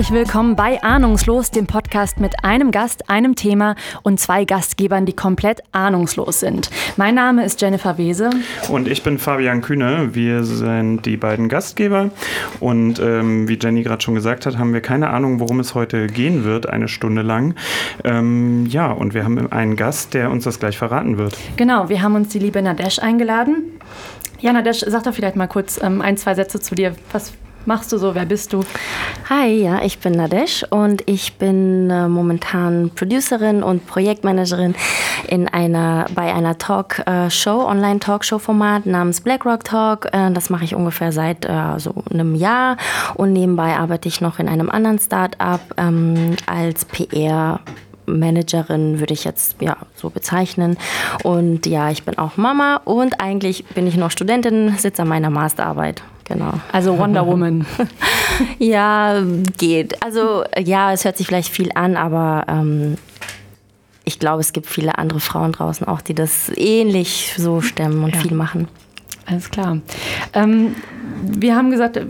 Herzlich 0.00 0.18
willkommen 0.18 0.56
bei 0.56 0.82
Ahnungslos, 0.82 1.50
dem 1.50 1.66
Podcast 1.66 2.20
mit 2.20 2.42
einem 2.42 2.70
Gast, 2.70 3.10
einem 3.10 3.34
Thema 3.34 3.76
und 4.02 4.18
zwei 4.18 4.46
Gastgebern, 4.46 5.04
die 5.04 5.12
komplett 5.12 5.60
ahnungslos 5.72 6.40
sind. 6.40 6.70
Mein 6.96 7.14
Name 7.16 7.44
ist 7.44 7.60
Jennifer 7.60 7.98
Wese. 7.98 8.30
Und 8.70 8.88
ich 8.88 9.02
bin 9.02 9.18
Fabian 9.18 9.60
Kühne. 9.60 10.14
Wir 10.14 10.42
sind 10.42 11.04
die 11.04 11.18
beiden 11.18 11.50
Gastgeber. 11.50 12.08
Und 12.60 12.98
ähm, 12.98 13.46
wie 13.46 13.58
Jenny 13.60 13.82
gerade 13.82 14.00
schon 14.00 14.14
gesagt 14.14 14.46
hat, 14.46 14.56
haben 14.56 14.72
wir 14.72 14.80
keine 14.80 15.10
Ahnung, 15.10 15.38
worum 15.38 15.60
es 15.60 15.74
heute 15.74 16.06
gehen 16.06 16.44
wird, 16.44 16.66
eine 16.66 16.88
Stunde 16.88 17.20
lang. 17.20 17.54
Ähm, 18.02 18.64
ja, 18.70 18.90
und 18.90 19.12
wir 19.12 19.24
haben 19.24 19.52
einen 19.52 19.76
Gast, 19.76 20.14
der 20.14 20.30
uns 20.30 20.44
das 20.44 20.58
gleich 20.58 20.78
verraten 20.78 21.18
wird. 21.18 21.36
Genau, 21.58 21.90
wir 21.90 22.00
haben 22.00 22.14
uns 22.14 22.30
die 22.30 22.38
liebe 22.38 22.62
Nadesh 22.62 23.00
eingeladen. 23.00 23.78
Ja, 24.38 24.54
Nadesh, 24.54 24.82
sag 24.86 25.04
doch 25.04 25.12
vielleicht 25.12 25.36
mal 25.36 25.46
kurz 25.46 25.78
ähm, 25.82 26.00
ein, 26.00 26.16
zwei 26.16 26.34
Sätze 26.34 26.58
zu 26.58 26.74
dir. 26.74 26.94
Was 27.12 27.34
machst 27.66 27.92
du 27.92 27.98
so? 27.98 28.14
Wer 28.14 28.26
bist 28.26 28.52
du? 28.52 28.62
Hi, 29.28 29.48
ja, 29.48 29.82
ich 29.82 29.98
bin 29.98 30.12
Nadesh 30.12 30.64
und 30.70 31.02
ich 31.06 31.34
bin 31.34 31.90
äh, 31.90 32.08
momentan 32.08 32.90
Producerin 32.94 33.62
und 33.62 33.86
Projektmanagerin 33.86 34.74
in 35.28 35.48
einer, 35.48 36.06
bei 36.14 36.32
einer 36.32 36.58
Talkshow, 36.58 37.66
Online-Talkshow-Format 37.66 38.86
namens 38.86 39.20
BlackRock 39.20 39.64
Talk. 39.64 40.08
Äh, 40.12 40.32
das 40.32 40.50
mache 40.50 40.64
ich 40.64 40.74
ungefähr 40.74 41.12
seit 41.12 41.44
äh, 41.44 41.78
so 41.78 41.94
einem 42.10 42.34
Jahr 42.34 42.76
und 43.14 43.32
nebenbei 43.32 43.76
arbeite 43.76 44.08
ich 44.08 44.20
noch 44.20 44.38
in 44.38 44.48
einem 44.48 44.70
anderen 44.70 44.98
Start-up 44.98 45.60
ähm, 45.76 46.36
als 46.46 46.86
PR- 46.86 47.60
Managerin 48.06 48.98
würde 48.98 49.14
ich 49.14 49.22
jetzt 49.22 49.56
ja 49.60 49.76
so 49.94 50.10
bezeichnen. 50.10 50.76
Und 51.22 51.64
ja, 51.66 51.90
ich 51.90 52.02
bin 52.02 52.18
auch 52.18 52.36
Mama 52.36 52.80
und 52.84 53.20
eigentlich 53.20 53.64
bin 53.66 53.86
ich 53.86 53.96
noch 53.96 54.10
Studentin, 54.10 54.74
sitze 54.76 55.02
an 55.02 55.08
meiner 55.08 55.30
Masterarbeit. 55.30 56.02
Genau. 56.30 56.52
Also 56.70 56.96
Wonder 56.96 57.26
Woman. 57.26 57.66
ja, 58.60 59.20
geht. 59.58 60.00
Also 60.00 60.44
ja, 60.56 60.92
es 60.92 61.04
hört 61.04 61.16
sich 61.16 61.26
vielleicht 61.26 61.48
viel 61.48 61.72
an, 61.74 61.96
aber 61.96 62.44
ähm, 62.46 62.96
ich 64.04 64.20
glaube, 64.20 64.40
es 64.40 64.52
gibt 64.52 64.68
viele 64.68 64.96
andere 64.96 65.18
Frauen 65.18 65.50
draußen 65.50 65.88
auch, 65.88 66.00
die 66.00 66.14
das 66.14 66.52
ähnlich 66.54 67.34
so 67.36 67.60
stemmen 67.60 68.04
und 68.04 68.14
ja. 68.14 68.20
viel 68.20 68.32
machen. 68.32 68.68
Alles 69.30 69.50
klar. 69.50 69.78
Ähm, 70.34 70.74
wir 71.22 71.54
haben 71.54 71.70
gesagt, 71.70 72.00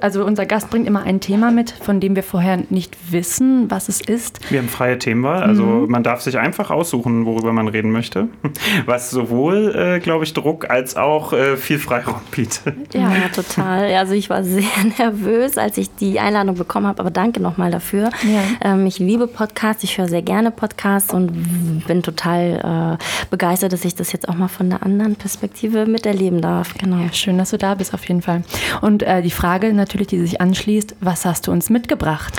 also 0.00 0.24
unser 0.24 0.46
Gast 0.46 0.70
bringt 0.70 0.86
immer 0.86 1.02
ein 1.02 1.20
Thema 1.20 1.50
mit, 1.50 1.70
von 1.70 2.00
dem 2.00 2.16
wir 2.16 2.22
vorher 2.22 2.58
nicht 2.70 2.96
wissen, 3.10 3.70
was 3.70 3.88
es 3.88 4.00
ist. 4.00 4.50
Wir 4.50 4.60
haben 4.60 4.68
freie 4.68 4.98
Themenwahl, 4.98 5.42
also 5.42 5.64
mhm. 5.64 5.90
man 5.90 6.02
darf 6.02 6.20
sich 6.20 6.38
einfach 6.38 6.70
aussuchen, 6.70 7.26
worüber 7.26 7.52
man 7.52 7.68
reden 7.68 7.90
möchte, 7.90 8.28
was 8.86 9.10
sowohl, 9.10 9.74
äh, 9.74 10.00
glaube 10.00 10.24
ich, 10.24 10.32
Druck 10.32 10.70
als 10.70 10.96
auch 10.96 11.32
äh, 11.32 11.56
viel 11.56 11.78
Freiraum 11.78 12.20
bietet. 12.30 12.94
Ja, 12.94 13.12
total. 13.34 13.92
Also 13.94 14.14
ich 14.14 14.30
war 14.30 14.44
sehr 14.44 14.62
nervös, 14.98 15.58
als 15.58 15.76
ich 15.76 15.94
die 15.94 16.20
Einladung 16.20 16.56
bekommen 16.56 16.86
habe, 16.86 17.00
aber 17.00 17.10
danke 17.10 17.40
nochmal 17.40 17.70
dafür. 17.70 18.10
Ja. 18.22 18.72
Ähm, 18.72 18.86
ich 18.86 18.98
liebe 18.98 19.26
Podcasts, 19.26 19.82
ich 19.84 19.98
höre 19.98 20.08
sehr 20.08 20.22
gerne 20.22 20.50
Podcasts 20.50 21.12
und 21.12 21.84
bin 21.86 22.02
total 22.02 22.98
äh, 23.00 23.26
begeistert, 23.30 23.72
dass 23.72 23.84
ich 23.84 23.94
das 23.94 24.12
jetzt 24.12 24.28
auch 24.28 24.34
mal 24.34 24.48
von 24.48 24.66
einer 24.66 24.82
anderen 24.82 25.16
Perspektive 25.16 25.86
miterleben 25.86 26.40
darf. 26.40 26.61
Genau. 26.78 26.98
Ja, 26.98 27.12
schön, 27.12 27.38
dass 27.38 27.50
du 27.50 27.58
da 27.58 27.74
bist, 27.74 27.94
auf 27.94 28.06
jeden 28.08 28.22
Fall. 28.22 28.42
Und 28.80 29.02
äh, 29.02 29.22
die 29.22 29.30
Frage 29.30 29.72
natürlich, 29.72 30.08
die 30.08 30.20
sich 30.20 30.40
anschließt, 30.40 30.96
was 31.00 31.24
hast 31.24 31.46
du 31.46 31.52
uns 31.52 31.70
mitgebracht? 31.70 32.34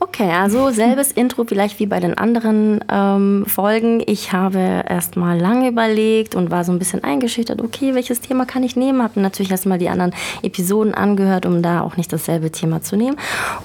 Okay, 0.00 0.30
also 0.30 0.70
selbes 0.70 1.10
Intro 1.10 1.44
vielleicht 1.44 1.80
wie 1.80 1.86
bei 1.86 1.98
den 1.98 2.16
anderen 2.16 2.84
ähm, 2.90 3.44
Folgen. 3.46 4.02
Ich 4.06 4.32
habe 4.32 4.84
erst 4.88 5.16
mal 5.16 5.38
lange 5.38 5.68
überlegt 5.68 6.34
und 6.34 6.50
war 6.50 6.64
so 6.64 6.72
ein 6.72 6.78
bisschen 6.78 7.02
eingeschüchtert, 7.02 7.60
okay, 7.62 7.94
welches 7.94 8.20
Thema 8.20 8.44
kann 8.44 8.62
ich 8.62 8.76
nehmen? 8.76 9.02
Habe 9.02 9.20
natürlich 9.20 9.50
erst 9.50 9.66
mal 9.66 9.78
die 9.78 9.88
anderen 9.88 10.12
Episoden 10.42 10.94
angehört, 10.94 11.46
um 11.46 11.62
da 11.62 11.82
auch 11.82 11.96
nicht 11.96 12.12
dasselbe 12.12 12.50
Thema 12.52 12.82
zu 12.82 12.96
nehmen. 12.96 13.16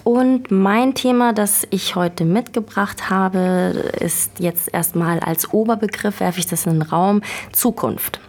Und 0.04 0.50
mein 0.50 0.96
Thema, 0.96 1.34
das 1.34 1.68
ich 1.70 1.96
heute 1.96 2.26
mitgebracht 2.26 3.10
habe, 3.10 3.92
ist 4.00 4.40
jetzt 4.40 4.74
erstmal 4.74 5.20
als 5.20 5.54
Oberbegriff, 5.54 6.20
werfe 6.20 6.40
ich 6.40 6.48
das 6.48 6.66
in 6.66 6.74
den 6.74 6.82
Raum, 6.82 7.22
Zukunft. 7.52 8.20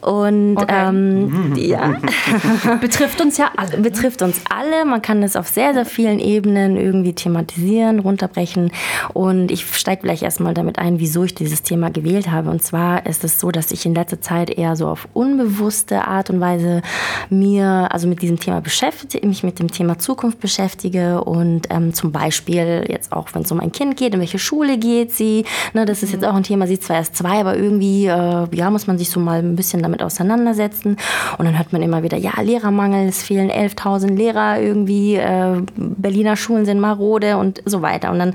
Und 0.00 0.58
okay. 0.58 0.88
ähm, 0.88 1.54
ja. 1.56 1.94
betrifft 2.80 3.20
uns 3.20 3.38
ja 3.38 3.52
alle. 3.56 3.78
Betrifft 3.78 4.20
uns 4.20 4.40
alle. 4.50 4.84
Man 4.84 5.00
kann 5.00 5.22
es 5.22 5.34
auf 5.34 5.48
sehr, 5.48 5.72
sehr 5.72 5.86
vielen 5.86 6.18
Ebenen 6.18 6.76
irgendwie 6.76 7.14
thematisieren, 7.14 8.00
runterbrechen. 8.00 8.70
Und 9.14 9.50
ich 9.50 9.64
steige 9.74 10.02
gleich 10.02 10.22
erstmal 10.22 10.52
damit 10.52 10.78
ein, 10.78 11.00
wieso 11.00 11.24
ich 11.24 11.34
dieses 11.34 11.62
Thema 11.62 11.90
gewählt 11.90 12.30
habe. 12.30 12.50
Und 12.50 12.62
zwar 12.62 13.06
ist 13.06 13.24
es 13.24 13.40
so, 13.40 13.50
dass 13.50 13.70
ich 13.70 13.86
in 13.86 13.94
letzter 13.94 14.20
Zeit 14.20 14.50
eher 14.50 14.76
so 14.76 14.88
auf 14.88 15.08
unbewusste 15.14 16.06
Art 16.06 16.28
und 16.28 16.40
Weise 16.40 16.82
mir, 17.30 17.88
also 17.90 18.06
mit 18.06 18.20
diesem 18.20 18.38
Thema 18.38 18.60
beschäftige, 18.60 19.26
mich 19.26 19.42
mit 19.42 19.58
dem 19.58 19.70
Thema 19.70 19.98
Zukunft 19.98 20.40
beschäftige 20.40 21.24
und 21.24 21.68
ähm, 21.70 21.94
zum 21.94 22.12
Beispiel 22.12 22.84
jetzt 22.88 23.12
auch, 23.12 23.28
wenn 23.32 23.42
es 23.42 23.52
um 23.52 23.60
ein 23.60 23.72
Kind 23.72 23.96
geht, 23.96 24.14
in 24.14 24.20
welche 24.20 24.38
Schule 24.38 24.76
geht 24.78 25.12
sie, 25.12 25.44
ne, 25.72 25.84
das 25.86 26.02
ist 26.02 26.12
jetzt 26.12 26.24
auch 26.24 26.34
ein 26.34 26.42
Thema, 26.42 26.66
sie 26.66 26.74
ist 26.74 26.84
zwar 26.84 26.96
erst 26.96 27.16
zwei, 27.16 27.40
aber 27.40 27.56
irgendwie, 27.56 28.06
äh, 28.06 28.46
ja, 28.52 28.70
muss 28.70 28.86
man 28.86 28.98
sich 28.98 29.10
so 29.10 29.13
mal 29.20 29.38
ein 29.38 29.56
bisschen 29.56 29.82
damit 29.82 30.02
auseinandersetzen. 30.02 30.96
Und 31.38 31.44
dann 31.44 31.56
hört 31.56 31.72
man 31.72 31.82
immer 31.82 32.02
wieder, 32.02 32.16
ja, 32.16 32.40
Lehrermangel, 32.40 33.08
es 33.08 33.22
fehlen 33.22 33.50
11.000 33.50 34.14
Lehrer 34.14 34.60
irgendwie, 34.60 35.16
äh, 35.16 35.62
Berliner 35.76 36.36
Schulen 36.36 36.64
sind 36.64 36.80
marode 36.80 37.36
und 37.36 37.62
so 37.64 37.82
weiter. 37.82 38.10
Und 38.10 38.18
dann 38.18 38.34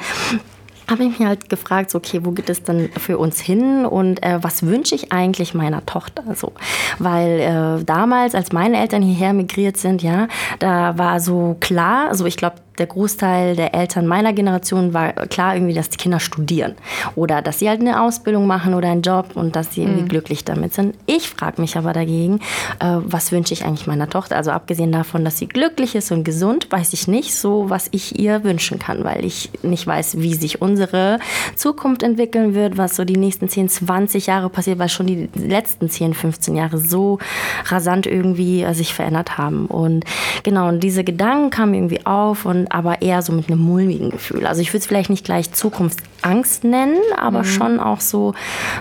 habe 0.90 1.04
ich 1.04 1.20
mich 1.20 1.28
halt 1.28 1.50
gefragt, 1.50 1.92
so, 1.92 2.00
okay, 2.00 2.22
wo 2.24 2.32
geht 2.32 2.50
es 2.50 2.64
denn 2.64 2.90
für 2.98 3.18
uns 3.18 3.40
hin? 3.40 3.86
Und 3.86 4.24
äh, 4.24 4.40
was 4.42 4.66
wünsche 4.66 4.96
ich 4.96 5.12
eigentlich 5.12 5.54
meiner 5.54 5.86
Tochter? 5.86 6.24
So? 6.36 6.54
Weil 6.98 7.40
äh, 7.40 7.84
damals, 7.84 8.34
als 8.34 8.52
meine 8.52 8.80
Eltern 8.80 9.02
hierher 9.02 9.34
migriert 9.34 9.78
sind, 9.78 10.02
ja, 10.02 10.28
da 10.60 10.98
war 10.98 11.20
so 11.20 11.58
klar, 11.60 12.10
also 12.10 12.26
ich 12.26 12.38
glaube, 12.38 12.56
der 12.80 12.88
Großteil 12.88 13.56
der 13.56 13.74
Eltern 13.76 14.08
meiner 14.08 14.34
Generation 14.34 14.94
war 14.94 15.14
klar 15.14 15.56
irgendwie, 15.56 15.74
dass 15.74 15.90
die 15.90 15.98
Kinder 15.98 16.20
studieren 16.20 16.76
oder 17.16 17.42
dass 17.42 17.60
sie 17.60 17.70
halt 17.70 17.82
eine 17.82 18.02
Ausbildung 18.02 18.48
machen 18.48 18.74
oder 18.74 18.90
einen 18.90 19.02
Job 19.02 19.32
und 19.36 19.56
dass 19.56 19.74
sie 19.74 19.82
irgendwie 19.82 20.04
mhm. 20.04 20.08
glücklich 20.08 20.46
damit 20.46 20.74
sind. 20.74 20.96
Ich 21.06 21.30
frage 21.30 21.62
mich 21.62 21.78
aber 21.78 21.94
dagegen, 21.94 22.40
äh, 22.80 22.98
was 23.04 23.32
wünsche 23.32 23.54
ich 23.54 23.66
eigentlich 23.66 23.88
meiner 23.88 24.10
Tochter? 24.10 24.38
Also 24.38 24.52
abgesehen 24.52 24.92
davon, 24.92 25.26
dass 25.26 25.38
sie 25.38 25.48
glücklich 25.48 25.96
ist 25.96 26.12
und 26.12 26.24
gesund, 26.24 26.68
weiß 26.70 26.94
ich 26.94 27.08
nicht 27.08 27.36
so, 27.36 27.70
was 27.70 27.88
ich 27.92 28.20
ihr 28.20 28.44
wünschen 28.44 28.80
kann, 28.80 29.04
weil 29.04 29.26
ich 29.26 29.50
nicht 29.62 29.86
weiß, 29.86 30.20
wie 30.20 30.34
sich 30.34 30.62
unsere 30.62 31.20
Zukunft 31.56 32.04
entwickeln 32.04 32.56
wird, 32.56 32.78
was 32.78 32.96
so 32.96 33.04
die 33.06 33.18
nächsten 33.18 33.50
10, 33.50 33.70
20 33.70 34.28
Jahre 34.28 34.50
passiert, 34.50 34.80
weil 34.80 34.90
schon 34.90 35.08
die 35.08 35.30
letzten 35.36 35.90
10, 35.90 36.14
15 36.14 36.56
Jahre 36.56 36.78
so 36.78 37.20
rasant 37.66 38.08
irgendwie 38.08 38.64
äh, 38.64 38.74
sich 38.74 38.94
verändert 38.94 39.38
haben. 39.38 39.66
Und 39.66 40.06
genau, 40.44 40.70
und 40.70 40.82
diese 40.82 41.04
Gedanken 41.04 41.50
kamen 41.50 41.74
irgendwie 41.74 42.06
auf 42.06 42.46
und 42.46 42.69
aber 42.72 43.02
eher 43.02 43.22
so 43.22 43.34
mit 43.34 43.50
einem 43.50 43.60
mulmigen 43.60 44.10
Gefühl. 44.10 44.46
Also 44.46 44.62
ich 44.62 44.70
würde 44.70 44.80
es 44.80 44.88
vielleicht 44.88 45.10
nicht 45.10 45.26
gleich 45.26 45.52
Zukunftsangst 45.52 46.64
nennen, 46.64 47.00
aber 47.18 47.40
mhm. 47.40 47.46
schon 47.46 47.80
auch 47.80 48.02
so 48.02 48.34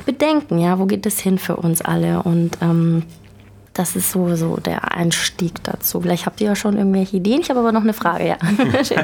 Bedenken, 0.07 0.59
ja, 0.59 0.79
wo 0.79 0.87
geht 0.87 1.07
es 1.07 1.21
hin 1.21 1.39
für 1.39 1.57
uns 1.57 1.83
alle? 1.83 2.23
Und 2.23 2.59
ähm, 2.61 3.03
das 3.79 3.95
ist 3.95 4.11
so, 4.11 4.35
so 4.35 4.57
der 4.57 4.93
Einstieg 4.97 5.63
dazu. 5.63 6.01
Vielleicht 6.01 6.27
habt 6.27 6.41
ihr 6.41 6.49
ja 6.49 6.57
schon 6.57 6.77
irgendwelche 6.77 7.19
Ideen. 7.19 7.41
Ich 7.41 7.49
habe 7.49 7.61
aber 7.61 7.71
noch 7.71 7.83
eine 7.83 7.93
Frage, 7.93 8.27
ja. 8.27 8.37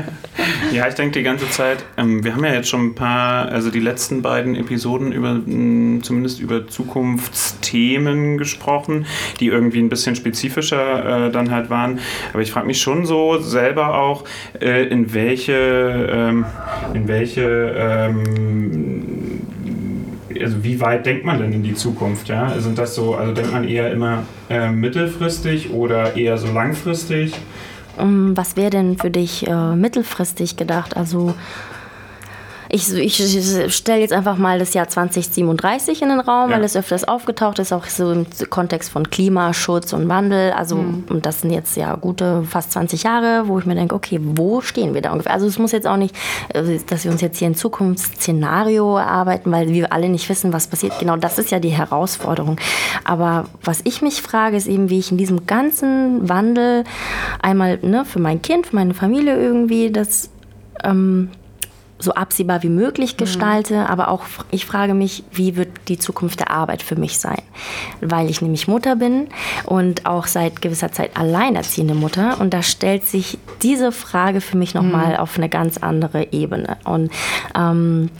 ja, 0.72 0.88
ich 0.88 0.94
denke 0.94 1.18
die 1.18 1.22
ganze 1.22 1.48
Zeit, 1.48 1.84
ähm, 1.96 2.24
wir 2.24 2.34
haben 2.34 2.44
ja 2.44 2.52
jetzt 2.52 2.68
schon 2.68 2.88
ein 2.88 2.94
paar, 2.94 3.48
also 3.48 3.70
die 3.70 3.78
letzten 3.78 4.22
beiden 4.22 4.56
Episoden 4.56 5.12
über 5.12 5.34
mh, 5.34 6.02
zumindest 6.02 6.40
über 6.40 6.66
Zukunftsthemen 6.66 8.36
gesprochen, 8.36 9.06
die 9.38 9.46
irgendwie 9.46 9.78
ein 9.78 9.88
bisschen 9.88 10.16
spezifischer 10.16 11.26
äh, 11.26 11.30
dann 11.30 11.52
halt 11.52 11.70
waren. 11.70 12.00
Aber 12.32 12.42
ich 12.42 12.50
frage 12.50 12.66
mich 12.66 12.80
schon 12.80 13.06
so 13.06 13.38
selber 13.38 13.96
auch, 13.96 14.24
äh, 14.60 14.84
in 14.88 15.14
welche, 15.14 15.52
ähm, 16.12 16.44
in 16.94 17.06
welche 17.06 17.74
ähm, 17.76 19.42
also 20.42 20.62
wie 20.64 20.80
weit 20.80 21.06
denkt 21.06 21.24
man 21.24 21.38
denn 21.38 21.52
in 21.52 21.62
die 21.62 21.74
Zukunft? 21.74 22.28
Ja? 22.28 22.58
Sind 22.58 22.78
das 22.78 22.94
so, 22.94 23.14
also 23.14 23.32
denkt 23.32 23.52
man 23.52 23.66
eher 23.66 23.92
immer 23.92 24.24
äh, 24.48 24.70
mittelfristig 24.70 25.70
oder 25.70 26.16
eher 26.16 26.38
so 26.38 26.52
langfristig? 26.52 27.34
Was 27.96 28.56
wäre 28.56 28.70
denn 28.70 28.98
für 28.98 29.10
dich 29.10 29.46
äh, 29.46 29.76
mittelfristig 29.76 30.56
gedacht? 30.56 30.96
Also 30.96 31.34
ich, 32.74 32.92
ich 32.92 33.72
stelle 33.72 34.00
jetzt 34.00 34.12
einfach 34.12 34.36
mal 34.36 34.58
das 34.58 34.74
Jahr 34.74 34.88
2037 34.88 36.02
in 36.02 36.08
den 36.08 36.18
Raum, 36.18 36.50
ja. 36.50 36.56
weil 36.56 36.64
es 36.64 36.76
öfters 36.76 37.04
aufgetaucht 37.04 37.60
ist, 37.60 37.72
auch 37.72 37.86
so 37.86 38.10
im 38.10 38.26
Kontext 38.50 38.90
von 38.90 39.08
Klimaschutz 39.08 39.92
und 39.92 40.08
Wandel. 40.08 40.50
Also, 40.50 40.76
mhm. 40.76 41.04
und 41.08 41.24
das 41.24 41.42
sind 41.42 41.52
jetzt 41.52 41.76
ja 41.76 41.94
gute 41.94 42.42
fast 42.42 42.72
20 42.72 43.04
Jahre, 43.04 43.46
wo 43.46 43.60
ich 43.60 43.64
mir 43.64 43.76
denke, 43.76 43.94
okay, 43.94 44.18
wo 44.20 44.60
stehen 44.60 44.92
wir 44.92 45.02
da 45.02 45.12
ungefähr? 45.12 45.32
Also, 45.32 45.46
es 45.46 45.56
muss 45.56 45.70
jetzt 45.70 45.86
auch 45.86 45.96
nicht, 45.96 46.16
äh, 46.48 46.80
dass 46.88 47.04
wir 47.04 47.12
uns 47.12 47.20
jetzt 47.20 47.38
hier 47.38 47.46
ein 47.46 47.54
Zukunftsszenario 47.54 48.96
erarbeiten, 48.96 49.52
weil 49.52 49.68
wir 49.68 49.92
alle 49.92 50.08
nicht 50.08 50.28
wissen, 50.28 50.52
was 50.52 50.66
passiert. 50.66 50.98
Genau 50.98 51.16
das 51.16 51.38
ist 51.38 51.52
ja 51.52 51.60
die 51.60 51.68
Herausforderung. 51.68 52.58
Aber 53.04 53.44
was 53.62 53.82
ich 53.84 54.02
mich 54.02 54.20
frage, 54.20 54.56
ist 54.56 54.66
eben, 54.66 54.90
wie 54.90 54.98
ich 54.98 55.12
in 55.12 55.16
diesem 55.16 55.46
ganzen 55.46 56.28
Wandel 56.28 56.82
einmal 57.40 57.78
ne, 57.82 58.04
für 58.04 58.18
mein 58.18 58.42
Kind, 58.42 58.66
für 58.66 58.74
meine 58.74 58.94
Familie 58.94 59.36
irgendwie 59.36 59.92
das 59.92 60.30
ähm, 60.82 61.30
so 62.04 62.12
absehbar 62.12 62.62
wie 62.62 62.68
möglich 62.68 63.14
mhm. 63.14 63.18
gestalte, 63.18 63.74
mhm. 63.74 63.86
aber 63.86 64.08
auch 64.08 64.24
ich 64.50 64.66
frage 64.66 64.94
mich, 64.94 65.24
wie 65.32 65.56
wird 65.56 65.68
die 65.88 65.98
Zukunft 65.98 66.40
der 66.40 66.50
Arbeit 66.50 66.82
für 66.82 66.96
mich 66.96 67.18
sein? 67.18 67.42
Weil 68.00 68.30
ich 68.30 68.42
nämlich 68.42 68.68
Mutter 68.68 68.96
bin 68.96 69.28
und 69.64 70.06
auch 70.06 70.26
seit 70.26 70.62
gewisser 70.62 70.92
Zeit 70.92 71.16
alleinerziehende 71.16 71.94
Mutter 71.94 72.40
und 72.40 72.54
da 72.54 72.62
stellt 72.62 73.04
sich 73.04 73.38
diese 73.62 73.92
Frage 73.92 74.40
für 74.40 74.56
mich 74.56 74.74
nochmal 74.74 75.14
mhm. 75.14 75.16
auf 75.16 75.36
eine 75.36 75.48
ganz 75.48 75.78
andere 75.78 76.32
Ebene. 76.32 76.76
Und 76.84 77.10
ähm, 77.56 78.10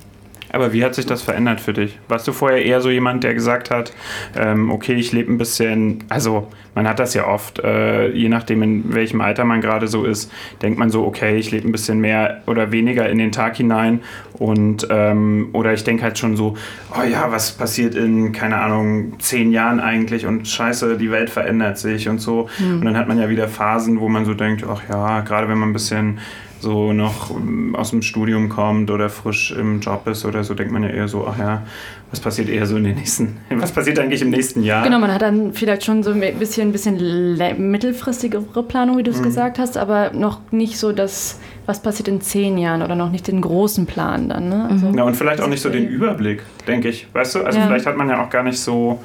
aber 0.54 0.72
wie 0.72 0.84
hat 0.84 0.94
sich 0.94 1.06
das 1.06 1.22
verändert 1.22 1.60
für 1.60 1.72
dich? 1.72 1.98
Warst 2.08 2.26
du 2.28 2.32
vorher 2.32 2.64
eher 2.64 2.80
so 2.80 2.90
jemand, 2.90 3.24
der 3.24 3.34
gesagt 3.34 3.70
hat, 3.70 3.92
ähm, 4.36 4.70
okay, 4.70 4.94
ich 4.94 5.12
lebe 5.12 5.32
ein 5.32 5.38
bisschen, 5.38 6.04
also 6.08 6.48
man 6.74 6.88
hat 6.88 6.98
das 6.98 7.14
ja 7.14 7.26
oft, 7.26 7.58
äh, 7.60 8.10
je 8.10 8.28
nachdem 8.28 8.62
in 8.62 8.94
welchem 8.94 9.20
Alter 9.20 9.44
man 9.44 9.60
gerade 9.60 9.86
so 9.86 10.04
ist, 10.04 10.30
denkt 10.62 10.78
man 10.78 10.90
so, 10.90 11.04
okay, 11.04 11.36
ich 11.36 11.50
lebe 11.50 11.68
ein 11.68 11.72
bisschen 11.72 12.00
mehr 12.00 12.42
oder 12.46 12.72
weniger 12.72 13.08
in 13.08 13.18
den 13.18 13.32
Tag 13.32 13.56
hinein 13.56 14.00
und 14.38 14.86
ähm, 14.90 15.50
oder 15.52 15.72
ich 15.72 15.84
denke 15.84 16.02
halt 16.02 16.18
schon 16.18 16.36
so, 16.36 16.56
oh 16.96 17.02
ja, 17.04 17.30
was 17.30 17.52
passiert 17.52 17.94
in, 17.94 18.32
keine 18.32 18.58
Ahnung, 18.58 19.18
zehn 19.20 19.52
Jahren 19.52 19.80
eigentlich 19.80 20.26
und 20.26 20.48
scheiße, 20.48 20.96
die 20.98 21.10
Welt 21.10 21.30
verändert 21.30 21.78
sich 21.78 22.08
und 22.08 22.20
so. 22.20 22.48
Mhm. 22.58 22.78
Und 22.78 22.84
dann 22.84 22.96
hat 22.96 23.06
man 23.06 23.18
ja 23.18 23.28
wieder 23.28 23.48
Phasen, 23.48 24.00
wo 24.00 24.08
man 24.08 24.24
so 24.24 24.34
denkt, 24.34 24.64
ach 24.68 24.82
ja, 24.88 25.20
gerade 25.20 25.48
wenn 25.48 25.58
man 25.58 25.70
ein 25.70 25.74
bisschen 25.74 26.18
so 26.64 26.92
noch 26.92 27.30
ähm, 27.30 27.76
aus 27.76 27.90
dem 27.90 28.02
Studium 28.02 28.48
kommt 28.48 28.90
oder 28.90 29.08
frisch 29.08 29.52
im 29.52 29.80
Job 29.80 30.08
ist 30.08 30.24
oder 30.24 30.42
so, 30.42 30.54
denkt 30.54 30.72
man 30.72 30.82
ja 30.82 30.88
eher 30.88 31.06
so, 31.06 31.26
ach 31.28 31.38
ja, 31.38 31.62
was 32.10 32.18
passiert 32.18 32.48
eher 32.48 32.66
so 32.66 32.76
in 32.76 32.84
den 32.84 32.96
nächsten, 32.96 33.36
was 33.50 33.70
passiert 33.70 33.98
eigentlich 33.98 34.22
im 34.22 34.30
nächsten 34.30 34.62
Jahr? 34.62 34.82
Genau, 34.82 34.98
man 34.98 35.12
hat 35.12 35.22
dann 35.22 35.52
vielleicht 35.52 35.84
schon 35.84 36.02
so 36.02 36.10
ein 36.10 36.20
bisschen, 36.38 36.72
bisschen 36.72 37.36
mittelfristigere 37.70 38.62
Planung, 38.62 38.98
wie 38.98 39.02
du 39.02 39.10
es 39.10 39.20
mhm. 39.20 39.24
gesagt 39.24 39.58
hast, 39.58 39.76
aber 39.76 40.10
noch 40.12 40.40
nicht 40.50 40.78
so 40.78 40.92
das, 40.92 41.38
was 41.66 41.80
passiert 41.80 42.08
in 42.08 42.20
zehn 42.20 42.58
Jahren 42.58 42.82
oder 42.82 42.96
noch 42.96 43.10
nicht 43.10 43.28
den 43.28 43.40
großen 43.40 43.86
Plan 43.86 44.28
dann. 44.28 44.48
Ne? 44.48 44.68
Also, 44.70 44.86
ja, 44.96 45.04
und 45.04 45.16
vielleicht 45.16 45.40
auch 45.40 45.48
nicht 45.48 45.62
so 45.62 45.68
den 45.68 45.86
Überblick, 45.86 46.42
denke 46.66 46.88
ich. 46.88 47.06
Weißt 47.12 47.34
du, 47.34 47.44
also 47.44 47.58
ja. 47.58 47.66
vielleicht 47.66 47.86
hat 47.86 47.96
man 47.96 48.08
ja 48.08 48.24
auch 48.24 48.30
gar 48.30 48.42
nicht 48.42 48.58
so 48.58 49.00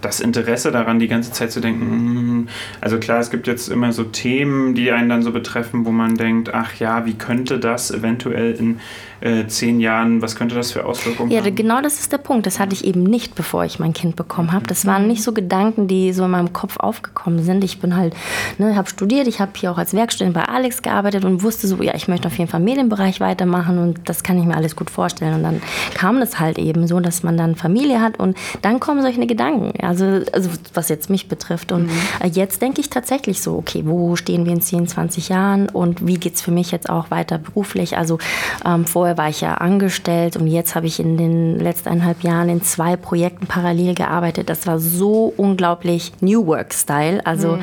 das 0.00 0.20
Interesse 0.20 0.70
daran, 0.70 0.98
die 0.98 1.08
ganze 1.08 1.32
Zeit 1.32 1.50
zu 1.50 1.60
denken, 1.60 1.80
hm, 1.80 2.48
also 2.80 2.98
klar, 2.98 3.20
es 3.20 3.30
gibt 3.30 3.46
jetzt 3.46 3.68
immer 3.68 3.92
so 3.92 4.04
Themen, 4.04 4.74
die 4.74 4.92
einen 4.92 5.08
dann 5.08 5.22
so 5.22 5.32
betreffen, 5.32 5.84
wo 5.84 5.90
man 5.90 6.16
denkt, 6.16 6.52
ach 6.54 6.74
ja, 6.74 7.06
wie 7.06 7.14
könnte 7.14 7.58
das 7.58 7.90
eventuell 7.90 8.52
in 8.52 8.80
äh, 9.20 9.46
zehn 9.46 9.80
Jahren, 9.80 10.22
was 10.22 10.36
könnte 10.36 10.54
das 10.54 10.72
für 10.72 10.84
Auswirkungen 10.84 11.30
ja, 11.30 11.38
haben? 11.38 11.46
Ja, 11.46 11.54
genau 11.54 11.80
das 11.80 11.98
ist 12.00 12.12
der 12.12 12.18
Punkt. 12.18 12.46
Das 12.46 12.58
hatte 12.58 12.74
ich 12.74 12.84
eben 12.84 13.02
nicht, 13.02 13.34
bevor 13.34 13.64
ich 13.64 13.78
mein 13.78 13.92
Kind 13.92 14.16
bekommen 14.16 14.52
habe. 14.52 14.66
Das 14.66 14.86
waren 14.86 15.06
nicht 15.06 15.22
so 15.22 15.32
Gedanken, 15.32 15.88
die 15.88 16.12
so 16.12 16.24
in 16.24 16.30
meinem 16.30 16.52
Kopf 16.52 16.76
aufgekommen 16.78 17.42
sind. 17.42 17.64
Ich 17.64 17.80
bin 17.80 17.96
halt, 17.96 18.14
ne, 18.58 18.76
habe 18.76 18.88
studiert, 18.88 19.26
ich 19.26 19.40
habe 19.40 19.52
hier 19.56 19.72
auch 19.72 19.78
als 19.78 19.94
Werkstudentin 19.94 20.40
bei 20.40 20.48
Alex 20.48 20.82
gearbeitet 20.82 21.24
und 21.24 21.42
wusste 21.42 21.66
so, 21.66 21.82
ja, 21.82 21.94
ich 21.94 22.08
möchte 22.08 22.28
auf 22.28 22.36
jeden 22.38 22.50
Fall 22.50 22.60
Medienbereich 22.60 23.20
weitermachen 23.20 23.78
und 23.78 24.08
das 24.08 24.22
kann 24.22 24.38
ich 24.38 24.44
mir 24.44 24.56
alles 24.56 24.76
gut 24.76 24.90
vorstellen. 24.90 25.34
Und 25.34 25.42
dann 25.42 25.62
kam 25.94 26.20
das 26.20 26.38
halt 26.38 26.58
eben 26.58 26.86
so, 26.86 27.00
dass 27.00 27.22
man 27.22 27.36
dann 27.36 27.54
Familie 27.56 28.00
hat 28.00 28.18
und 28.18 28.36
dann 28.62 28.80
kommen 28.80 29.02
solche 29.02 29.26
Gedanken. 29.26 29.72
Also, 29.80 30.22
also 30.32 30.50
was 30.74 30.88
jetzt 30.88 31.10
mich 31.10 31.28
betrifft. 31.28 31.72
Und 31.72 31.84
mhm. 31.84 32.30
jetzt 32.32 32.60
denke 32.62 32.80
ich 32.80 32.90
tatsächlich 32.90 33.40
so, 33.40 33.56
okay, 33.56 33.82
wo 33.84 34.16
stehen 34.16 34.44
wir 34.44 34.52
in 34.52 34.60
10, 34.60 34.88
20 34.88 35.28
Jahren 35.28 35.68
und 35.68 36.06
wie 36.06 36.18
geht 36.18 36.34
es 36.34 36.42
für 36.42 36.50
mich 36.50 36.70
jetzt 36.70 36.90
auch 36.90 37.10
weiter 37.10 37.38
beruflich? 37.38 37.96
Also 37.96 38.18
ähm, 38.64 38.84
vorher 38.84 39.05
Vorher 39.06 39.18
war 39.18 39.28
ich 39.28 39.40
ja 39.40 39.54
angestellt 39.54 40.36
und 40.36 40.48
jetzt 40.48 40.74
habe 40.74 40.88
ich 40.88 40.98
in 40.98 41.16
den 41.16 41.60
letzten 41.60 41.90
eineinhalb 41.90 42.24
Jahren 42.24 42.48
in 42.48 42.60
zwei 42.62 42.96
Projekten 42.96 43.46
parallel 43.46 43.94
gearbeitet. 43.94 44.50
Das 44.50 44.66
war 44.66 44.80
so 44.80 45.32
unglaublich 45.36 46.10
New 46.20 46.44
Work-Style. 46.44 47.24
Also 47.24 47.52
mhm. 47.52 47.62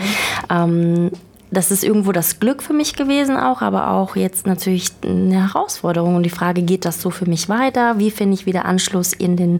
ähm, 0.49 1.11
das 1.51 1.69
ist 1.69 1.83
irgendwo 1.83 2.13
das 2.13 2.39
Glück 2.39 2.63
für 2.63 2.71
mich 2.71 2.95
gewesen 2.95 3.35
auch, 3.35 3.61
aber 3.61 3.89
auch 3.89 4.15
jetzt 4.15 4.47
natürlich 4.47 4.87
eine 5.03 5.49
Herausforderung. 5.49 6.15
Und 6.15 6.23
die 6.23 6.29
Frage, 6.29 6.61
geht 6.61 6.85
das 6.85 7.01
so 7.01 7.09
für 7.09 7.25
mich 7.25 7.49
weiter? 7.49 7.99
Wie 7.99 8.09
finde 8.09 8.35
ich 8.35 8.45
wieder 8.45 8.63
Anschluss 8.63 9.11
in 9.11 9.35
den 9.35 9.59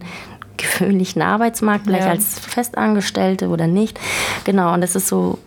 gewöhnlichen 0.56 1.20
Arbeitsmarkt, 1.20 1.84
vielleicht 1.84 2.06
ja. 2.06 2.12
als 2.12 2.38
Festangestellte 2.38 3.48
oder 3.48 3.66
nicht? 3.66 4.00
Genau, 4.44 4.72
und 4.72 4.80
das 4.80 4.96
ist 4.96 5.08
so 5.08 5.38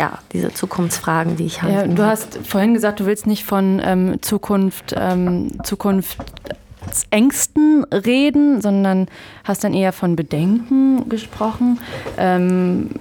ja, 0.00 0.18
diese 0.32 0.52
Zukunftsfragen, 0.54 1.36
die 1.36 1.44
ich 1.44 1.60
habe. 1.60 1.74
Ja, 1.74 1.86
du 1.86 2.02
hast 2.02 2.38
vorhin 2.42 2.72
gesagt, 2.72 3.00
du 3.00 3.06
willst 3.06 3.26
nicht 3.26 3.44
von 3.44 3.82
ähm, 3.84 4.22
Zukunft, 4.22 4.94
ähm, 4.96 5.50
Zukunftsängsten 5.62 7.84
reden, 7.84 8.62
sondern 8.62 9.08
hast 9.44 9.62
dann 9.62 9.74
eher 9.74 9.92
von 9.92 10.16
Bedenken 10.16 11.06
gesprochen. 11.10 11.78
Ähm, 12.16 12.92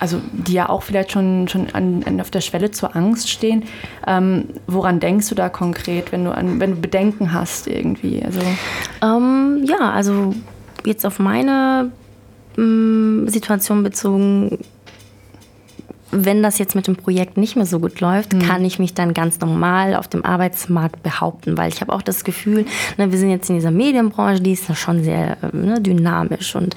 also 0.00 0.18
die 0.32 0.54
ja 0.54 0.70
auch 0.70 0.82
vielleicht 0.82 1.12
schon, 1.12 1.46
schon 1.46 1.66
an, 1.74 2.02
an, 2.06 2.18
auf 2.22 2.30
der 2.30 2.40
Schwelle 2.40 2.70
zur 2.70 2.96
Angst 2.96 3.28
stehen. 3.28 3.64
Ähm, 4.06 4.46
woran 4.66 5.00
denkst 5.00 5.28
du 5.28 5.34
da 5.34 5.50
konkret, 5.50 6.10
wenn 6.10 6.24
du, 6.24 6.34
an, 6.34 6.58
wenn 6.58 6.76
du 6.76 6.80
Bedenken 6.80 7.34
hast 7.34 7.66
irgendwie? 7.66 8.22
Also 8.24 8.40
ähm, 9.02 9.62
ja, 9.66 9.90
also 9.90 10.34
jetzt 10.86 11.04
auf 11.04 11.18
meine 11.18 11.92
ähm, 12.56 13.28
Situation 13.28 13.82
bezogen 13.82 14.58
wenn 16.14 16.42
das 16.42 16.58
jetzt 16.58 16.74
mit 16.74 16.86
dem 16.86 16.96
Projekt 16.96 17.36
nicht 17.36 17.56
mehr 17.56 17.66
so 17.66 17.80
gut 17.80 18.00
läuft, 18.00 18.32
mhm. 18.32 18.40
kann 18.40 18.64
ich 18.64 18.78
mich 18.78 18.94
dann 18.94 19.14
ganz 19.14 19.40
normal 19.40 19.96
auf 19.96 20.08
dem 20.08 20.24
Arbeitsmarkt 20.24 21.02
behaupten, 21.02 21.58
weil 21.58 21.72
ich 21.72 21.80
habe 21.80 21.92
auch 21.92 22.02
das 22.02 22.24
Gefühl, 22.24 22.66
ne, 22.96 23.10
wir 23.10 23.18
sind 23.18 23.30
jetzt 23.30 23.48
in 23.50 23.56
dieser 23.56 23.70
Medienbranche, 23.70 24.42
die 24.42 24.52
ist 24.52 24.68
ja 24.68 24.74
schon 24.74 25.02
sehr 25.02 25.36
ne, 25.52 25.80
dynamisch 25.80 26.54
und 26.54 26.76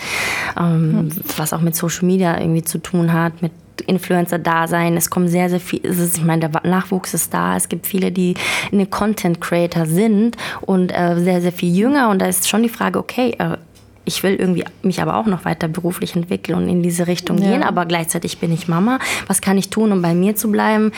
ähm, 0.59 0.91
mhm. 0.91 1.11
was 1.37 1.53
auch 1.53 1.61
mit 1.61 1.75
Social 1.75 2.05
Media 2.05 2.39
irgendwie 2.39 2.63
zu 2.63 2.79
tun 2.79 3.13
hat, 3.13 3.41
mit 3.41 3.51
Influencer-Dasein. 3.85 4.97
Es 4.97 5.09
kommen 5.09 5.27
sehr, 5.27 5.49
sehr 5.49 5.59
viele, 5.59 5.89
ich 5.89 6.23
meine, 6.23 6.49
der 6.49 6.61
Nachwuchs 6.63 7.13
ist 7.13 7.33
da. 7.33 7.55
Es 7.55 7.69
gibt 7.69 7.85
viele, 7.85 8.11
die 8.11 8.35
eine 8.71 8.85
Content-Creator 8.85 9.85
sind 9.85 10.35
und 10.61 10.91
äh, 10.91 11.19
sehr, 11.19 11.41
sehr 11.41 11.51
viel 11.51 11.75
jünger. 11.75 12.09
Und 12.09 12.19
da 12.19 12.25
ist 12.25 12.47
schon 12.47 12.63
die 12.63 12.69
Frage, 12.69 12.99
okay, 12.99 13.35
äh, 13.37 13.57
ich 14.07 14.23
will 14.23 14.35
irgendwie 14.35 14.63
mich 14.81 15.01
aber 15.01 15.17
auch 15.17 15.25
noch 15.25 15.45
weiter 15.45 15.67
beruflich 15.67 16.15
entwickeln 16.15 16.57
und 16.57 16.69
in 16.69 16.81
diese 16.81 17.07
Richtung 17.07 17.37
ja. 17.37 17.51
gehen, 17.51 17.63
aber 17.63 17.85
gleichzeitig 17.85 18.39
bin 18.39 18.53
ich 18.53 18.67
Mama. 18.67 18.99
Was 19.27 19.41
kann 19.41 19.57
ich 19.57 19.69
tun, 19.69 19.91
um 19.91 20.01
bei 20.01 20.15
mir 20.15 20.35
zu 20.35 20.49
bleiben, 20.49 20.91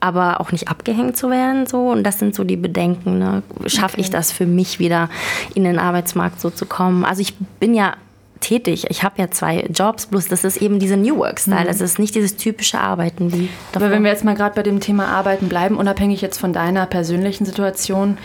aber 0.00 0.40
auch 0.40 0.52
nicht 0.52 0.68
abgehängt 0.68 1.16
zu 1.16 1.28
werden? 1.28 1.66
So 1.66 1.90
und 1.90 2.04
das 2.04 2.18
sind 2.18 2.34
so 2.34 2.44
die 2.44 2.56
Bedenken. 2.56 3.18
Ne? 3.18 3.42
Schaffe 3.66 3.94
okay. 3.94 4.02
ich 4.02 4.10
das 4.10 4.30
für 4.30 4.46
mich 4.46 4.78
wieder 4.78 5.10
in 5.54 5.64
den 5.64 5.78
Arbeitsmarkt 5.78 6.40
so 6.40 6.50
zu 6.50 6.64
kommen? 6.64 7.04
Also 7.04 7.20
ich 7.20 7.34
bin 7.36 7.74
ja 7.74 7.94
tätig. 8.42 8.86
Ich 8.90 9.02
habe 9.02 9.14
ja 9.18 9.30
zwei 9.30 9.60
Jobs, 9.72 10.06
bloß 10.06 10.28
das 10.28 10.44
ist 10.44 10.58
eben 10.58 10.78
dieser 10.78 10.96
New 10.96 11.16
Work-Style. 11.16 11.64
Mhm. 11.64 11.70
Es 11.70 11.80
ist 11.80 11.98
nicht 11.98 12.14
dieses 12.14 12.36
typische 12.36 12.78
Arbeiten 12.78 13.32
wie 13.32 13.48
davor. 13.72 13.86
Aber 13.86 13.94
wenn 13.94 14.04
wir 14.04 14.10
jetzt 14.10 14.24
mal 14.24 14.34
gerade 14.34 14.54
bei 14.54 14.62
dem 14.62 14.80
Thema 14.80 15.06
Arbeiten 15.06 15.48
bleiben, 15.48 15.76
unabhängig 15.76 16.20
jetzt 16.20 16.38
von 16.38 16.52
deiner 16.52 16.86
persönlichen 16.86 17.46
Situation, 17.46 18.18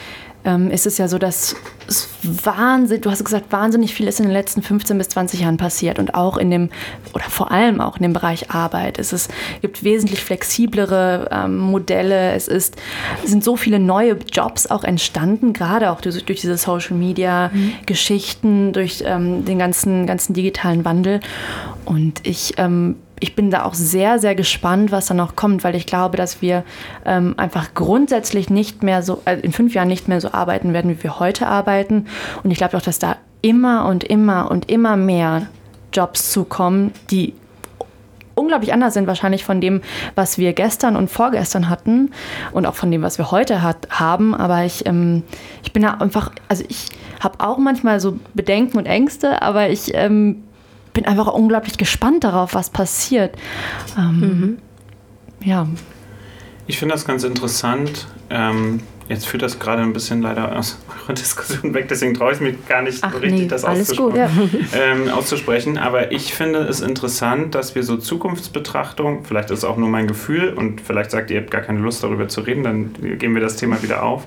ähm, 0.47 0.71
ist 0.71 0.87
es 0.87 0.97
ja 0.97 1.09
so, 1.09 1.17
dass 1.17 1.55
es 1.87 2.07
wahnsinnig, 2.23 3.03
du 3.03 3.11
hast 3.11 3.23
gesagt, 3.23 3.51
wahnsinnig 3.51 3.93
viel 3.93 4.07
ist 4.07 4.19
in 4.19 4.25
den 4.25 4.33
letzten 4.33 4.61
15 4.61 4.97
bis 4.97 5.09
20 5.09 5.41
Jahren 5.41 5.57
passiert 5.57 5.99
und 5.99 6.15
auch 6.15 6.37
in 6.37 6.49
dem, 6.49 6.69
oder 7.13 7.25
vor 7.25 7.51
allem 7.51 7.81
auch 7.81 7.97
in 7.97 8.03
dem 8.03 8.13
Bereich 8.13 8.49
Arbeit. 8.49 8.97
Es 8.97 9.11
ist, 9.11 9.29
gibt 9.61 9.83
wesentlich 9.83 10.23
flexiblere 10.23 11.27
ähm, 11.31 11.57
Modelle, 11.57 12.31
es 12.31 12.47
ist, 12.47 12.77
sind 13.25 13.43
so 13.43 13.57
viele 13.57 13.79
neue 13.79 14.17
Jobs 14.31 14.67
auch 14.67 14.85
entstanden, 14.85 15.51
gerade 15.51 15.91
auch 15.91 15.99
durch, 15.99 16.23
durch 16.23 16.39
diese 16.39 16.57
Social 16.57 16.95
Media 16.95 17.51
mhm. 17.53 17.73
Durch 18.71 19.03
ähm, 19.05 19.43
den 19.43 19.59
ganzen, 19.59 20.07
ganzen 20.07 20.33
digitalen 20.33 20.85
Wandel. 20.85 21.19
Und 21.85 22.25
ich 22.25 22.53
ähm, 22.57 22.95
ich 23.19 23.35
bin 23.35 23.49
da 23.49 23.63
auch 23.63 23.73
sehr, 23.73 24.19
sehr 24.19 24.35
gespannt, 24.35 24.91
was 24.91 25.07
da 25.07 25.13
noch 25.13 25.35
kommt, 25.35 25.63
weil 25.63 25.75
ich 25.75 25.85
glaube, 25.85 26.17
dass 26.17 26.41
wir 26.41 26.63
ähm, 27.05 27.33
einfach 27.37 27.73
grundsätzlich 27.73 28.49
nicht 28.49 28.83
mehr 28.83 29.01
so, 29.01 29.21
äh, 29.25 29.39
in 29.39 29.51
fünf 29.51 29.73
Jahren 29.73 29.87
nicht 29.87 30.07
mehr 30.07 30.21
so 30.21 30.31
arbeiten 30.31 30.73
werden, 30.73 30.91
wie 30.91 31.03
wir 31.03 31.19
heute 31.19 31.47
arbeiten. 31.47 32.07
Und 32.43 32.51
ich 32.51 32.57
glaube 32.57 32.77
auch, 32.77 32.81
dass 32.81 32.99
da 32.99 33.17
immer 33.41 33.85
und 33.87 34.03
immer 34.03 34.51
und 34.51 34.69
immer 34.69 34.97
mehr 34.97 35.47
Jobs 35.93 36.31
zukommen, 36.31 36.91
die 37.09 37.33
unglaublich 38.35 38.71
anders 38.71 38.93
sind 38.93 39.07
wahrscheinlich 39.07 39.43
von 39.43 39.61
dem, 39.61 39.81
was 40.13 40.37
wir 40.37 40.53
gestern 40.53 40.95
und 40.95 41.09
vorgestern 41.09 41.69
hatten 41.69 42.11
und 42.51 42.67
auch 42.67 42.75
von 42.75 42.91
dem, 42.91 43.01
was 43.01 43.17
wir 43.17 43.31
heute 43.31 43.63
hat, 43.63 43.87
haben. 43.89 44.35
Aber 44.35 44.63
ich, 44.63 44.85
ähm, 44.85 45.23
ich 45.63 45.73
bin 45.73 45.81
da 45.81 45.95
einfach, 45.95 46.31
also 46.47 46.63
ich 46.69 46.85
habe 47.19 47.39
auch 47.39 47.57
manchmal 47.57 47.99
so 47.99 48.19
Bedenken 48.35 48.77
und 48.77 48.85
Ängste, 48.85 49.41
aber 49.41 49.69
ich 49.69 49.91
ähm, 49.95 50.43
bin 50.97 51.05
einfach 51.05 51.27
unglaublich 51.27 51.77
gespannt 51.77 52.23
darauf, 52.23 52.55
was 52.55 52.71
passiert. 52.71 53.37
Ähm, 53.95 54.19
mhm. 54.19 54.57
Ja. 55.45 55.67
Ich 56.65 56.79
finde 56.79 56.95
das 56.95 57.05
ganz 57.05 57.23
interessant. 57.23 58.07
Ähm, 58.31 58.81
Jetzt 59.09 59.25
führt 59.25 59.41
das 59.41 59.57
gerade 59.57 59.81
ein 59.81 59.93
bisschen 59.93 60.21
leider 60.21 60.57
aus 60.57 60.77
eurer 61.03 61.13
Diskussion 61.13 61.73
weg, 61.73 61.87
deswegen 61.89 62.13
traue 62.13 62.33
ich 62.33 62.41
mich 62.41 62.67
gar 62.67 62.81
nicht 62.81 62.99
Ach, 63.01 63.13
so 63.13 63.19
richtig, 63.19 63.41
nee, 63.41 63.47
das 63.47 63.63
auszusprechen, 63.63 64.03
gut, 64.03 64.15
ja. 64.15 64.29
ähm, 64.73 65.09
auszusprechen. 65.09 65.77
Aber 65.77 66.11
ich 66.11 66.33
finde 66.33 66.59
es 66.59 66.81
interessant, 66.81 67.55
dass 67.55 67.75
wir 67.75 67.83
so 67.83 67.97
Zukunftsbetrachtung, 67.97 69.23
vielleicht 69.23 69.49
ist 69.51 69.59
es 69.59 69.65
auch 69.65 69.77
nur 69.77 69.87
mein 69.87 70.07
Gefühl 70.07 70.53
und 70.53 70.81
vielleicht 70.81 71.11
sagt 71.11 71.29
ihr, 71.29 71.37
ihr 71.37 71.41
habt 71.41 71.51
gar 71.51 71.61
keine 71.61 71.79
Lust 71.79 72.03
darüber 72.03 72.27
zu 72.27 72.41
reden, 72.41 72.63
dann 72.63 72.93
geben 73.17 73.33
wir 73.33 73.41
das 73.41 73.55
Thema 73.55 73.81
wieder 73.81 74.03
auf. 74.03 74.25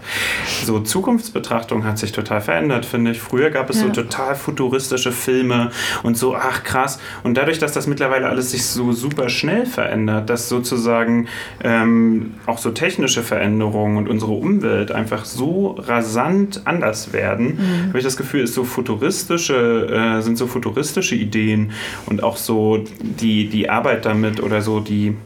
So 0.64 0.80
Zukunftsbetrachtung 0.80 1.84
hat 1.84 1.98
sich 1.98 2.12
total 2.12 2.40
verändert, 2.40 2.86
finde 2.86 3.10
ich. 3.10 3.20
Früher 3.20 3.50
gab 3.50 3.68
es 3.68 3.80
ja. 3.80 3.86
so 3.86 3.92
total 3.92 4.34
futuristische 4.34 5.12
Filme 5.12 5.70
und 6.02 6.16
so, 6.16 6.34
ach 6.34 6.64
krass. 6.64 6.98
Und 7.22 7.36
dadurch, 7.36 7.58
dass 7.58 7.72
das 7.72 7.86
mittlerweile 7.86 8.28
alles 8.28 8.52
sich 8.52 8.64
so 8.66 8.92
super 8.92 9.28
schnell 9.28 9.66
verändert, 9.66 10.30
dass 10.30 10.48
sozusagen 10.48 11.28
ähm, 11.62 12.34
auch 12.46 12.58
so 12.58 12.70
technische 12.70 13.22
Veränderungen 13.22 13.98
und 13.98 14.08
unsere 14.08 14.32
Umwelt 14.32 14.69
Arbeitswelt 14.70 14.92
einfach 14.92 15.24
so 15.24 15.76
rasant 15.78 16.62
anders 16.64 17.12
werden, 17.12 17.56
mhm. 17.56 17.88
habe 17.88 17.98
ich 17.98 18.04
das 18.04 18.16
Gefühl, 18.16 18.44
ist 18.44 18.54
so 18.54 18.64
futuristische, 18.64 20.16
äh, 20.18 20.22
sind 20.22 20.38
so 20.38 20.46
futuristische 20.46 21.14
Ideen 21.14 21.72
und 22.06 22.22
auch 22.22 22.36
so 22.36 22.84
die, 23.00 23.48
die 23.48 23.68
Arbeit 23.68 24.04
damit 24.04 24.42
oder 24.42 24.62
so 24.62 24.80
die 24.80 25.16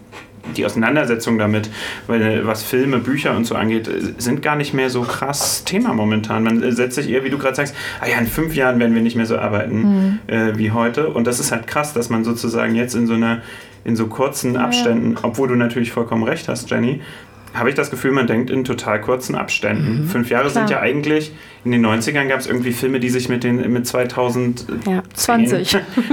die 0.58 0.66
Auseinandersetzung 0.66 1.38
damit, 1.38 1.70
weil 2.06 2.46
was 2.46 2.62
Filme, 2.62 2.98
Bücher 2.98 3.34
und 3.34 3.46
so 3.46 3.54
angeht, 3.54 3.88
sind 4.18 4.42
gar 4.42 4.56
nicht 4.56 4.74
mehr 4.74 4.90
so 4.90 5.00
krass 5.00 5.64
Thema 5.64 5.94
momentan. 5.94 6.44
Man 6.44 6.70
setzt 6.70 6.96
sich 6.96 7.08
eher, 7.08 7.24
wie 7.24 7.30
du 7.30 7.38
gerade 7.38 7.56
sagst, 7.56 7.74
ah 7.98 8.06
ja, 8.06 8.18
in 8.18 8.26
fünf 8.26 8.54
Jahren 8.54 8.78
werden 8.78 8.94
wir 8.94 9.00
nicht 9.00 9.16
mehr 9.16 9.24
so 9.24 9.38
arbeiten 9.38 9.78
mhm. 9.78 10.18
äh, 10.26 10.58
wie 10.58 10.70
heute. 10.70 11.08
Und 11.08 11.26
das 11.26 11.40
ist 11.40 11.50
halt 11.50 11.66
krass, 11.66 11.94
dass 11.94 12.10
man 12.10 12.24
sozusagen 12.24 12.74
jetzt 12.74 12.94
in 12.94 13.06
so 13.06 13.14
einer 13.14 13.40
in 13.84 13.96
so 13.96 14.06
kurzen 14.06 14.58
Abständen, 14.58 15.16
obwohl 15.22 15.48
du 15.48 15.54
natürlich 15.54 15.92
vollkommen 15.92 16.24
recht 16.24 16.46
hast, 16.48 16.70
Jenny, 16.70 17.00
habe 17.54 17.68
ich 17.68 17.75
das 17.75 17.90
Gefühl, 17.90 18.11
man 18.11 18.26
denkt 18.26 18.50
in 18.50 18.64
total 18.64 19.00
kurzen 19.00 19.34
Abständen. 19.34 20.02
Mhm. 20.02 20.08
Fünf 20.08 20.30
Jahre 20.30 20.50
Klar. 20.50 20.66
sind 20.66 20.70
ja 20.70 20.80
eigentlich, 20.80 21.32
in 21.64 21.73
den 21.73 21.87
90ern 21.87 22.26
gab 22.28 22.40
es 22.40 22.47
irgendwie 22.47 22.73
Filme, 22.73 23.00
die 23.00 23.09
sich 23.09 23.28
mit, 23.28 23.44
den, 23.44 23.73
mit 23.73 23.87
2020 23.87 24.87
ja. 24.87 25.02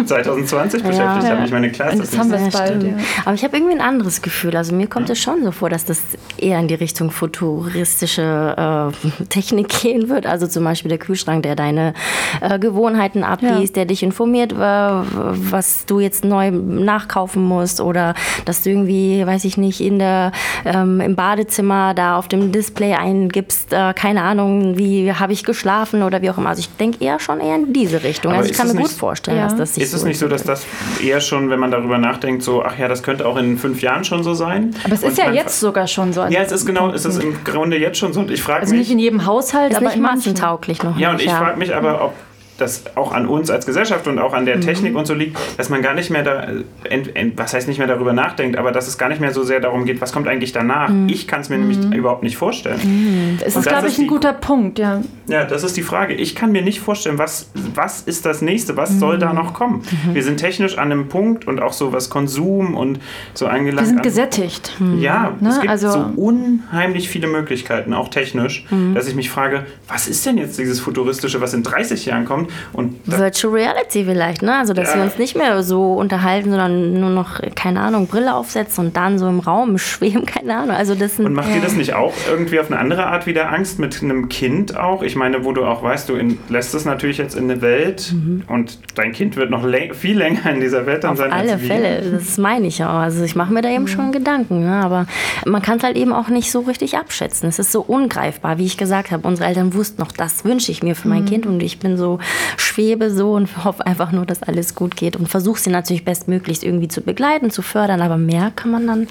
2020 0.05 0.83
beschäftigt 0.83 0.97
ja. 0.97 1.29
haben. 1.29 1.45
Ich 1.45 1.51
meine, 1.51 1.71
klar 1.71 1.91
ist 1.91 1.99
das, 1.99 2.11
das 2.11 2.19
haben 2.19 2.31
wir 2.31 2.49
bald. 2.51 2.83
Ja. 2.83 2.93
Aber 3.25 3.33
ich 3.33 3.43
habe 3.43 3.57
irgendwie 3.57 3.73
ein 3.73 3.81
anderes 3.81 4.21
Gefühl. 4.21 4.55
Also 4.55 4.75
mir 4.75 4.87
kommt 4.87 5.09
es 5.09 5.19
schon 5.19 5.43
so 5.43 5.51
vor, 5.51 5.69
dass 5.69 5.85
das 5.85 6.01
eher 6.37 6.59
in 6.59 6.67
die 6.67 6.75
Richtung 6.75 7.09
futuristische 7.09 8.91
äh, 9.03 9.23
Technik 9.29 9.69
gehen 9.81 10.09
wird. 10.09 10.25
Also 10.25 10.47
zum 10.47 10.63
Beispiel 10.63 10.89
der 10.89 10.99
Kühlschrank, 10.99 11.43
der 11.43 11.55
deine 11.55 11.93
äh, 12.41 12.59
Gewohnheiten 12.59 13.23
abliest, 13.23 13.75
der 13.75 13.85
dich 13.85 14.03
informiert, 14.03 14.53
äh, 14.53 14.55
was 14.55 15.85
du 15.85 15.99
jetzt 15.99 16.23
neu 16.23 16.51
nachkaufen 16.51 17.43
musst 17.43 17.81
oder 17.81 18.13
dass 18.45 18.61
du 18.61 18.69
irgendwie, 18.69 19.25
weiß 19.25 19.45
ich 19.45 19.57
nicht, 19.57 19.81
in 19.81 19.97
der, 19.99 20.31
ähm, 20.65 21.01
im 21.01 21.15
Bad 21.15 21.31
Badezimmer 21.31 21.93
da 21.93 22.17
auf 22.17 22.27
dem 22.27 22.51
Display 22.51 22.93
eingibst, 22.93 23.71
äh, 23.71 23.93
keine 23.93 24.23
Ahnung, 24.23 24.77
wie 24.77 25.13
habe 25.13 25.31
ich 25.31 25.40
geschlafen 25.45 26.03
oder 26.03 26.21
wie 26.21 26.29
auch 26.29 26.37
immer. 26.37 26.49
Also 26.49 26.61
ich 26.61 26.69
denke 26.77 27.03
eher 27.03 27.19
schon 27.19 27.39
eher 27.39 27.55
in 27.55 27.73
diese 27.73 28.03
Richtung. 28.03 28.31
Aber 28.31 28.41
also 28.41 28.51
ich 28.51 28.57
kann 28.57 28.67
mir 28.67 28.73
nicht, 28.73 28.83
gut 28.83 28.91
vorstellen, 28.91 29.37
ja. 29.37 29.43
dass 29.45 29.55
das 29.55 29.75
sich 29.75 29.83
Ist 29.83 29.93
es 29.93 30.01
so 30.01 30.07
nicht 30.07 30.19
so, 30.19 30.27
dass 30.27 30.43
das 30.43 30.65
eher 31.03 31.21
schon, 31.21 31.49
wenn 31.49 31.59
man 31.59 31.71
darüber 31.71 31.97
nachdenkt, 31.97 32.43
so, 32.43 32.63
ach 32.63 32.77
ja, 32.77 32.87
das 32.87 33.03
könnte 33.03 33.25
auch 33.25 33.37
in 33.37 33.57
fünf 33.57 33.81
Jahren 33.81 34.03
schon 34.03 34.23
so 34.23 34.33
sein? 34.33 34.75
Aber 34.83 34.93
es 34.93 35.03
ist 35.03 35.17
ja 35.17 35.31
jetzt 35.31 35.59
sogar 35.59 35.87
schon 35.87 36.13
so. 36.13 36.25
Ja, 36.25 36.41
es 36.41 36.51
ist 36.51 36.65
genau, 36.65 36.91
es 36.91 37.05
ist 37.05 37.21
im 37.21 37.43
Grunde 37.43 37.77
jetzt 37.77 37.97
schon 37.97 38.13
so. 38.13 38.21
Und 38.21 38.31
ich 38.31 38.41
frage 38.41 38.61
also 38.61 38.73
mich. 38.73 38.81
nicht 38.81 38.91
in 38.91 38.99
jedem 38.99 39.25
Haushalt, 39.25 39.71
ist 39.71 39.77
aber 39.77 39.87
nicht 39.87 39.99
massentauglich 39.99 40.83
noch. 40.83 40.97
Ja, 40.97 41.11
und 41.11 41.19
ich 41.19 41.27
ja. 41.27 41.37
frage 41.37 41.57
mich 41.57 41.73
aber, 41.75 42.03
ob 42.03 42.13
das 42.61 42.83
auch 42.95 43.11
an 43.11 43.27
uns 43.27 43.49
als 43.49 43.65
Gesellschaft 43.65 44.07
und 44.07 44.19
auch 44.19 44.33
an 44.33 44.45
der 44.45 44.57
mhm. 44.57 44.61
Technik 44.61 44.95
und 44.95 45.07
so 45.07 45.13
liegt, 45.13 45.37
dass 45.57 45.69
man 45.69 45.81
gar 45.81 45.93
nicht 45.93 46.09
mehr 46.09 46.23
da, 46.23 46.47
ent, 46.89 47.15
ent, 47.15 47.37
was 47.37 47.53
heißt 47.53 47.67
nicht 47.67 47.77
mehr 47.77 47.87
darüber 47.87 48.13
nachdenkt, 48.13 48.57
aber 48.57 48.71
dass 48.71 48.87
es 48.87 48.97
gar 48.97 49.09
nicht 49.09 49.21
mehr 49.21 49.31
so 49.31 49.43
sehr 49.43 49.59
darum 49.59 49.85
geht, 49.85 50.01
was 50.01 50.13
kommt 50.13 50.27
eigentlich 50.27 50.51
danach. 50.51 50.89
Mhm. 50.89 51.09
Ich 51.09 51.27
kann 51.27 51.41
es 51.41 51.49
mir 51.49 51.57
mhm. 51.57 51.67
nämlich 51.67 51.97
überhaupt 51.97 52.23
nicht 52.23 52.37
vorstellen. 52.37 52.79
Mhm. 52.83 53.37
Das 53.43 53.55
ist, 53.55 53.67
glaube 53.67 53.87
ich, 53.87 53.97
ein 53.97 54.03
die, 54.03 54.07
guter 54.07 54.33
Punkt, 54.33 54.79
ja. 54.79 55.01
Ja, 55.27 55.45
das 55.45 55.63
ist 55.63 55.77
die 55.77 55.81
Frage. 55.81 56.13
Ich 56.13 56.35
kann 56.35 56.51
mir 56.51 56.61
nicht 56.61 56.79
vorstellen, 56.79 57.17
was, 57.17 57.49
was 57.73 58.01
ist 58.01 58.25
das 58.25 58.41
nächste, 58.41 58.77
was 58.77 58.99
soll 58.99 59.17
da 59.17 59.29
mhm. 59.29 59.35
noch 59.35 59.53
kommen. 59.53 59.83
Mhm. 60.05 60.15
Wir 60.15 60.23
sind 60.23 60.37
technisch 60.37 60.77
an 60.77 60.91
einem 60.91 61.07
Punkt 61.07 61.47
und 61.47 61.61
auch 61.61 61.73
so 61.73 61.93
was 61.93 62.09
Konsum 62.09 62.75
und 62.75 62.99
so 63.33 63.47
angelangt. 63.47 63.87
Wir 63.87 63.93
sind 63.93 64.03
gesättigt. 64.03 64.75
Ja, 64.99 65.35
ne? 65.39 65.49
es 65.49 65.59
gibt 65.59 65.71
also, 65.71 65.91
so 65.91 66.11
unheimlich 66.15 67.09
viele 67.09 67.27
Möglichkeiten, 67.27 67.93
auch 67.93 68.09
technisch, 68.09 68.65
dass 68.93 69.07
ich 69.07 69.15
mich 69.15 69.29
frage, 69.29 69.65
was 69.87 70.07
ist 70.07 70.25
denn 70.25 70.37
jetzt 70.37 70.57
dieses 70.57 70.79
Futuristische, 70.79 71.41
was 71.41 71.53
in 71.53 71.63
30 71.63 72.05
Jahren 72.05 72.25
kommt? 72.25 72.50
Und 72.73 72.99
Virtual 73.05 73.53
Reality 73.53 74.05
vielleicht, 74.05 74.41
ne? 74.41 74.57
Also, 74.57 74.73
dass 74.73 74.89
ja. 74.89 74.97
wir 74.97 75.03
uns 75.03 75.17
nicht 75.17 75.35
mehr 75.35 75.61
so 75.63 75.93
unterhalten, 75.93 76.49
sondern 76.49 76.99
nur 76.99 77.09
noch, 77.09 77.39
keine 77.55 77.81
Ahnung, 77.81 78.07
Brille 78.07 78.33
aufsetzen 78.33 78.87
und 78.87 78.97
dann 78.97 79.19
so 79.19 79.27
im 79.27 79.39
Raum 79.39 79.77
schweben, 79.77 80.25
keine 80.25 80.57
Ahnung. 80.57 80.75
Also 80.75 80.95
das 80.95 81.17
sind, 81.17 81.25
und 81.25 81.33
macht 81.33 81.49
äh, 81.49 81.53
dir 81.53 81.61
das 81.61 81.73
nicht 81.73 81.93
auch 81.93 82.13
irgendwie 82.29 82.59
auf 82.59 82.71
eine 82.71 82.79
andere 82.79 83.07
Art 83.07 83.25
wieder 83.25 83.51
Angst 83.51 83.79
mit 83.79 84.01
einem 84.01 84.29
Kind 84.29 84.77
auch? 84.77 85.03
Ich 85.03 85.15
meine, 85.15 85.43
wo 85.45 85.51
du 85.51 85.65
auch 85.65 85.83
weißt, 85.83 86.09
du 86.09 86.15
in, 86.15 86.37
lässt 86.49 86.73
es 86.73 86.85
natürlich 86.85 87.17
jetzt 87.17 87.35
in 87.35 87.49
eine 87.49 87.61
Welt 87.61 88.13
mhm. 88.13 88.43
und 88.47 88.79
dein 88.95 89.11
Kind 89.11 89.35
wird 89.35 89.49
noch 89.49 89.63
läng 89.63 89.93
viel 89.93 90.17
länger 90.17 90.51
in 90.51 90.59
dieser 90.59 90.85
Welt 90.85 91.03
dann 91.03 91.11
auf 91.11 91.17
sein. 91.17 91.31
Auf 91.31 91.37
alle 91.37 91.57
Fälle, 91.57 92.11
das 92.11 92.37
meine 92.37 92.67
ich 92.67 92.83
auch. 92.83 92.89
Also 92.89 93.23
ich 93.23 93.35
mache 93.35 93.53
mir 93.53 93.61
da 93.61 93.69
eben 93.69 93.83
mhm. 93.83 93.87
schon 93.87 94.11
Gedanken, 94.11 94.61
ne? 94.61 94.81
aber 94.83 95.05
man 95.45 95.61
kann 95.61 95.77
es 95.77 95.83
halt 95.83 95.97
eben 95.97 96.13
auch 96.13 96.29
nicht 96.29 96.51
so 96.51 96.61
richtig 96.61 96.97
abschätzen. 96.97 97.49
Es 97.49 97.59
ist 97.59 97.71
so 97.71 97.81
ungreifbar, 97.81 98.57
wie 98.57 98.65
ich 98.65 98.77
gesagt 98.77 99.11
habe. 99.11 99.27
Unsere 99.27 99.47
Eltern 99.47 99.73
wussten 99.73 100.01
noch, 100.01 100.11
das 100.11 100.45
wünsche 100.45 100.71
ich 100.71 100.83
mir 100.83 100.95
für 100.95 101.07
mein 101.07 101.23
mhm. 101.23 101.27
Kind 101.27 101.45
und 101.45 101.61
ich 101.61 101.79
bin 101.79 101.97
so 101.97 102.19
schwebe 102.57 103.09
so 103.09 103.33
und 103.33 103.63
hoffe 103.63 103.85
einfach 103.85 104.11
nur, 104.11 104.25
dass 104.25 104.43
alles 104.43 104.75
gut 104.75 104.95
geht 104.95 105.15
und 105.15 105.27
versuche 105.27 105.59
sie 105.59 105.69
natürlich 105.69 106.05
bestmöglichst 106.05 106.63
irgendwie 106.63 106.87
zu 106.87 107.01
begleiten, 107.01 107.51
zu 107.51 107.61
fördern, 107.61 108.01
aber 108.01 108.17
mehr 108.17 108.51
kann 108.55 108.71
man 108.71 108.87
dann 108.87 109.07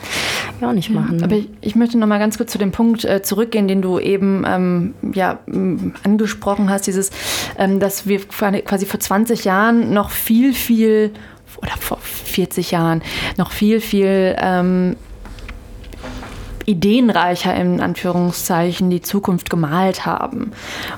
ja 0.61 0.69
auch 0.69 0.73
nicht 0.73 0.91
machen. 0.91 1.17
Ne? 1.17 1.25
Aber 1.25 1.37
ich, 1.37 1.49
ich, 1.61 1.77
möchte 1.77 1.99
noch 1.99 2.07
mal 2.07 2.19
ganz 2.19 2.37
kurz 2.37 2.53
zu 2.53 2.59
dem 2.59 2.73
Punkt 2.73 3.05
äh, 3.05 3.23
zurückgehen, 3.23 3.69
den 3.69 3.83
du 3.83 3.99
eben 3.99 4.45
ähm, 4.47 4.95
ja, 5.15 5.39
angesprochen 6.03 6.71
hast, 6.71 6.87
dieses, 6.87 7.11
ähm, 7.59 7.81
dass 7.81 8.07
wir 8.07 8.21
quasi 8.29 8.87
vor 8.87 9.01
20 9.01 9.45
Jahren 9.45 9.93
noch 9.93 10.11
viel, 10.11 10.55
viel 10.55 11.13
oder 11.63 11.73
vor 11.79 11.99
40 12.01 12.71
Jahren 12.71 13.03
noch 13.37 13.51
viel, 13.53 13.81
viel 13.81 14.37
ähm, 14.39 14.97
ideenreicher 16.71 17.55
in 17.55 17.81
Anführungszeichen 17.81 18.91
die 18.91 19.03
Zukunft 19.03 19.51
gemalt 19.51 20.07
haben. 20.07 20.53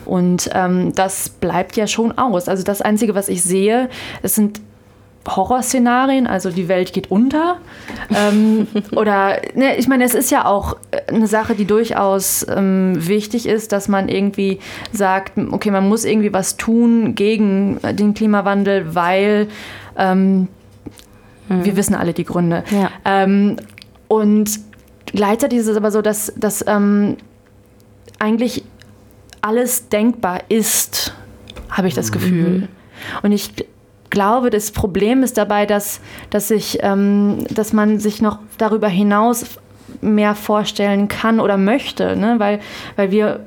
Und 0.05 0.51
ähm, 0.55 0.95
das 0.95 1.29
bleibt 1.29 1.77
ja 1.77 1.87
schon 1.87 2.17
aus. 2.19 2.49
Also 2.49 2.63
das 2.63 2.83
Einzige, 2.83 3.15
was 3.15 3.29
ich 3.29 3.43
sehe, 3.43 3.89
es 4.23 4.35
sind 4.35 4.61
Horrorszenarien, 5.29 6.27
also 6.27 6.51
die 6.51 6.69
Welt 6.69 6.93
geht 6.93 7.11
unter. 7.11 7.59
ähm, 8.15 8.67
oder, 8.97 9.41
ne, 9.55 9.77
ich 9.77 9.89
meine, 9.89 10.05
es 10.05 10.15
ist 10.15 10.31
ja 10.31 10.45
auch 10.47 10.77
eine 11.07 11.27
Sache, 11.27 11.55
die 11.55 11.65
durchaus 11.65 12.45
ähm, 12.49 12.95
wichtig 12.97 13.47
ist, 13.47 13.73
dass 13.73 13.89
man 13.89 14.09
irgendwie 14.09 14.59
sagt, 14.93 15.39
okay, 15.53 15.71
man 15.71 15.89
muss 15.89 16.05
irgendwie 16.05 16.33
was 16.33 16.57
tun 16.57 17.15
gegen 17.15 17.79
den 17.93 18.15
Klimawandel, 18.15 18.95
weil 18.95 19.49
ähm, 19.97 20.49
mhm. 21.49 21.65
wir 21.65 21.77
wissen 21.77 21.95
alle 21.95 22.13
die 22.13 22.25
Gründe. 22.25 22.65
Ja. 22.71 22.91
Ähm, 23.05 23.57
und 24.09 24.51
Gleichzeitig 25.13 25.59
ist 25.59 25.67
es 25.67 25.77
aber 25.77 25.91
so, 25.91 26.03
dass, 26.03 26.33
dass 26.37 26.65
ähm, 26.67 27.17
eigentlich 28.19 28.65
alles 29.43 29.89
denkbar 29.89 30.43
ist, 30.49 31.15
habe 31.71 31.89
ich 31.89 31.95
das 31.95 32.09
mhm. 32.09 32.13
Gefühl. 32.13 32.69
Und 33.23 33.33
ich 33.33 33.53
glaube, 34.11 34.51
das 34.51 34.71
Problem 34.71 35.23
ist 35.23 35.37
dabei, 35.39 35.67
dass, 35.67 36.01
dass, 36.31 36.51
ich, 36.51 36.79
ähm, 36.83 37.45
dass 37.51 37.73
man 37.73 37.99
sich 37.99 38.23
noch 38.23 38.39
darüber 38.59 38.89
hinaus 38.89 39.45
mehr 40.01 40.35
vorstellen 40.35 41.09
kann 41.09 41.41
oder 41.41 41.57
möchte, 41.57 42.17
ne? 42.17 42.37
weil, 42.39 42.61
weil 42.97 43.11
wir 43.11 43.45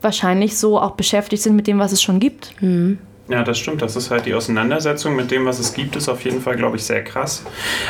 wahrscheinlich 0.00 0.58
so 0.58 0.78
auch 0.80 0.92
beschäftigt 0.92 1.42
sind 1.42 1.56
mit 1.56 1.66
dem, 1.66 1.78
was 1.78 1.92
es 1.92 2.02
schon 2.02 2.20
gibt. 2.20 2.60
Mhm. 2.60 2.98
Ja, 3.28 3.42
das 3.42 3.58
stimmt. 3.58 3.80
Das 3.80 3.96
ist 3.96 4.10
halt 4.10 4.26
die 4.26 4.34
Auseinandersetzung 4.34 5.16
mit 5.16 5.30
dem, 5.30 5.46
was 5.46 5.58
es 5.58 5.72
gibt, 5.72 5.96
ist 5.96 6.08
auf 6.08 6.22
jeden 6.24 6.42
Fall, 6.42 6.56
glaube 6.56 6.76
ich, 6.76 6.84
sehr 6.84 7.02
krass. 7.02 7.44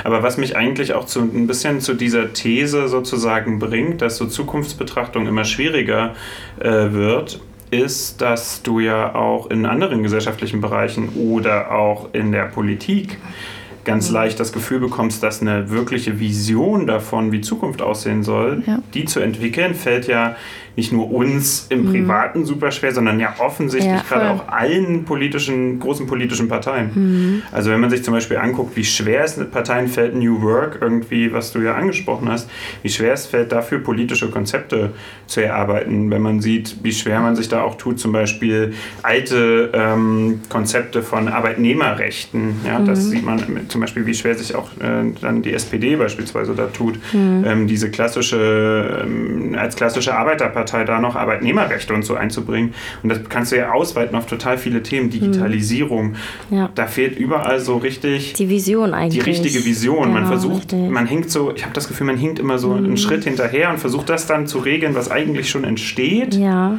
Aber 0.05 0.23
was 0.23 0.37
mich 0.37 0.57
eigentlich 0.57 0.95
auch 0.95 1.07
zu, 1.07 1.21
ein 1.21 1.47
bisschen 1.47 1.81
zu 1.81 1.95
dieser 1.95 2.33
These 2.33 2.87
sozusagen 2.89 3.59
bringt, 3.59 4.01
dass 4.01 4.17
so 4.17 4.27
Zukunftsbetrachtung 4.27 5.27
immer 5.27 5.45
schwieriger 5.45 6.15
äh, 6.61 6.93
wird, 6.93 7.41
ist, 7.71 8.21
dass 8.21 8.63
du 8.63 8.79
ja 8.79 9.15
auch 9.17 9.51
in 9.51 9.67
anderen 9.67 10.05
gesellschaftlichen 10.05 10.61
Bereichen 10.61 11.09
oder 11.17 11.73
auch 11.73 12.11
in 12.13 12.31
der 12.31 12.45
Politik 12.45 13.19
ganz 13.85 14.09
mhm. 14.09 14.15
leicht 14.15 14.41
das 14.41 14.53
Gefühl 14.53 14.81
bekommst, 14.81 15.23
dass 15.23 15.41
eine 15.41 15.71
wirkliche 15.71 16.21
Vision 16.21 16.87
davon, 16.87 17.33
wie 17.33 17.41
Zukunft 17.41 17.83
aussehen 17.83 18.23
soll, 18.23 18.63
ja. 18.67 18.79
die 18.95 19.05
zu 19.05 19.21
entwickeln, 19.21 19.75
fällt 19.75 20.07
ja 20.07 20.37
nicht 20.77 20.93
nur 20.93 21.11
uns 21.11 21.67
im 21.69 21.85
mhm. 21.85 21.91
Privaten 21.91 22.41
mhm. 22.41 22.45
super 22.47 22.71
schwer, 22.71 22.93
sondern 22.93 23.21
ja 23.21 23.35
offensichtlich 23.39 23.93
ja, 23.93 24.03
gerade 24.09 24.31
auch 24.31 24.49
allen 24.49 25.05
politischen, 25.05 25.79
großen 25.79 26.07
politischen 26.07 26.49
Parteien. 26.49 26.91
Mhm. 26.95 27.43
Also 27.53 27.71
wenn 27.71 27.81
man 27.81 27.91
sich 27.91 28.03
zum 28.03 28.15
Beispiel 28.15 28.39
anguckt, 28.39 28.77
wie 28.77 28.85
schwer 28.85 29.25
es 29.25 29.39
Parteien 29.51 29.89
fällt, 29.89 30.15
New 30.15 30.43
Work 30.43 30.79
irgendwie, 30.81 31.33
was 31.33 31.53
du 31.53 31.61
ja 31.61 31.75
angesprochen 31.75 32.29
hast, 32.29 32.51
wie 32.83 32.89
schwer 32.89 33.13
es 33.13 33.27
fällt, 33.27 33.53
dafür 33.53 33.79
politische 33.79 34.31
Konzepte 34.31 34.91
zu 35.27 35.41
erarbeiten. 35.41 36.11
Wenn 36.11 36.23
man 36.23 36.41
sieht, 36.41 36.79
wie 36.83 36.93
schwer 36.93 37.21
man 37.21 37.37
sich 37.37 37.49
da 37.49 37.63
auch 37.63 37.77
tut, 37.77 38.01
zum 38.01 38.13
Beispiel 38.13 38.75
alte 39.03 39.71
ähm, 39.73 40.41
Konzepte 40.49 41.03
von 41.03 41.29
Arbeitnehmerrechten. 41.29 42.57
Ja, 42.67 42.81
mhm. 42.81 42.87
das 42.87 43.11
sieht 43.11 43.25
man 43.25 43.69
zum 43.69 43.81
Beispiel, 43.81 44.07
wie 44.07 44.15
schwer 44.15 44.35
sich 44.35 44.55
auch 44.55 44.71
äh, 44.81 45.13
dann 45.21 45.43
die 45.43 45.53
SPD 45.53 45.97
beispielsweise 45.97 46.55
da 46.55 46.67
tut, 46.67 46.99
mhm. 47.13 47.45
ähm, 47.47 47.67
diese 47.69 47.91
klassische, 47.91 49.05
ähm, 49.05 49.57
als 49.57 49.77
klassische 49.77 50.15
Arbeiterpartei 50.15 50.64
Partei 50.65 50.85
da 50.85 50.99
noch 51.01 51.15
Arbeitnehmerrechte 51.15 51.93
und 51.93 52.05
so 52.05 52.15
einzubringen. 52.15 52.75
Und 53.03 53.11
das 53.11 53.21
kannst 53.29 53.53
du 53.53 53.57
ja 53.57 53.73
ausweiten 53.73 54.17
auf 54.17 54.27
total 54.27 54.57
viele 54.57 54.83
Themen. 54.83 55.11
Digitalisierung. 55.11 56.15
Ja. 56.51 56.71
Da 56.75 56.87
fehlt 56.87 57.19
überall 57.19 57.61
so 57.61 57.77
richtig. 57.77 58.33
Die 58.35 58.49
Vision 58.49 58.95
eigentlich. 58.95 59.23
Die 59.23 59.31
richtige 59.31 59.65
Vision. 59.65 60.05
Genau, 60.05 60.15
man 60.15 60.27
versucht, 60.27 60.73
richtig. 60.73 60.91
man 60.91 61.07
hinkt 61.07 61.31
so, 61.31 61.53
ich 61.55 61.63
habe 61.65 61.75
das 61.75 61.89
Gefühl, 61.89 62.07
man 62.07 62.17
hinkt 62.17 62.39
immer 62.39 62.59
so 62.59 62.71
mhm. 62.71 62.85
einen 62.85 62.97
Schritt 62.97 63.25
hinterher 63.25 63.71
und 63.71 63.79
versucht 63.79 64.09
das 64.09 64.27
dann 64.27 64.47
zu 64.47 64.59
regeln, 64.59 64.95
was 64.95 65.11
eigentlich 65.11 65.51
schon 65.51 65.65
entsteht. 65.65 66.35
Ja. 66.35 66.79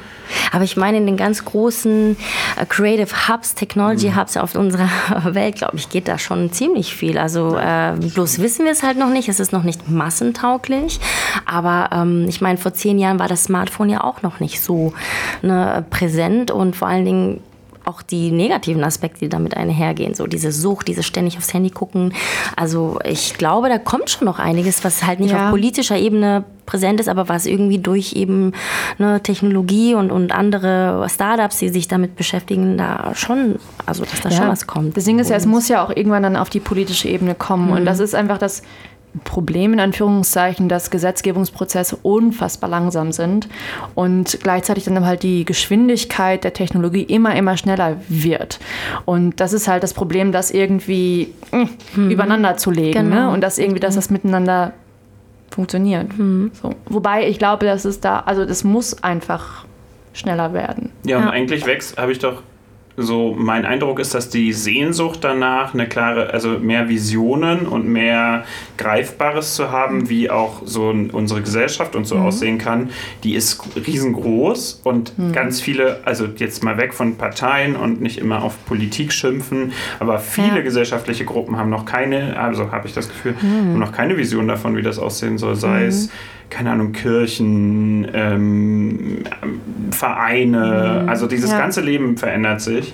Aber 0.51 0.63
ich 0.63 0.75
meine, 0.75 0.98
in 0.98 1.06
den 1.06 1.18
ganz 1.18 1.46
großen 1.46 2.18
uh, 2.60 2.65
Creative 2.68 3.27
Hubs, 3.27 3.54
Technology 3.54 4.10
mhm. 4.10 4.15
Hubs 4.20 4.38
auf 4.38 4.56
unserer 4.56 4.89
Welt, 5.25 5.56
glaube 5.56 5.77
ich, 5.77 5.89
geht 5.89 6.08
da 6.08 6.18
schon 6.18 6.51
ziemlich 6.51 6.96
viel. 6.96 7.18
Also 7.18 7.58
äh, 7.58 7.94
bloß 7.98 8.39
wissen 8.39 8.65
wir 8.65 8.72
es 8.72 8.84
halt 8.84 8.98
noch 8.98 9.10
nicht. 9.10 9.30
Es 9.30 9.39
ist 9.39 9.54
noch 9.54 9.63
nicht 9.63 9.89
massentauglich. 9.89 11.00
Aber 11.46 11.89
ähm, 11.94 12.25
ich 12.27 12.42
meine, 12.42 12.58
vor 12.58 12.74
zehn 12.74 12.98
Jahren 12.98 13.20
war 13.20 13.27
das 13.27 13.44
Smartphone 13.44 13.75
Smartphone 13.75 13.89
ja 13.89 14.03
auch 14.03 14.22
noch 14.22 14.39
nicht 14.39 14.62
so 14.62 14.94
ne, 15.41 15.86
präsent 15.89 16.51
und 16.51 16.75
vor 16.75 16.88
allen 16.88 17.05
Dingen 17.05 17.39
auch 17.84 18.01
die 18.01 18.32
negativen 18.32 18.84
Aspekte, 18.84 19.20
die 19.20 19.29
damit 19.29 19.55
einhergehen. 19.55 20.15
So 20.15 20.25
diese 20.25 20.51
Sucht, 20.51 20.88
diese 20.88 21.03
ständig 21.03 21.38
aufs 21.38 21.53
Handy 21.53 21.70
gucken. 21.70 22.13
Also 22.55 22.98
ich 23.03 23.36
glaube, 23.36 23.70
da 23.70 23.77
kommt 23.77 24.10
schon 24.10 24.25
noch 24.25 24.39
einiges, 24.39 24.84
was 24.84 25.05
halt 25.05 25.20
nicht 25.20 25.34
ja. 25.34 25.46
auf 25.46 25.51
politischer 25.51 25.96
Ebene 25.96 26.46
präsent 26.65 27.00
ist, 27.00 27.08
aber 27.08 27.29
was 27.29 27.46
irgendwie 27.46 27.77
durch 27.77 28.13
eben 28.13 28.53
ne, 28.98 29.22
Technologie 29.22 29.94
und, 29.94 30.10
und 30.12 30.32
andere 30.32 31.05
Startups, 31.12 31.60
die 31.60 31.70
sich 31.70 31.88
damit 31.88 32.15
beschäftigen, 32.15 32.75
da 32.75 33.12
schon, 33.13 33.60
also 33.86 34.03
dass 34.03 34.20
da 34.22 34.29
ja. 34.29 34.38
schon 34.38 34.48
was 34.48 34.65
kommt. 34.65 34.98
Das 34.98 35.03
Ding 35.03 35.20
ist 35.20 35.29
ja, 35.29 35.36
es 35.36 35.46
muss 35.46 35.67
ja 35.67 35.86
auch 35.86 35.96
irgendwann 35.96 36.24
dann 36.24 36.38
auf 36.38 36.50
die 36.50 36.62
politische 36.62 37.08
Ebene 37.08 37.36
kommen. 37.36 37.67
Mhm. 37.67 37.74
Und 37.74 37.86
das 37.86 38.00
ist 38.00 38.15
einfach 38.15 38.39
das 38.39 38.63
Problem 39.24 39.74
in 39.74 39.79
Anführungszeichen, 39.79 40.69
dass 40.69 40.91
Gesetzgebungsprozesse 40.91 41.98
unfassbar 42.01 42.69
langsam 42.69 43.12
sind 43.12 43.48
und 43.95 44.39
gleichzeitig 44.43 44.86
dann 44.86 45.05
halt 45.05 45.24
die 45.24 45.45
Geschwindigkeit 45.45 46.43
der 46.43 46.53
Technologie 46.53 47.03
immer, 47.03 47.36
immer 47.36 47.57
schneller 47.57 47.98
wird. 48.10 48.60
Und 49.05 49.39
das 49.39 49.53
ist 49.53 49.67
halt 49.67 49.84
das 49.84 49.93
Problem, 49.93 50.31
das 50.31 50.51
irgendwie 50.51 51.34
mh, 51.51 51.69
hm, 51.93 52.12
übereinander 52.12 52.57
zu 52.57 52.72
legen 52.72 53.10
ne? 53.10 53.15
genau. 53.15 53.27
ne? 53.27 53.34
und 53.34 53.41
das 53.41 53.57
irgendwie, 53.57 53.79
dass 53.79 53.95
das 53.95 54.10
miteinander 54.10 54.74
funktioniert. 55.50 56.17
Mhm. 56.17 56.51
So. 56.62 56.72
Wobei 56.88 57.27
ich 57.27 57.39
glaube, 57.39 57.65
dass 57.65 57.86
es 57.86 58.01
da, 58.01 58.19
also 58.19 58.45
das 58.45 58.63
muss 58.63 59.01
einfach 59.03 59.65
schneller 60.13 60.53
werden. 60.53 60.91
Ja, 61.05 61.17
und 61.17 61.24
ja. 61.24 61.29
eigentlich 61.29 61.65
wächst, 61.65 61.98
habe 61.98 62.12
ich 62.12 62.19
doch 62.19 62.41
so 62.98 63.36
mein 63.38 63.66
Eindruck 63.66 64.00
ist, 64.00 64.14
dass 64.14 64.30
die 64.30 64.54
Sehnsucht 64.54 65.20
danach 65.22 65.74
eine 65.74 65.88
klare, 65.88 66.32
also 66.32 66.60
mehr 66.60 66.88
Visionen 66.88 67.68
und 67.68 67.88
mehr 67.88 68.46
Greifbares 68.78 69.56
zu 69.56 69.72
haben, 69.72 70.10
wie 70.10 70.30
auch 70.30 70.62
so 70.66 70.90
unsere 71.12 71.42
Gesellschaft 71.42 71.96
und 71.96 72.06
so 72.06 72.16
mhm. 72.16 72.25
aussehen 72.25 72.58
kann, 72.58 72.90
die 73.24 73.36
ist 73.36 73.62
riesengroß 73.75 74.82
und 74.84 75.18
mhm. 75.18 75.34
ganz 75.34 75.60
viele, 75.62 76.00
also 76.06 76.28
jetzt 76.38 76.64
mal 76.64 76.78
weg 76.78 76.94
von 76.94 77.18
Parteien 77.18 77.75
und 77.75 78.02
nicht 78.02 78.18
immer 78.18 78.44
auf 78.44 78.66
Politik 78.66 79.12
schimpfen, 79.12 79.74
aber 80.00 80.20
viele 80.20 80.58
ja. 80.58 80.62
gesellschaftliche 80.62 81.25
Gruppen 81.25 81.58
haben 81.58 81.70
noch 81.70 81.86
keine, 81.86 82.40
also 82.40 82.72
habe 82.72 82.88
ich 82.88 82.94
das 82.94 83.10
Gefühl, 83.10 83.36
mhm. 83.42 83.72
haben 83.72 83.80
noch 83.80 83.92
keine 83.92 84.18
Vision 84.18 84.48
davon, 84.48 84.75
wie 84.78 84.82
das 84.82 85.00
aussehen 85.00 85.38
soll, 85.38 85.56
sei 85.56 85.82
mhm. 85.82 85.88
es 85.88 86.10
keine 86.50 86.72
Ahnung, 86.72 86.92
Kirchen, 86.92 88.08
ähm, 88.14 89.24
Vereine, 89.92 91.02
mhm. 91.04 91.10
also 91.10 91.28
dieses 91.28 91.52
ja. 91.52 91.58
ganze 91.58 91.82
Leben 91.82 92.18
verändert 92.18 92.62
sich. 92.62 92.94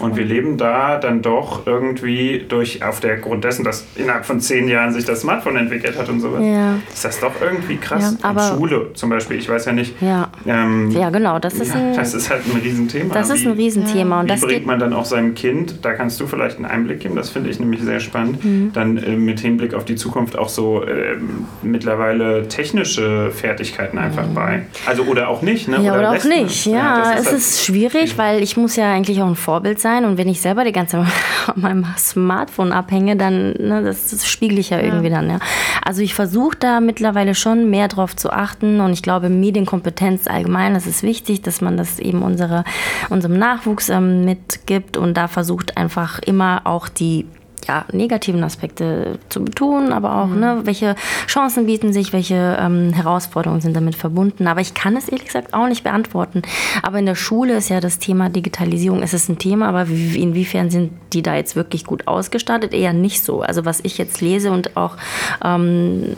Und 0.00 0.16
wir 0.16 0.24
leben 0.24 0.56
da 0.56 0.98
dann 0.98 1.22
doch 1.22 1.66
irgendwie 1.66 2.44
durch, 2.48 2.82
auf 2.82 3.00
der 3.00 3.18
Grund 3.18 3.44
dessen, 3.44 3.64
dass 3.64 3.86
innerhalb 3.96 4.24
von 4.24 4.40
zehn 4.40 4.68
Jahren 4.68 4.92
sich 4.92 5.04
das 5.04 5.20
Smartphone 5.20 5.56
entwickelt 5.56 5.98
hat 5.98 6.08
und 6.08 6.20
sowas, 6.20 6.42
ja. 6.42 6.76
ist 6.92 7.04
das 7.04 7.20
doch 7.20 7.32
irgendwie 7.40 7.76
krass. 7.76 8.16
Ja, 8.22 8.28
aber 8.28 8.56
Schule 8.56 8.90
zum 8.94 9.10
Beispiel, 9.10 9.38
ich 9.38 9.48
weiß 9.48 9.66
ja 9.66 9.72
nicht. 9.72 10.00
Ja, 10.00 10.28
ähm, 10.46 10.90
ja 10.90 11.10
genau, 11.10 11.38
das 11.38 11.54
ist, 11.54 11.74
ein, 11.74 11.94
das 11.94 12.14
ist 12.14 12.30
halt 12.30 12.42
ein 12.46 12.60
Riesenthema. 12.60 13.12
Das 13.12 13.30
ist 13.30 13.46
ein 13.46 13.52
Riesenthema. 13.52 14.16
Wie, 14.16 14.20
und 14.20 14.30
das 14.30 14.40
bringt 14.40 14.66
man 14.66 14.78
dann 14.78 14.92
auch 14.92 15.04
seinem 15.04 15.34
Kind, 15.34 15.84
da 15.84 15.92
kannst 15.92 16.18
du 16.20 16.26
vielleicht 16.26 16.56
einen 16.56 16.66
Einblick 16.66 17.00
geben, 17.00 17.16
das 17.16 17.30
finde 17.30 17.50
ich 17.50 17.60
nämlich 17.60 17.82
sehr 17.82 18.00
spannend, 18.00 18.44
mhm. 18.44 18.72
dann 18.72 18.96
äh, 18.96 19.16
mit 19.16 19.40
Hinblick 19.40 19.74
auf 19.74 19.84
die 19.84 19.96
Zukunft 19.96 20.38
auch 20.38 20.48
so 20.48 20.82
äh, 20.82 21.16
mittlerweile 21.62 22.48
technische 22.48 23.30
Fertigkeiten 23.30 23.98
einfach 23.98 24.26
mhm. 24.26 24.34
bei. 24.34 24.62
Also 24.86 25.02
oder 25.02 25.28
auch 25.28 25.42
nicht, 25.42 25.68
ne? 25.68 25.76
Ja, 25.82 25.92
oder, 25.92 26.10
oder 26.10 26.10
auch 26.12 26.24
nicht, 26.24 26.66
ja. 26.66 26.72
ja 26.72 27.12
ist 27.12 27.20
es 27.20 27.26
halt 27.26 27.36
ist 27.36 27.64
schwierig, 27.64 28.16
weil 28.16 28.42
ich 28.42 28.56
muss 28.56 28.76
ja 28.76 28.90
eigentlich 28.90 29.20
auch 29.20 29.28
ein 29.28 29.36
Vorbild 29.36 29.78
sein 29.78 29.89
sein. 29.90 30.04
Und 30.04 30.18
wenn 30.18 30.28
ich 30.28 30.40
selber 30.40 30.64
die 30.64 30.72
ganze 30.72 30.98
Zeit 30.98 31.12
an 31.54 31.60
meinem 31.60 31.86
Smartphone 31.98 32.72
abhänge, 32.72 33.16
dann 33.16 33.52
ne, 33.58 33.82
das, 33.82 34.10
das 34.10 34.28
spiegel 34.28 34.58
ich 34.58 34.70
ja, 34.70 34.78
ja, 34.78 34.84
irgendwie 34.84 35.10
dann. 35.10 35.28
Ja. 35.28 35.38
Also 35.84 36.02
ich 36.02 36.14
versuche 36.14 36.56
da 36.58 36.80
mittlerweile 36.80 37.34
schon 37.34 37.70
mehr 37.70 37.88
drauf 37.88 38.16
zu 38.16 38.30
achten. 38.30 38.80
Und 38.80 38.92
ich 38.92 39.02
glaube, 39.02 39.28
Medienkompetenz 39.28 40.26
allgemein, 40.26 40.74
das 40.74 40.86
ist 40.86 41.02
wichtig, 41.02 41.42
dass 41.42 41.60
man 41.60 41.76
das 41.76 41.98
eben 41.98 42.22
unsere, 42.22 42.64
unserem 43.08 43.38
Nachwuchs 43.38 43.88
ähm, 43.88 44.24
mitgibt 44.24 44.96
und 44.96 45.14
da 45.14 45.28
versucht 45.28 45.76
einfach 45.76 46.18
immer 46.20 46.62
auch 46.64 46.88
die 46.88 47.26
ja, 47.66 47.84
negativen 47.92 48.42
Aspekte 48.42 49.18
zu 49.28 49.44
betonen, 49.44 49.92
aber 49.92 50.16
auch, 50.16 50.26
mhm. 50.26 50.40
ne, 50.40 50.60
welche 50.64 50.94
Chancen 51.26 51.66
bieten 51.66 51.92
sich, 51.92 52.12
welche 52.12 52.56
ähm, 52.60 52.92
Herausforderungen 52.92 53.60
sind 53.60 53.74
damit 53.74 53.94
verbunden. 53.94 54.46
Aber 54.46 54.60
ich 54.60 54.74
kann 54.74 54.96
es 54.96 55.08
ehrlich 55.08 55.26
gesagt 55.26 55.54
auch 55.54 55.66
nicht 55.68 55.84
beantworten. 55.84 56.42
Aber 56.82 56.98
in 56.98 57.06
der 57.06 57.14
Schule 57.14 57.56
ist 57.56 57.68
ja 57.68 57.80
das 57.80 57.98
Thema 57.98 58.28
Digitalisierung, 58.28 59.02
es 59.02 59.14
ist 59.14 59.28
ein 59.28 59.38
Thema, 59.38 59.68
aber 59.68 59.82
inwiefern 59.82 60.70
sind 60.70 60.92
die 61.12 61.22
da 61.22 61.34
jetzt 61.34 61.56
wirklich 61.56 61.84
gut 61.84 62.06
ausgestattet? 62.06 62.72
Eher 62.72 62.92
nicht 62.92 63.24
so. 63.24 63.42
Also 63.42 63.64
was 63.64 63.80
ich 63.82 63.98
jetzt 63.98 64.20
lese 64.20 64.50
und 64.52 64.76
auch 64.76 64.96
ähm, 65.44 66.16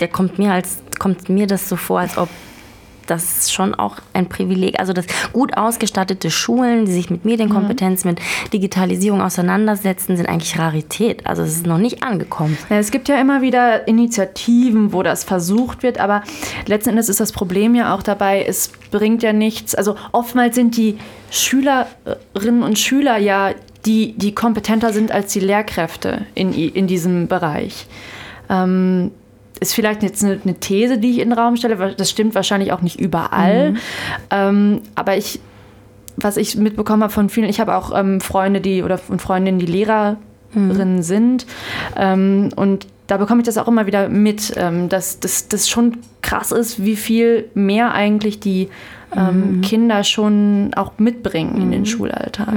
der 0.00 0.08
kommt 0.08 0.38
mir 0.38 0.52
als 0.52 0.78
kommt 0.98 1.28
mir 1.28 1.46
das 1.46 1.68
so 1.68 1.76
vor, 1.76 2.00
als 2.00 2.18
ob 2.18 2.28
das 3.06 3.38
ist 3.38 3.52
schon 3.52 3.74
auch 3.74 3.96
ein 4.12 4.28
Privileg. 4.28 4.78
Also 4.78 4.92
dass 4.92 5.06
gut 5.32 5.56
ausgestattete 5.56 6.30
Schulen, 6.30 6.86
die 6.86 6.92
sich 6.92 7.10
mit 7.10 7.24
Medienkompetenz, 7.24 8.04
mhm. 8.04 8.10
mit 8.10 8.20
Digitalisierung 8.52 9.20
auseinandersetzen, 9.20 10.16
sind 10.16 10.28
eigentlich 10.28 10.58
Rarität. 10.58 11.26
Also 11.26 11.42
es 11.42 11.56
ist 11.56 11.66
noch 11.66 11.78
nicht 11.78 12.02
angekommen. 12.02 12.56
Ja, 12.70 12.76
es 12.78 12.90
gibt 12.90 13.08
ja 13.08 13.20
immer 13.20 13.42
wieder 13.42 13.86
Initiativen, 13.88 14.92
wo 14.92 15.02
das 15.02 15.24
versucht 15.24 15.82
wird, 15.82 15.98
aber 15.98 16.22
letzten 16.66 16.90
Endes 16.90 17.08
ist 17.08 17.20
das 17.20 17.32
Problem 17.32 17.74
ja 17.74 17.94
auch 17.94 18.02
dabei, 18.02 18.44
es 18.44 18.70
bringt 18.90 19.22
ja 19.22 19.32
nichts. 19.32 19.74
Also 19.74 19.96
oftmals 20.12 20.54
sind 20.54 20.76
die 20.76 20.98
Schülerinnen 21.30 22.62
und 22.62 22.78
Schüler 22.78 23.18
ja 23.18 23.52
die, 23.86 24.14
die 24.16 24.34
kompetenter 24.34 24.92
sind 24.92 25.12
als 25.12 25.32
die 25.32 25.40
Lehrkräfte 25.40 26.26
in, 26.34 26.52
in 26.52 26.86
diesem 26.86 27.28
Bereich. 27.28 27.86
Ähm, 28.48 29.10
ist 29.64 29.74
vielleicht 29.74 30.02
jetzt 30.02 30.22
eine, 30.22 30.38
eine, 30.42 30.54
These, 30.54 30.98
die 30.98 31.10
ich 31.10 31.18
in 31.18 31.30
den 31.30 31.38
Raum 31.38 31.56
stelle. 31.56 31.94
Das 31.96 32.10
stimmt 32.10 32.34
wahrscheinlich 32.34 32.72
auch 32.72 32.82
nicht 32.82 33.00
überall. 33.00 33.72
Mhm. 33.72 33.78
Ähm, 34.30 34.80
aber 34.94 35.16
ich, 35.16 35.40
was 36.16 36.36
ich 36.36 36.56
mitbekommen 36.56 37.02
habe 37.02 37.12
von 37.12 37.28
vielen, 37.30 37.48
ich 37.48 37.60
habe 37.60 37.74
auch 37.74 37.98
ähm, 37.98 38.20
Freunde, 38.20 38.60
die 38.60 38.82
oder 38.82 39.00
und 39.08 39.22
Freundinnen, 39.22 39.58
die 39.58 39.66
Lehrerinnen 39.66 40.96
mhm. 40.96 41.02
sind. 41.02 41.46
Ähm, 41.96 42.50
und 42.56 42.86
da 43.06 43.16
bekomme 43.16 43.40
ich 43.40 43.46
das 43.46 43.58
auch 43.58 43.68
immer 43.68 43.86
wieder 43.86 44.08
mit, 44.08 44.52
ähm, 44.56 44.88
dass 44.88 45.18
das 45.20 45.68
schon 45.68 45.98
krass 46.22 46.52
ist, 46.52 46.84
wie 46.84 46.96
viel 46.96 47.48
mehr 47.54 47.92
eigentlich 47.92 48.40
die 48.40 48.68
ähm, 49.16 49.56
mhm. 49.56 49.60
Kinder 49.62 50.04
schon 50.04 50.72
auch 50.74 50.92
mitbringen 50.98 51.56
in 51.60 51.70
den 51.70 51.80
mhm. 51.80 51.86
Schulalltag. 51.86 52.54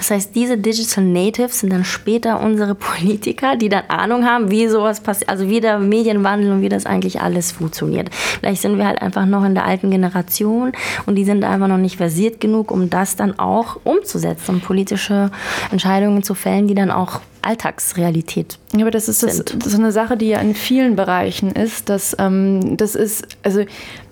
Das 0.00 0.10
heißt, 0.10 0.34
diese 0.34 0.56
Digital 0.56 1.04
Natives 1.04 1.60
sind 1.60 1.74
dann 1.74 1.84
später 1.84 2.40
unsere 2.40 2.74
Politiker, 2.74 3.56
die 3.56 3.68
dann 3.68 3.84
Ahnung 3.88 4.24
haben, 4.24 4.50
wie 4.50 4.66
sowas 4.66 5.02
passiert, 5.02 5.28
also 5.28 5.50
wie 5.50 5.60
der 5.60 5.78
Medienwandel 5.78 6.52
und 6.52 6.62
wie 6.62 6.70
das 6.70 6.86
eigentlich 6.86 7.20
alles 7.20 7.52
funktioniert. 7.52 8.08
Vielleicht 8.40 8.62
sind 8.62 8.78
wir 8.78 8.86
halt 8.86 9.02
einfach 9.02 9.26
noch 9.26 9.44
in 9.44 9.54
der 9.54 9.66
alten 9.66 9.90
Generation 9.90 10.72
und 11.04 11.16
die 11.16 11.26
sind 11.26 11.44
einfach 11.44 11.68
noch 11.68 11.76
nicht 11.76 11.98
versiert 11.98 12.40
genug, 12.40 12.70
um 12.70 12.88
das 12.88 13.16
dann 13.16 13.38
auch 13.38 13.78
umzusetzen, 13.84 14.54
um 14.54 14.60
politische 14.62 15.30
Entscheidungen 15.70 16.22
zu 16.22 16.34
fällen, 16.34 16.66
die 16.66 16.74
dann 16.74 16.90
auch 16.90 17.20
Alltagsrealität. 17.42 18.58
Ja, 18.72 18.80
aber 18.80 18.90
das 18.90 19.06
ist 19.06 19.22
das, 19.22 19.38
ist 19.38 19.74
eine 19.74 19.92
Sache, 19.92 20.16
die 20.16 20.28
ja 20.28 20.40
in 20.40 20.54
vielen 20.54 20.96
Bereichen 20.96 21.52
ist. 21.52 21.90
Dass, 21.90 22.16
ähm, 22.18 22.78
das 22.78 22.94
ist, 22.94 23.26
also 23.42 23.64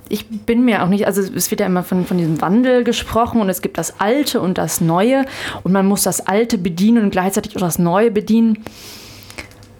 ich 0.08 0.26
bin 0.28 0.64
mir 0.64 0.82
auch 0.82 0.88
nicht, 0.88 1.06
also 1.06 1.20
es 1.22 1.50
wird 1.50 1.60
ja 1.60 1.66
immer 1.66 1.82
von, 1.82 2.06
von 2.06 2.18
diesem 2.18 2.40
Wandel 2.40 2.84
gesprochen 2.84 3.40
und 3.40 3.48
es 3.48 3.62
gibt 3.62 3.78
das 3.78 4.00
Alte 4.00 4.40
und 4.40 4.58
das 4.58 4.80
Neue 4.80 5.24
und 5.62 5.72
man 5.72 5.86
muss 5.86 6.02
das 6.02 6.26
Alte 6.26 6.58
bedienen 6.58 7.04
und 7.04 7.10
gleichzeitig 7.10 7.56
auch 7.56 7.60
das 7.60 7.78
Neue 7.78 8.10
bedienen. 8.10 8.64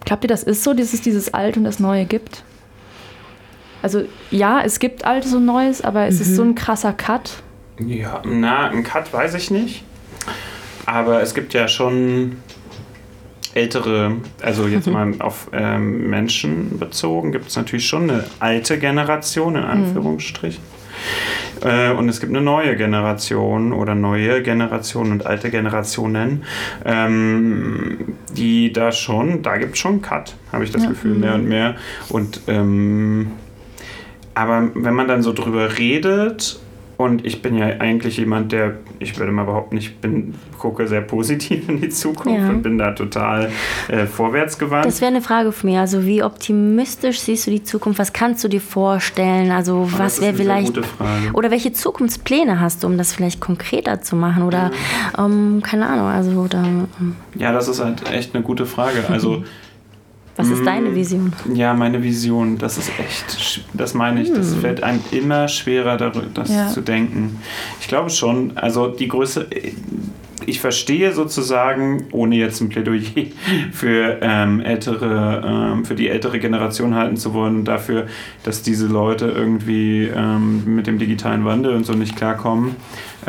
Glaubt 0.05 0.23
ihr, 0.23 0.27
das 0.27 0.43
ist 0.43 0.63
so, 0.63 0.73
dass 0.73 0.93
es 0.93 1.01
dieses 1.01 1.33
Alte 1.33 1.59
und 1.59 1.65
das 1.65 1.79
Neue 1.79 2.05
gibt? 2.05 2.43
Also 3.81 4.03
ja, 4.31 4.61
es 4.61 4.79
gibt 4.79 5.05
Altes 5.05 5.33
und 5.33 5.45
Neues, 5.45 5.81
aber 5.81 6.07
es 6.07 6.15
mhm. 6.15 6.21
ist 6.21 6.35
so 6.35 6.43
ein 6.43 6.55
krasser 6.55 6.93
Cut. 6.93 7.43
Ja, 7.79 8.21
na, 8.25 8.69
ein 8.69 8.83
Cut 8.83 9.13
weiß 9.13 9.35
ich 9.35 9.51
nicht. 9.51 9.83
Aber 10.85 11.21
es 11.21 11.33
gibt 11.33 11.53
ja 11.53 11.67
schon 11.67 12.37
ältere, 13.53 14.17
also 14.41 14.67
jetzt 14.67 14.87
mhm. 14.87 14.93
mal 14.93 15.13
auf 15.19 15.49
ähm, 15.53 16.09
Menschen 16.09 16.79
bezogen, 16.79 17.31
gibt 17.31 17.47
es 17.47 17.55
natürlich 17.55 17.87
schon 17.87 18.09
eine 18.09 18.23
alte 18.39 18.79
Generation, 18.79 19.55
in 19.55 19.61
mhm. 19.61 19.69
Anführungsstrichen. 19.69 20.63
Mhm. 20.63 20.79
Äh, 21.67 21.91
und 21.91 22.09
es 22.09 22.19
gibt 22.19 22.31
eine 22.31 22.41
neue 22.41 22.75
Generation 22.75 23.73
oder 23.73 23.95
neue 23.95 24.41
Generation 24.43 25.11
und 25.11 25.25
alte 25.25 25.49
Generationen, 25.49 26.43
ähm, 26.85 28.15
die 28.35 28.71
da 28.71 28.91
schon, 28.91 29.41
da 29.41 29.57
gibt 29.57 29.73
es 29.73 29.79
schon 29.79 30.01
Cut, 30.01 30.35
habe 30.51 30.63
ich 30.63 30.71
das 30.71 30.83
ja. 30.83 30.89
Gefühl, 30.89 31.15
mehr 31.15 31.35
und 31.35 31.43
mhm. 31.43 31.49
mehr. 31.49 31.75
Und 32.09 32.41
ähm, 32.47 33.31
aber 34.35 34.69
wenn 34.73 34.93
man 34.93 35.07
dann 35.07 35.21
so 35.21 35.33
drüber 35.33 35.77
redet 35.77 36.59
und 36.99 37.25
ich 37.25 37.41
bin 37.41 37.55
ja 37.55 37.65
eigentlich 37.79 38.17
jemand, 38.17 38.51
der, 38.51 38.73
ich 38.99 39.17
würde 39.17 39.31
mal 39.31 39.45
behaupten, 39.45 39.77
ich 39.77 39.95
bin, 39.99 40.33
gucke 40.57 40.85
sehr 40.85 40.99
positiv 40.99 41.69
in 41.69 41.79
die 41.79 41.87
Zukunft 41.87 42.41
ja. 42.41 42.49
und 42.49 42.61
bin 42.61 42.77
da 42.77 42.91
total 42.91 43.53
äh, 43.87 44.05
vorwärtsgewandt. 44.05 44.85
Das 44.85 44.99
wäre 44.99 45.09
eine 45.09 45.21
Frage 45.21 45.53
von 45.53 45.69
mir. 45.69 45.79
Also 45.79 46.05
wie 46.05 46.21
optimistisch 46.21 47.21
siehst 47.21 47.47
du 47.47 47.51
die 47.51 47.63
Zukunft? 47.63 47.99
Was 47.99 48.11
kannst 48.11 48.43
du 48.43 48.49
dir 48.49 48.59
vorstellen? 48.59 49.51
Also 49.51 49.87
Aber 49.93 50.03
was 50.03 50.19
wäre 50.19 50.33
vielleicht... 50.33 50.77
Oder 51.31 51.51
welche 51.51 51.71
Zukunftspläne 51.71 52.59
hast 52.59 52.83
du, 52.83 52.87
um 52.87 52.97
das 52.97 53.13
vielleicht 53.13 53.39
konkreter 53.39 54.01
zu 54.01 54.17
machen? 54.17 54.43
Oder 54.43 54.71
ähm, 55.17 55.61
keine 55.63 55.87
Ahnung, 55.87 56.07
also 56.07 56.31
oder... 56.31 56.65
Ähm. 56.65 57.15
Ja, 57.35 57.53
das 57.53 57.69
ist 57.69 57.81
halt 57.81 58.11
echt 58.11 58.35
eine 58.35 58.43
gute 58.43 58.65
Frage. 58.65 59.05
Also 59.07 59.45
Was 60.39 60.49
ist 60.49 60.65
deine 60.65 60.95
Vision? 60.95 61.33
Ja, 61.53 61.73
meine 61.73 62.01
Vision, 62.01 62.57
das 62.57 62.77
ist 62.77 62.89
echt, 62.97 63.61
das 63.73 63.93
meine 63.93 64.21
ich, 64.21 64.31
das 64.31 64.55
fällt 64.55 64.81
einem 64.83 65.01
immer 65.11 65.49
schwerer, 65.49 65.97
darüber, 65.97 66.27
das 66.33 66.49
Ja. 66.49 66.67
zu 66.69 66.79
denken. 66.79 67.39
Ich 67.81 67.89
glaube 67.89 68.09
schon, 68.09 68.53
also 68.55 68.87
die 68.87 69.09
Größe, 69.09 69.47
ich 70.45 70.61
verstehe 70.61 71.11
sozusagen, 71.13 72.05
ohne 72.13 72.37
jetzt 72.37 72.61
ein 72.61 72.69
Plädoyer 72.69 73.01
für 73.73 74.17
ähm, 74.21 74.61
ältere, 74.61 75.43
ähm, 75.73 75.83
für 75.85 75.95
die 75.95 76.07
ältere 76.07 76.39
Generation 76.39 76.95
halten 76.95 77.17
zu 77.17 77.33
wollen, 77.33 77.65
dafür, 77.65 78.07
dass 78.43 78.61
diese 78.61 78.87
Leute 78.87 79.25
irgendwie 79.27 80.05
ähm, 80.15 80.75
mit 80.75 80.87
dem 80.87 80.97
digitalen 80.99 81.43
Wandel 81.43 81.73
und 81.75 81.85
so 81.85 81.93
nicht 81.93 82.15
klarkommen. 82.15 82.77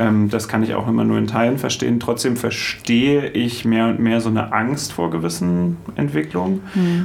Ähm, 0.01 0.31
das 0.31 0.49
kann 0.49 0.63
ich 0.63 0.75
auch 0.75 0.89
immer 0.89 1.05
nur 1.05 1.19
in 1.19 1.27
Teilen 1.27 1.59
verstehen. 1.59 2.01
Trotzdem 2.01 2.37
verstehe 2.37 3.29
ich 3.29 3.67
mehr 3.67 3.87
und 3.89 4.01
mehr 4.01 4.23
so 4.23 4.31
eine 4.31 4.53
Angst 4.53 4.93
vor 4.93 5.11
gewissen 5.11 5.77
Entwicklungen, 5.95 6.63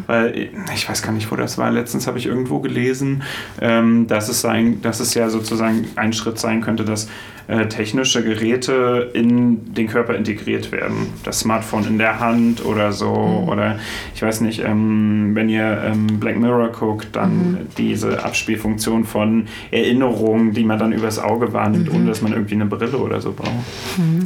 weil 0.08 0.50
ich 0.74 0.88
weiß 0.90 1.02
gar 1.02 1.12
nicht, 1.12 1.30
wo 1.30 1.36
das 1.36 1.58
war. 1.58 1.70
Letztens 1.72 2.08
habe 2.08 2.18
ich 2.18 2.26
irgendwo 2.26 2.60
gelesen, 2.60 3.24
ähm, 3.60 4.08
dass 4.08 4.30
es 4.30 4.40
sein, 4.40 4.82
dass 4.82 5.02
es 5.02 5.14
ja 5.14 5.30
sozusagen 5.30 5.86
ein 5.98 6.14
Schritt 6.14 6.40
sein 6.40 6.62
könnte, 6.62 6.86
dass 6.86 7.10
äh, 7.48 7.68
technische 7.68 8.24
Geräte 8.24 9.12
in 9.14 9.74
den 9.74 9.88
Körper 9.88 10.16
integriert 10.16 10.72
werden. 10.72 11.08
Das 11.24 11.40
Smartphone 11.40 11.86
in 11.86 11.98
der 11.98 12.20
Hand 12.20 12.66
oder 12.66 12.92
so. 12.92 13.46
Oder 13.48 13.78
ich 14.14 14.22
weiß 14.22 14.42
nicht, 14.42 14.64
ähm, 14.64 15.32
wenn 15.34 15.50
ihr 15.50 15.82
ähm, 15.86 16.20
Black 16.20 16.38
Mirror 16.40 16.70
guckt, 16.70 17.10
dann 17.14 17.68
diese 17.78 18.24
Abspielfunktion 18.24 19.06
von 19.06 19.48
Erinnerungen, 19.72 20.54
die 20.54 20.64
man 20.64 20.80
dann 20.80 20.92
übers 20.92 21.20
Auge 21.20 21.54
wahrnimmt, 21.54 21.92
ohne 21.94 22.06
dass 22.06 22.22
man 22.22 22.34
irgendwie 22.34 22.56
eine 22.56 22.66
Brille 22.66 22.98
oder 22.98 23.22
so 23.22 23.32
braucht. 23.32 23.50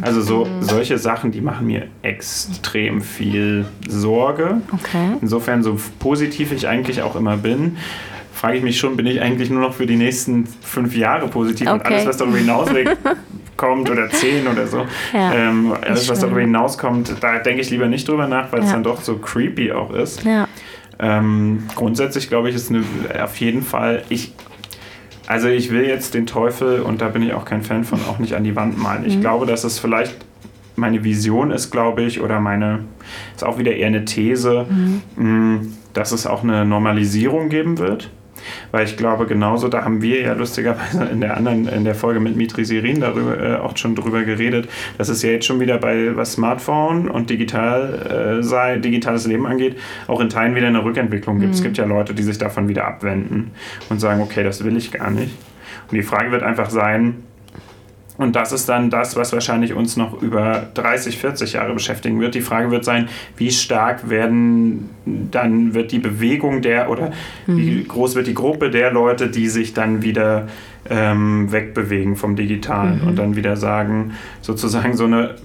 Also 0.02 0.22
so 0.22 0.48
solche 0.62 0.98
Sachen, 0.98 1.32
die 1.32 1.42
machen 1.42 1.68
mir 1.68 1.88
extrem 2.02 3.02
viel 3.02 3.66
Sorge. 3.88 4.62
Okay. 4.72 5.18
Insofern, 5.22 5.64
so 5.64 5.78
positiv 6.00 6.52
ich 6.52 6.68
eigentlich 6.68 7.02
auch 7.02 7.16
immer 7.16 7.38
bin, 7.38 7.78
frage 8.40 8.58
ich 8.58 8.64
mich 8.64 8.80
schon, 8.80 8.96
bin 8.96 9.06
ich 9.06 9.22
eigentlich 9.22 9.50
nur 9.50 9.62
noch 9.62 9.74
für 9.74 9.86
die 9.86 9.98
nächsten 9.98 10.48
fünf 10.62 10.96
Jahre 10.96 11.28
positiv 11.28 11.70
und 11.70 11.82
Okay. 11.82 11.94
alles, 11.94 12.06
was 12.08 12.18
darüber 12.18 12.38
hinaus 12.38 12.70
kommt 13.58 13.90
oder 13.90 14.10
zehn 14.10 14.48
oder 14.48 14.66
so, 14.66 14.86
Ja, 15.14 15.34
ähm, 15.34 15.74
alles, 15.82 16.08
was 16.08 16.20
darüber 16.22 16.40
hinauskommt, 16.40 17.14
da 17.20 17.40
denke 17.40 17.62
ich 17.62 17.70
lieber 17.70 17.88
nicht 17.88 18.08
drüber 18.08 18.28
nach, 18.28 18.52
weil 18.54 18.62
es 18.62 18.68
Ja. 18.68 18.74
dann 18.74 18.84
doch 18.84 19.02
so 19.02 19.18
creepy 19.18 19.72
auch 19.74 19.92
ist. 19.94 20.24
Ja. 20.24 20.48
Ähm, 21.00 21.64
grundsätzlich 21.76 22.30
glaube 22.30 22.50
ich, 22.50 22.56
ist 22.56 22.70
eine, 22.72 22.84
auf 23.22 23.36
jeden 23.38 23.62
Fall, 23.62 24.04
ich, 24.10 24.34
also 25.28 25.48
ich 25.50 25.70
will 25.72 25.86
jetzt 25.86 26.14
den 26.14 26.26
Teufel, 26.26 26.82
und 26.82 27.02
da 27.02 27.10
bin 27.10 27.22
ich 27.22 27.34
auch 27.34 27.44
kein 27.46 27.62
Fan 27.62 27.84
von, 27.84 28.00
auch 28.10 28.20
nicht 28.20 28.34
an 28.36 28.44
die 28.46 28.56
Wand 28.56 28.78
malen. 28.78 29.04
Ich 29.06 29.20
glaube, 29.20 29.46
dass 29.46 29.64
es 29.66 29.80
vielleicht 29.80 30.16
meine 30.78 31.04
Vision 31.04 31.52
ist, 31.52 31.72
glaube 31.72 32.04
ich, 32.04 32.22
oder 32.22 32.40
meine, 32.40 32.86
ist 33.36 33.44
auch 33.44 33.58
wieder 33.58 33.74
eher 33.76 33.88
eine 33.88 34.06
These, 34.06 34.66
mh, 35.18 35.60
dass 35.94 36.14
es 36.14 36.26
auch 36.26 36.44
eine 36.44 36.64
Normalisierung 36.64 37.50
geben 37.50 37.78
wird. 37.80 38.10
Weil 38.72 38.86
ich 38.86 38.98
glaube, 38.98 39.26
genauso, 39.26 39.68
da 39.68 39.84
haben 39.84 40.02
wir 40.02 40.22
ja 40.22 40.34
lustigerweise 40.34 41.06
in 41.06 41.22
der 41.22 41.38
anderen, 41.38 41.68
in 41.68 41.84
der 41.84 41.96
Folge 41.96 42.20
mit 42.20 42.36
Mitri 42.36 42.66
Sirin 42.66 43.02
darüber 43.02 43.40
äh, 43.40 43.56
auch 43.56 43.76
schon 43.78 43.96
drüber 43.96 44.24
geredet, 44.24 44.70
dass 44.98 45.10
es 45.10 45.22
ja 45.22 45.32
jetzt 45.32 45.46
schon 45.46 45.60
wieder 45.60 45.78
bei 45.78 46.16
was 46.16 46.34
Smartphone 46.34 47.10
und 47.10 47.30
digital 47.30 48.40
äh, 48.40 48.44
sei, 48.44 48.78
digitales 48.78 49.28
Leben 49.28 49.46
angeht, 49.46 49.78
auch 50.08 50.20
in 50.20 50.30
Teilen 50.30 50.56
wieder 50.56 50.68
eine 50.68 50.84
Rückentwicklung 50.84 51.40
gibt. 51.40 51.56
Es 51.56 51.64
gibt 51.64 51.78
ja 51.78 51.86
Leute, 51.86 52.14
die 52.14 52.24
sich 52.24 52.38
davon 52.38 52.68
wieder 52.68 52.86
abwenden 52.86 53.52
und 53.90 54.00
sagen, 54.00 54.22
okay, 54.22 54.44
das 54.44 54.64
will 54.64 54.78
ich 54.78 54.92
gar 54.92 55.10
nicht. 55.10 55.32
Und 55.90 55.96
die 55.96 56.04
Frage 56.04 56.32
wird 56.32 56.44
einfach 56.44 56.70
sein, 56.70 57.24
und 58.20 58.36
das 58.36 58.52
ist 58.52 58.68
dann 58.68 58.90
das, 58.90 59.16
was 59.16 59.32
wahrscheinlich 59.32 59.74
uns 59.74 59.96
noch 59.96 60.22
über 60.22 60.68
30, 60.74 61.18
40 61.18 61.54
Jahre 61.54 61.74
beschäftigen 61.74 62.20
wird. 62.20 62.36
Die 62.36 62.42
Frage 62.42 62.70
wird 62.70 62.84
sein, 62.84 63.08
wie 63.38 63.50
stark 63.50 64.10
werden 64.10 64.90
dann 65.06 65.74
wird 65.74 65.94
die 65.94 66.00
Bewegung 66.00 66.62
der 66.62 66.90
oder 66.90 67.12
wie 67.48 67.82
groß 67.82 68.16
wird 68.16 68.28
die 68.28 68.34
Gruppe 68.34 68.70
der 68.70 68.92
Leute, 68.92 69.30
die 69.30 69.48
sich 69.48 69.74
dann 69.74 70.02
wieder 70.02 70.48
ähm, 70.90 71.52
wegbewegen 71.52 72.16
vom 72.16 72.36
Digitalen 72.36 73.02
und 73.02 73.16
dann 73.18 73.36
wieder 73.36 73.56
sagen, 73.56 74.14
sozusagen 74.42 74.96
so 74.96 75.06
eine, 75.06 75.36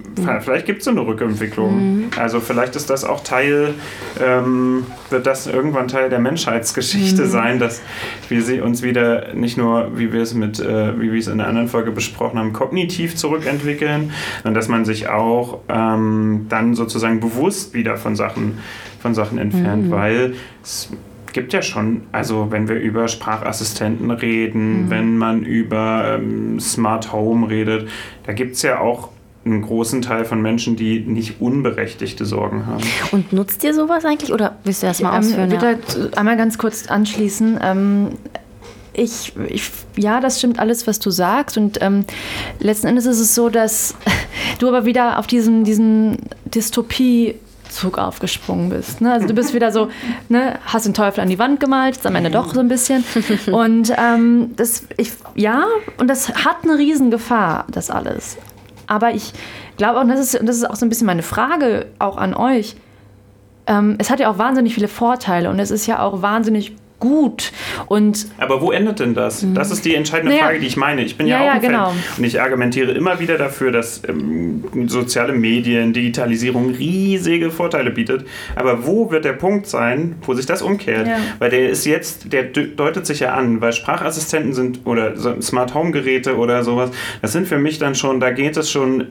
vielleicht 0.41 0.65
gibt 0.65 0.79
es 0.79 0.85
so 0.85 0.91
eine 0.91 1.05
Rückentwicklung. 1.05 2.05
Also 2.17 2.39
vielleicht 2.39 2.75
ist 2.75 2.89
das 2.89 3.03
auch 3.03 3.23
Teil, 3.23 3.75
ähm, 4.23 4.85
wird 5.09 5.25
das 5.27 5.47
irgendwann 5.47 5.87
Teil 5.87 6.09
der 6.09 6.19
Menschheitsgeschichte 6.19 7.27
sein, 7.27 7.59
dass 7.59 7.81
wir 8.29 8.41
sie 8.41 8.61
uns 8.61 8.81
wieder 8.81 9.33
nicht 9.33 9.57
nur, 9.57 9.97
wie 9.97 10.11
wir 10.11 10.21
es 10.21 10.33
mit, 10.33 10.59
äh, 10.59 10.99
wie 10.99 11.11
wir 11.11 11.19
es 11.19 11.27
in 11.27 11.37
der 11.37 11.47
anderen 11.47 11.67
Folge 11.67 11.91
besprochen 11.91 12.39
haben, 12.39 12.53
kognitiv 12.53 13.15
zurückentwickeln, 13.15 14.11
sondern 14.43 14.55
dass 14.55 14.67
man 14.67 14.85
sich 14.85 15.09
auch 15.09 15.59
ähm, 15.69 16.47
dann 16.49 16.73
sozusagen 16.75 17.19
bewusst 17.19 17.73
wieder 17.73 17.97
von 17.97 18.15
Sachen, 18.15 18.59
von 18.99 19.13
Sachen 19.13 19.37
entfernt, 19.37 19.91
weil 19.91 20.33
es 20.63 20.89
gibt 21.35 21.51
ja 21.51 21.61
schon, 21.61 22.03
also 22.13 22.47
wenn 22.49 22.69
wir 22.69 22.77
über 22.77 23.09
Sprachassistenten 23.09 24.09
reden, 24.09 24.89
wenn 24.89 25.17
man 25.17 25.43
über 25.43 26.15
ähm, 26.17 26.61
Smart 26.61 27.11
Home 27.11 27.49
redet, 27.49 27.89
da 28.25 28.31
gibt 28.31 28.55
es 28.55 28.61
ja 28.61 28.79
auch 28.79 29.09
einen 29.43 29.61
großen 29.61 30.01
Teil 30.01 30.23
von 30.23 30.41
Menschen, 30.41 30.77
die 30.77 31.01
nicht 31.01 31.41
unberechtigte 31.41 32.23
Sorgen 32.25 32.65
haben. 32.67 32.83
Und 33.11 33.33
nutzt 33.33 33.65
ihr 33.65 33.73
sowas 33.73 34.05
eigentlich? 34.05 34.31
Oder 34.31 34.55
willst 34.63 34.81
du 34.81 34.87
erst 34.87 35.01
mal 35.03 35.11
Ähm, 35.11 35.19
ausführen? 35.19 35.51
Ich 35.51 35.61
würde 35.61 35.79
Ja. 36.13 36.17
einmal 36.17 36.37
ganz 36.37 36.57
kurz 36.57 36.87
anschließen. 36.87 37.59
Ähm, 37.61 38.07
ich, 38.93 39.33
ich, 39.49 39.69
ja, 39.97 40.21
das 40.21 40.39
stimmt 40.39 40.57
alles, 40.57 40.87
was 40.87 40.99
du 40.99 41.11
sagst. 41.11 41.57
Und 41.57 41.79
ähm, 41.81 42.05
letzten 42.61 42.87
Endes 42.87 43.05
ist 43.05 43.19
es 43.19 43.35
so, 43.35 43.49
dass 43.49 43.93
du 44.59 44.69
aber 44.69 44.85
wieder 44.85 45.19
auf 45.19 45.27
diesen, 45.27 45.65
diesen 45.65 46.17
Dystopie 46.45 47.35
Zug 47.69 47.97
aufgesprungen 47.97 48.69
bist. 48.69 49.01
Ne? 49.01 49.11
Also 49.11 49.27
du 49.27 49.33
bist 49.33 49.53
wieder 49.53 49.71
so, 49.71 49.89
ne, 50.29 50.59
hast 50.65 50.85
den 50.85 50.93
Teufel 50.93 51.21
an 51.21 51.29
die 51.29 51.39
Wand 51.39 51.59
gemalt, 51.59 51.97
ist 51.97 52.07
am 52.07 52.15
Ende 52.15 52.31
doch 52.31 52.53
so 52.53 52.59
ein 52.59 52.67
bisschen. 52.67 53.03
Und 53.51 53.93
ähm, 53.97 54.53
das, 54.55 54.87
ich, 54.97 55.11
ja, 55.35 55.65
und 55.97 56.07
das 56.07 56.45
hat 56.45 56.57
eine 56.63 56.77
Riesengefahr, 56.77 57.65
das 57.71 57.89
alles. 57.89 58.37
Aber 58.87 59.11
ich 59.13 59.33
glaube 59.77 59.97
auch, 59.97 60.03
und 60.03 60.09
das 60.09 60.19
ist, 60.19 60.39
und 60.39 60.45
das 60.45 60.57
ist 60.57 60.69
auch 60.69 60.75
so 60.75 60.85
ein 60.85 60.89
bisschen 60.89 61.07
meine 61.07 61.23
Frage 61.23 61.87
auch 61.99 62.17
an 62.17 62.33
euch, 62.33 62.75
ähm, 63.67 63.95
es 63.97 64.09
hat 64.09 64.19
ja 64.19 64.29
auch 64.29 64.37
wahnsinnig 64.37 64.73
viele 64.73 64.87
Vorteile 64.87 65.49
und 65.49 65.59
es 65.59 65.71
ist 65.71 65.87
ja 65.87 65.99
auch 65.99 66.21
wahnsinnig 66.21 66.75
gut. 66.99 67.51
Und 67.87 68.27
Aber 68.37 68.61
wo 68.61 68.71
endet 68.71 68.99
denn 68.99 69.13
das? 69.13 69.45
Das 69.53 69.71
ist 69.71 69.85
die 69.85 69.95
entscheidende 69.95 70.31
Naja. 70.33 70.45
Frage, 70.45 70.59
die 70.59 70.67
ich 70.67 70.77
meine. 70.77 71.03
Ich 71.03 71.17
bin 71.17 71.27
ja, 71.27 71.37
Ja, 71.37 71.41
auch 71.41 71.45
ja, 71.47 71.51
ein 71.53 71.61
Fan. 71.61 71.71
genau. 71.71 71.93
Und 72.17 72.23
ich 72.23 72.41
argumentiere 72.41 72.91
immer 72.93 73.19
wieder 73.19 73.37
dafür, 73.37 73.71
dass 73.71 74.01
ähm, 74.07 74.63
soziale 74.87 75.33
Medien, 75.33 75.93
Digitalisierung 75.93 76.71
riesige 76.71 77.51
Vorteile 77.51 77.91
bietet. 77.91 78.25
Aber 78.55 78.85
wo 78.87 79.11
wird 79.11 79.25
der 79.25 79.33
Punkt 79.33 79.67
sein, 79.67 80.15
wo 80.23 80.33
sich 80.33 80.45
das 80.45 80.61
umkehrt? 80.61 81.07
Ja. 81.07 81.17
Weil 81.39 81.49
der 81.51 81.69
ist 81.69 81.85
jetzt, 81.85 82.31
der 82.31 82.43
de- 82.43 82.73
deutet 82.75 83.05
sich 83.05 83.19
ja 83.19 83.33
an, 83.33 83.61
weil 83.61 83.73
Sprachassistenten 83.73 84.53
sind 84.53 84.79
oder 84.85 85.41
Smart 85.41 85.73
Home 85.73 85.91
Geräte 85.91 86.37
oder 86.37 86.63
sowas, 86.63 86.91
das 87.21 87.31
sind 87.33 87.47
für 87.47 87.57
mich 87.57 87.77
dann 87.79 87.95
schon, 87.95 88.19
da 88.19 88.31
geht 88.31 88.57
es 88.57 88.71
schon, 88.71 89.07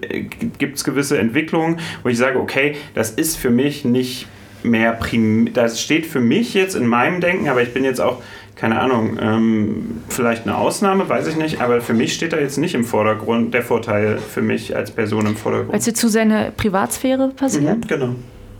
gibt 0.59 0.77
es 0.77 0.85
gewisse 0.85 1.19
Entwicklungen, 1.19 1.81
wo 2.03 2.09
ich 2.09 2.19
sage, 2.19 2.39
okay, 2.39 2.77
das 2.95 3.11
ist 3.11 3.37
für 3.37 3.51
mich 3.51 3.85
nicht 3.85 4.27
mehr 4.65 4.93
prim, 4.93 5.53
das 5.53 5.81
steht 5.81 6.07
für 6.07 6.21
mich 6.21 6.55
jetzt 6.55 6.75
in 6.75 6.87
meinem 6.87 7.21
Denken, 7.21 7.49
aber 7.49 7.63
ich 7.63 7.73
bin 7.73 7.85
jetzt 7.85 8.01
auch, 8.01 8.23
keine 8.57 8.81
Ahnung, 8.81 9.19
ähm, 9.21 10.03
vielleicht 10.09 10.47
eine 10.47 10.57
Ausnahme, 10.57 11.09
weiß 11.09 11.27
ich 11.27 11.37
nicht, 11.37 11.61
aber 11.61 11.81
für 11.81 11.95
mich 11.95 12.15
steht 12.15 12.33
da 12.33 12.39
jetzt 12.39 12.57
nicht 12.57 12.75
im 12.75 12.85
Vordergrund 12.85 13.53
der 13.53 13.63
Vorteil 13.63 14.19
für 14.19 14.43
mich 14.43 14.75
als 14.77 14.91
Person 14.91 15.21
im 15.21 15.27
weil 15.27 15.35
es 15.35 15.41
Vordergrund. 15.41 15.87
dir 15.87 15.95
zu 15.95 16.09
sehr 16.09 16.23
eine 16.23 16.53
Privatsphäre 16.57 17.29
passiert? 17.37 17.79
Mhm, 17.79 17.87
genau. 17.87 18.15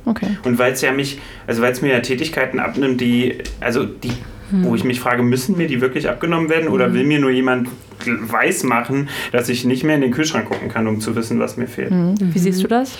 Okay. 0.07 0.37
Und 0.45 0.59
weil 0.59 0.73
es 0.73 0.83
ja 0.83 0.93
mich, 0.93 1.21
also 1.47 1.63
weil 1.63 1.73
es 1.73 1.81
mir 1.81 1.93
ja 1.93 2.01
Tätigkeiten 2.01 2.59
abnimmt, 2.59 3.01
die, 3.01 3.39
also 3.61 3.85
die, 3.85 4.13
wo 4.51 4.75
ich 4.75 4.85
mich 4.85 5.01
frage, 5.01 5.23
müssen 5.23 5.57
mir 5.57 5.67
die 5.67 5.81
wirklich 5.81 6.09
abgenommen 6.09 6.49
werden 6.51 6.69
oder 6.69 6.93
will 6.93 7.05
mir 7.05 7.19
nur 7.19 7.31
jemand 7.31 7.69
weiß 8.05 8.65
machen, 8.65 9.09
dass 9.33 9.49
ich 9.49 9.65
nicht 9.65 9.83
mehr 9.85 9.95
in 9.95 10.03
den 10.03 10.11
Kühlschrank 10.11 10.47
gucken 10.49 10.69
kann, 10.69 10.87
um 10.87 11.01
zu 11.01 11.17
wissen, 11.17 11.41
was 11.41 11.57
mir 11.57 11.67
fehlt? 11.67 11.91
Wie 11.91 12.39
siehst 12.39 12.63
du 12.63 12.69
das, 12.69 12.99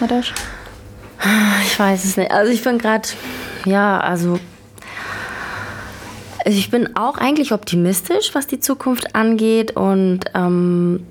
Nadash? 0.00 0.32
Ich 1.64 1.78
weiß 1.78 2.04
es 2.04 2.16
nicht. 2.16 2.30
Also 2.30 2.52
ich 2.52 2.62
bin 2.62 2.78
gerade, 2.78 3.08
ja, 3.64 3.98
also 3.98 4.38
ich 6.44 6.70
bin 6.70 6.96
auch 6.96 7.18
eigentlich 7.18 7.52
optimistisch, 7.52 8.34
was 8.34 8.46
die 8.46 8.60
Zukunft 8.60 9.14
angeht 9.14 9.76
und 9.76 10.20
ähm, 10.34 11.04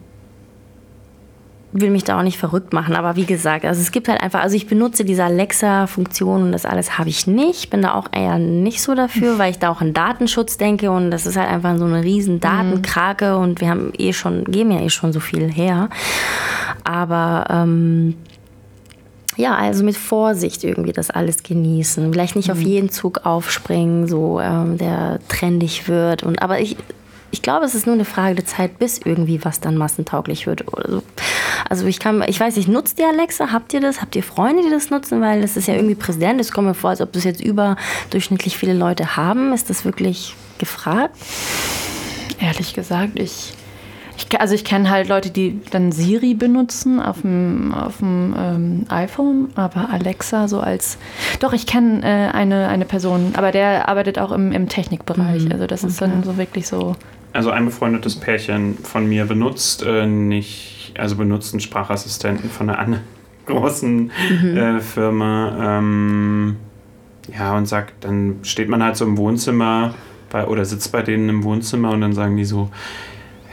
will 1.74 1.90
mich 1.90 2.06
da 2.06 2.18
auch 2.18 2.24
nicht 2.24 2.38
verrückt 2.38 2.72
machen. 2.72 2.96
Aber 2.96 3.18
wie 3.18 3.26
gesagt, 3.26 3.66
also 3.66 3.82
es 3.82 3.92
gibt 3.92 4.08
halt 4.08 4.22
einfach, 4.22 4.42
also 4.42 4.56
ich 4.56 4.68
benutze 4.68 5.04
diese 5.04 5.26
Alexa-Funktion 5.26 6.44
und 6.44 6.52
das 6.54 6.66
alles 6.66 6.98
habe 6.98 7.10
ich 7.10 7.28
nicht. 7.28 7.70
Bin 7.70 7.82
da 7.82 7.96
auch 7.96 8.08
eher 8.14 8.38
nicht 8.40 8.82
so 8.82 8.96
dafür, 8.96 9.38
weil 9.38 9.52
ich 9.52 9.60
da 9.60 9.70
auch 9.70 9.82
an 9.82 9.94
Datenschutz 9.94 10.56
denke 10.56 10.90
und 10.90 11.12
das 11.12 11.26
ist 11.26 11.36
halt 11.36 11.50
einfach 11.50 11.76
so 11.78 11.84
eine 11.84 12.02
riesen 12.02 12.40
Datenkrake 12.40 13.38
und 13.38 13.60
wir 13.60 13.70
haben 13.70 13.92
eh 13.98 14.14
schon, 14.14 14.46
geben 14.46 14.72
ja 14.72 14.80
eh 14.80 14.90
schon 14.90 15.12
so 15.12 15.20
viel 15.20 15.52
her. 15.52 15.90
Aber 16.86 17.46
ähm, 17.50 18.16
ja, 19.38 19.56
also 19.56 19.84
mit 19.84 19.98
Vorsicht 19.98 20.64
irgendwie 20.64 20.94
das 20.94 21.10
alles 21.10 21.44
genießen. 21.44 22.12
Vielleicht 22.12 22.36
nicht 22.36 22.52
auf 22.52 22.60
jeden 22.60 22.90
Zug 22.90 23.26
aufspringen, 23.26 24.08
so 24.08 24.40
ähm, 24.40 24.78
der 24.78 25.20
trendig 25.28 25.88
wird. 25.88 26.24
Und 26.24 26.42
aber 26.42 26.60
ich, 26.60 26.78
ich 27.32 27.42
glaube, 27.42 27.66
es 27.66 27.76
ist 27.76 27.86
nur 27.86 27.96
eine 27.96 28.06
Frage 28.06 28.36
der 28.36 28.46
Zeit, 28.46 28.80
bis 28.80 29.00
irgendwie 29.00 29.44
was 29.44 29.60
dann 29.60 29.78
massentauglich 29.78 30.48
wird 30.48 30.72
oder 30.72 30.90
so. 30.90 31.04
Also 31.70 31.86
ich 31.86 32.00
kann, 32.00 32.24
ich 32.28 32.40
weiß 32.40 32.56
nicht, 32.56 32.70
nutzt 32.70 33.00
ihr 33.00 33.10
Alexa? 33.10 33.52
Habt 33.52 33.74
ihr 33.74 33.82
das? 33.82 34.02
Habt 34.02 34.16
ihr 34.16 34.24
Freunde, 34.24 34.64
die 34.64 34.70
das 34.70 34.90
nutzen? 34.90 35.20
Weil 35.22 35.42
das 35.42 35.58
ist 35.58 35.68
ja 35.68 35.74
irgendwie 35.74 35.96
präsent. 35.96 36.40
Es 36.40 36.52
kommt 36.52 36.68
mir 36.68 36.74
vor, 36.74 36.92
als 36.92 37.02
ob 37.02 37.12
das 37.12 37.24
jetzt 37.24 37.44
überdurchschnittlich 37.44 38.58
viele 38.58 38.74
Leute 38.74 39.18
haben. 39.18 39.52
Ist 39.54 39.70
das 39.70 39.84
wirklich 39.84 40.36
gefragt? 40.60 41.16
Ehrlich 42.40 42.74
gesagt, 42.74 43.20
ich 43.20 43.54
ich, 44.18 44.40
also 44.40 44.56
ich 44.56 44.64
kenne 44.64 44.90
halt 44.90 45.08
Leute, 45.08 45.30
die 45.30 45.60
dann 45.72 45.92
Siri 45.92 46.34
benutzen 46.34 47.00
auf 47.00 47.22
dem, 47.22 47.74
auf 47.74 47.98
dem 47.98 48.36
ähm, 48.38 48.86
iPhone, 48.90 49.50
aber 49.56 49.90
Alexa 49.92 50.48
so 50.48 50.60
als... 50.60 50.98
Doch, 51.40 51.54
ich 51.54 51.68
kenne 51.68 52.02
äh, 52.04 52.32
eine, 52.32 52.68
eine 52.68 52.86
Person, 52.86 53.34
aber 53.36 53.52
der 53.52 53.90
arbeitet 53.90 54.20
auch 54.20 54.32
im, 54.32 54.52
im 54.52 54.70
Technikbereich. 54.70 55.46
Mhm. 55.46 55.52
Also 55.52 55.68
das 55.68 55.84
ist 55.84 56.02
okay. 56.02 56.12
dann 56.12 56.24
so 56.24 56.38
wirklich 56.38 56.68
so... 56.68 56.96
Also 57.34 57.50
ein 57.50 57.66
befreundetes 57.66 58.16
Pärchen 58.16 58.78
von 58.78 59.08
mir 59.08 59.26
benutzt 59.26 59.84
äh, 59.84 60.06
nicht, 60.06 60.94
also 60.98 61.18
benutzt 61.18 61.54
einen 61.54 61.60
Sprachassistenten 61.60 62.50
von 62.50 62.70
einer 62.70 62.80
anderen 62.80 63.04
großen 63.46 64.12
mhm. 64.42 64.58
äh, 64.58 64.80
Firma. 64.80 65.80
Ähm, 65.80 66.56
ja, 67.38 67.58
und 67.58 67.66
sagt, 67.66 68.04
dann 68.04 68.38
steht 68.44 68.70
man 68.70 68.84
halt 68.84 68.96
so 68.96 69.06
im 69.06 69.18
Wohnzimmer 69.18 69.94
bei, 70.30 70.46
oder 70.46 70.64
sitzt 70.66 70.92
bei 70.92 71.02
denen 71.02 71.30
im 71.30 71.44
Wohnzimmer 71.44 71.92
und 71.92 72.02
dann 72.02 72.14
sagen 72.14 72.38
die 72.38 72.46
so, 72.46 72.70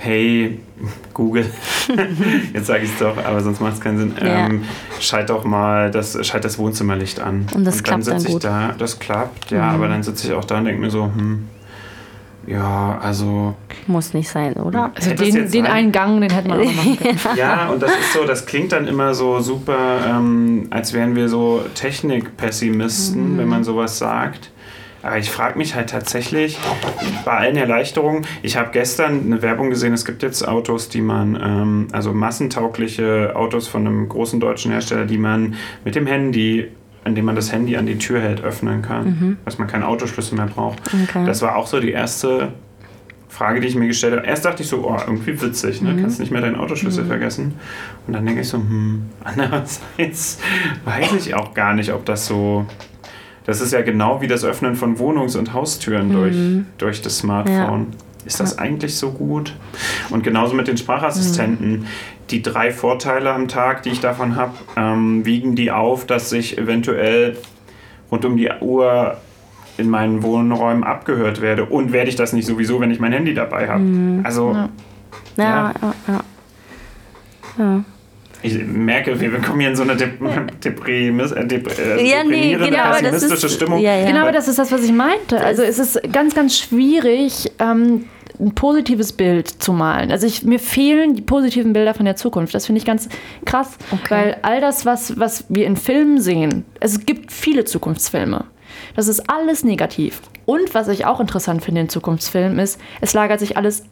hey, 0.02 0.58
Google, 1.14 1.46
jetzt 2.52 2.66
sage 2.66 2.84
ich 2.84 2.90
es 2.90 2.98
doch, 2.98 3.16
aber 3.24 3.40
sonst 3.40 3.60
macht 3.60 3.74
es 3.74 3.80
keinen 3.80 3.98
Sinn, 3.98 4.14
ja. 4.20 4.46
ähm, 4.46 4.64
schalt 4.98 5.30
doch 5.30 5.44
mal 5.44 5.90
das, 5.92 6.18
schalt 6.26 6.44
das 6.44 6.58
Wohnzimmerlicht 6.58 7.20
an. 7.20 7.46
Und 7.54 7.64
das 7.64 7.76
und 7.76 7.88
dann 7.88 8.02
klappt 8.02 8.24
dann 8.24 8.32
ich 8.32 8.38
da, 8.40 8.74
das 8.76 8.98
klappt, 8.98 9.50
ja, 9.52 9.68
mhm. 9.68 9.74
aber 9.74 9.88
dann 9.88 10.02
sitze 10.02 10.26
ich 10.26 10.32
auch 10.34 10.44
da 10.44 10.58
und 10.58 10.64
denke 10.64 10.80
mir 10.80 10.90
so, 10.90 11.04
hm, 11.04 11.48
ja, 12.46 12.98
also. 13.00 13.54
Muss 13.86 14.14
nicht 14.14 14.28
sein, 14.28 14.54
oder? 14.54 14.90
Also 14.96 15.14
den, 15.14 15.48
den 15.48 15.66
einen 15.66 15.92
Gang, 15.92 16.20
den 16.20 16.30
hätten 16.30 16.48
wir 16.48 16.56
auch 16.58 16.74
machen 16.74 16.98
können. 16.98 17.18
ja, 17.36 17.68
und 17.68 17.80
das 17.80 17.92
ist 17.92 18.12
so, 18.12 18.24
das 18.24 18.46
klingt 18.46 18.72
dann 18.72 18.88
immer 18.88 19.14
so 19.14 19.38
super, 19.38 20.00
ähm, 20.04 20.66
als 20.70 20.92
wären 20.92 21.14
wir 21.14 21.28
so 21.28 21.62
Technikpessimisten, 21.74 23.34
mhm. 23.34 23.38
wenn 23.38 23.48
man 23.48 23.62
sowas 23.62 23.98
sagt. 23.98 24.50
Aber 25.02 25.18
ich 25.18 25.30
frage 25.30 25.58
mich 25.58 25.74
halt 25.74 25.90
tatsächlich 25.90 26.58
bei 27.24 27.32
allen 27.32 27.56
Erleichterungen. 27.56 28.26
Ich 28.42 28.56
habe 28.56 28.70
gestern 28.72 29.20
eine 29.26 29.42
Werbung 29.42 29.70
gesehen, 29.70 29.92
es 29.92 30.04
gibt 30.04 30.22
jetzt 30.22 30.46
Autos, 30.46 30.88
die 30.88 31.00
man, 31.00 31.36
ähm, 31.42 31.88
also 31.92 32.12
massentaugliche 32.12 33.32
Autos 33.34 33.68
von 33.68 33.86
einem 33.86 34.08
großen 34.08 34.38
deutschen 34.38 34.70
Hersteller, 34.70 35.04
die 35.04 35.18
man 35.18 35.56
mit 35.84 35.94
dem 35.94 36.06
Handy 36.06 36.68
indem 37.04 37.24
man 37.24 37.34
das 37.34 37.52
Handy 37.52 37.76
an 37.76 37.86
die 37.86 37.98
Tür 37.98 38.20
hält, 38.20 38.42
öffnen 38.42 38.82
kann, 38.82 39.04
mhm. 39.06 39.36
dass 39.44 39.58
man 39.58 39.66
keinen 39.66 39.82
Autoschlüssel 39.82 40.36
mehr 40.36 40.46
braucht. 40.46 40.78
Okay. 40.86 41.26
Das 41.26 41.42
war 41.42 41.56
auch 41.56 41.66
so 41.66 41.80
die 41.80 41.90
erste 41.90 42.52
Frage, 43.28 43.60
die 43.60 43.66
ich 43.66 43.74
mir 43.74 43.88
gestellt 43.88 44.14
habe. 44.14 44.26
Erst 44.26 44.44
dachte 44.44 44.62
ich 44.62 44.68
so, 44.68 44.86
oh, 44.86 44.98
irgendwie 45.04 45.40
witzig, 45.40 45.82
ne? 45.82 45.94
Mhm. 45.94 46.02
kannst 46.02 46.20
nicht 46.20 46.30
mehr 46.30 46.42
deinen 46.42 46.56
Autoschlüssel 46.56 47.04
mhm. 47.04 47.08
vergessen. 47.08 47.54
Und 48.06 48.12
dann 48.12 48.26
denke 48.26 48.42
ich 48.42 48.48
so, 48.48 48.58
hm, 48.58 49.06
andererseits 49.24 50.38
weiß 50.84 51.26
ich 51.26 51.34
auch 51.34 51.54
gar 51.54 51.74
nicht, 51.74 51.92
ob 51.92 52.04
das 52.04 52.26
so 52.26 52.66
das 53.44 53.60
ist 53.60 53.72
ja 53.72 53.82
genau 53.82 54.20
wie 54.20 54.28
das 54.28 54.44
Öffnen 54.44 54.76
von 54.76 54.98
Wohnungs- 54.98 55.36
und 55.36 55.52
Haustüren 55.52 56.08
mhm. 56.08 56.12
durch, 56.12 56.36
durch 56.78 57.02
das 57.02 57.18
Smartphone. 57.18 57.86
Ja. 57.90 57.98
Ist 58.24 58.38
das 58.38 58.56
eigentlich 58.56 58.96
so 58.96 59.10
gut? 59.10 59.56
Und 60.10 60.22
genauso 60.22 60.54
mit 60.54 60.68
den 60.68 60.76
Sprachassistenten. 60.76 61.80
Mhm. 61.80 61.86
Die 62.30 62.40
drei 62.40 62.70
Vorteile 62.70 63.32
am 63.32 63.48
Tag, 63.48 63.82
die 63.82 63.90
ich 63.90 64.00
davon 64.00 64.36
habe, 64.36 64.52
ähm, 64.76 65.26
wiegen 65.26 65.56
die 65.56 65.72
auf, 65.72 66.06
dass 66.06 66.32
ich 66.32 66.56
eventuell 66.56 67.36
rund 68.12 68.24
um 68.24 68.36
die 68.36 68.48
Uhr 68.60 69.16
in 69.76 69.90
meinen 69.90 70.22
Wohnräumen 70.22 70.84
abgehört 70.84 71.40
werde. 71.40 71.64
Und 71.64 71.92
werde 71.92 72.10
ich 72.10 72.16
das 72.16 72.32
nicht 72.32 72.46
sowieso, 72.46 72.78
wenn 72.80 72.92
ich 72.92 73.00
mein 73.00 73.12
Handy 73.12 73.34
dabei 73.34 73.68
habe? 73.68 73.82
Mhm. 73.82 74.20
Also. 74.24 74.52
Ja. 74.52 74.68
Ja, 75.36 75.72
ja. 75.82 75.94
ja. 76.06 76.20
ja 77.58 77.84
ich 78.42 78.58
merke, 78.64 79.18
wir 79.20 79.30
kommen 79.40 79.60
hier 79.60 79.70
in 79.70 79.76
so 79.76 79.82
eine 79.82 79.96
dep 79.96 80.18
deprimis, 80.64 81.32
äh, 81.32 81.46
dep 81.46 81.78
äh, 81.78 82.08
ja, 82.08 82.24
nee, 82.24 82.56
genau, 82.56 82.90
pessimistische 82.90 83.46
ist, 83.46 83.54
Stimmung. 83.54 83.80
Ja, 83.80 83.96
ja. 83.96 84.06
Genau, 84.06 84.22
aber 84.22 84.32
das 84.32 84.48
ist 84.48 84.58
das, 84.58 84.72
was 84.72 84.82
ich 84.82 84.92
meinte. 84.92 85.40
Also 85.40 85.62
es 85.62 85.78
ist 85.78 86.00
ganz, 86.12 86.34
ganz 86.34 86.58
schwierig, 86.58 87.52
ähm, 87.58 88.06
ein 88.40 88.54
positives 88.54 89.12
Bild 89.12 89.48
zu 89.48 89.72
malen. 89.72 90.10
Also 90.10 90.26
ich, 90.26 90.42
mir 90.42 90.58
fehlen 90.58 91.14
die 91.14 91.22
positiven 91.22 91.72
Bilder 91.72 91.94
von 91.94 92.04
der 92.04 92.16
Zukunft. 92.16 92.54
Das 92.54 92.66
finde 92.66 92.80
ich 92.80 92.84
ganz 92.84 93.08
krass, 93.44 93.76
okay. 93.90 94.10
weil 94.10 94.36
all 94.42 94.60
das, 94.60 94.84
was, 94.84 95.18
was 95.18 95.44
wir 95.48 95.66
in 95.66 95.76
Filmen 95.76 96.20
sehen, 96.20 96.64
es 96.80 97.06
gibt 97.06 97.32
viele 97.32 97.64
Zukunftsfilme. 97.64 98.44
Das 98.96 99.08
ist 99.08 99.30
alles 99.30 99.64
negativ. 99.64 100.20
Und 100.44 100.74
was 100.74 100.88
ich 100.88 101.06
auch 101.06 101.20
interessant 101.20 101.62
finde 101.62 101.82
in 101.82 101.88
Zukunftsfilmen 101.88 102.58
ist, 102.58 102.80
es 103.00 103.14
lagert 103.14 103.38
sich 103.38 103.56
alles 103.56 103.84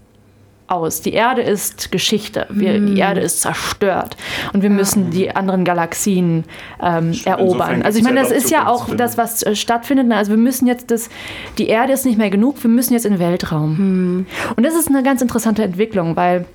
aus. 0.70 1.00
Die 1.00 1.12
Erde 1.12 1.42
ist 1.42 1.90
Geschichte. 1.92 2.46
Wir, 2.50 2.80
mm. 2.80 2.94
Die 2.94 3.00
Erde 3.00 3.20
ist 3.20 3.40
zerstört. 3.40 4.16
Und 4.52 4.62
wir 4.62 4.70
müssen 4.70 5.10
die 5.10 5.34
anderen 5.34 5.64
Galaxien 5.64 6.44
ähm, 6.82 7.12
erobern. 7.24 7.82
Also 7.82 7.98
ich 7.98 8.04
meine, 8.04 8.20
das 8.20 8.30
ist 8.30 8.50
ja 8.50 8.68
auch 8.68 8.94
das, 8.94 9.18
was 9.18 9.42
äh, 9.42 9.54
stattfindet. 9.54 10.10
Also 10.12 10.30
wir 10.30 10.38
müssen 10.38 10.66
jetzt 10.66 10.90
das, 10.90 11.08
die 11.58 11.68
Erde 11.68 11.92
ist 11.92 12.06
nicht 12.06 12.18
mehr 12.18 12.30
genug, 12.30 12.62
wir 12.62 12.70
müssen 12.70 12.94
jetzt 12.94 13.06
in 13.06 13.14
den 13.14 13.20
Weltraum. 13.20 14.18
Mm. 14.18 14.26
Und 14.56 14.64
das 14.64 14.74
ist 14.74 14.88
eine 14.88 15.02
ganz 15.02 15.22
interessante 15.22 15.62
Entwicklung, 15.62 16.16
weil 16.16 16.46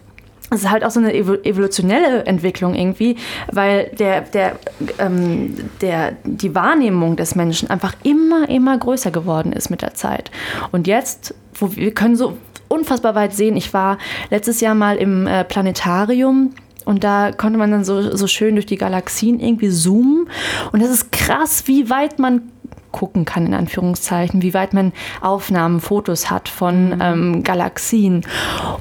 es 0.51 0.62
ist 0.62 0.69
halt 0.69 0.84
auch 0.84 0.91
so 0.91 0.99
eine 0.99 1.13
evolutionelle 1.13 2.25
Entwicklung 2.25 2.75
irgendwie, 2.75 3.17
weil 3.51 3.91
der, 3.97 4.21
der, 4.21 4.58
ähm, 4.99 5.56
der, 5.82 6.13
die 6.23 6.54
Wahrnehmung 6.54 7.15
des 7.15 7.36
Menschen 7.36 7.69
einfach 7.69 7.95
immer, 8.04 8.47
immer 8.47 8.78
größer 8.78 9.12
geworden 9.12 9.54
ist 9.54 9.69
mit 9.69 9.82
der 9.82 9.95
Zeit. 9.95 10.30
Und 10.71 10.88
jetzt, 10.88 11.34
wo 11.56 11.75
wir 11.75 11.93
können 11.93 12.15
so 12.15 12.38
unfassbar 12.67 13.15
weit 13.15 13.34
sehen. 13.34 13.58
Ich 13.58 13.73
war 13.73 13.97
letztes 14.30 14.62
Jahr 14.62 14.75
mal 14.75 14.97
im 14.97 15.28
äh, 15.28 15.43
Planetarium 15.43 16.54
und 16.86 17.04
da 17.04 17.32
konnte 17.32 17.58
man 17.58 17.71
dann 17.71 17.84
so, 17.84 18.15
so 18.15 18.28
schön 18.28 18.56
durch 18.56 18.65
die 18.65 18.78
Galaxien 18.78 19.39
irgendwie 19.39 19.69
zoomen. 19.69 20.30
Und 20.71 20.82
das 20.82 20.89
ist 20.89 21.12
krass, 21.12 21.67
wie 21.67 21.89
weit 21.89 22.19
man 22.19 22.43
gucken 22.91 23.25
kann, 23.25 23.45
in 23.45 23.54
Anführungszeichen, 23.54 24.41
wie 24.41 24.54
weit 24.54 24.73
man 24.73 24.93
Aufnahmen, 25.19 25.82
Fotos 25.82 26.32
hat 26.32 26.47
von 26.47 26.91
mhm. 26.91 27.01
ähm, 27.01 27.43
Galaxien. 27.43 28.25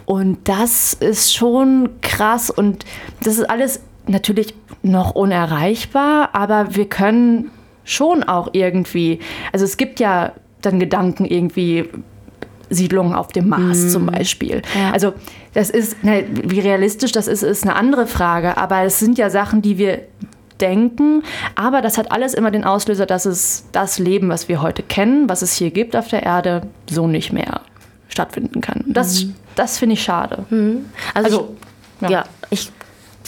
Und 0.04 0.38
das 0.48 0.94
ist 0.94 1.34
schon 1.34 1.88
krass 2.00 2.48
und 2.48 2.84
das 3.24 3.38
ist 3.38 3.50
alles 3.50 3.80
natürlich 4.06 4.54
noch 4.82 5.16
unerreichbar, 5.16 6.30
aber 6.32 6.76
wir 6.76 6.88
können 6.88 7.50
schon 7.84 8.22
auch 8.22 8.50
irgendwie, 8.52 9.18
also 9.52 9.64
es 9.64 9.76
gibt 9.76 9.98
ja 9.98 10.32
dann 10.62 10.78
Gedanken 10.78 11.24
irgendwie, 11.24 11.88
Siedlungen 12.70 13.14
auf 13.14 13.28
dem 13.28 13.48
Mars 13.48 13.78
mhm. 13.78 13.88
zum 13.88 14.06
Beispiel. 14.06 14.62
Ja. 14.78 14.92
Also 14.92 15.12
das 15.52 15.70
ist, 15.70 16.02
ne, 16.02 16.24
wie 16.30 16.60
realistisch 16.60 17.12
das 17.12 17.28
ist, 17.28 17.42
ist 17.42 17.64
eine 17.64 17.76
andere 17.76 18.06
Frage. 18.06 18.56
Aber 18.56 18.82
es 18.82 18.98
sind 18.98 19.18
ja 19.18 19.30
Sachen, 19.30 19.62
die 19.62 19.78
wir 19.78 20.02
denken. 20.60 21.22
Aber 21.54 21.82
das 21.82 21.98
hat 21.98 22.12
alles 22.12 22.34
immer 22.34 22.50
den 22.50 22.64
Auslöser, 22.64 23.06
dass 23.06 23.26
es 23.26 23.64
das 23.72 23.98
Leben, 23.98 24.28
was 24.28 24.48
wir 24.48 24.62
heute 24.62 24.82
kennen, 24.82 25.28
was 25.28 25.42
es 25.42 25.54
hier 25.54 25.70
gibt 25.70 25.96
auf 25.96 26.08
der 26.08 26.22
Erde, 26.22 26.62
so 26.88 27.06
nicht 27.06 27.32
mehr 27.32 27.60
stattfinden 28.08 28.60
kann. 28.60 28.84
Das, 28.86 29.24
mhm. 29.24 29.34
das 29.56 29.78
finde 29.78 29.94
ich 29.94 30.02
schade. 30.02 30.44
Mhm. 30.50 30.86
Also, 31.12 31.26
also 31.26 31.56
ich, 32.00 32.02
ja. 32.02 32.10
ja, 32.10 32.24
ich 32.50 32.70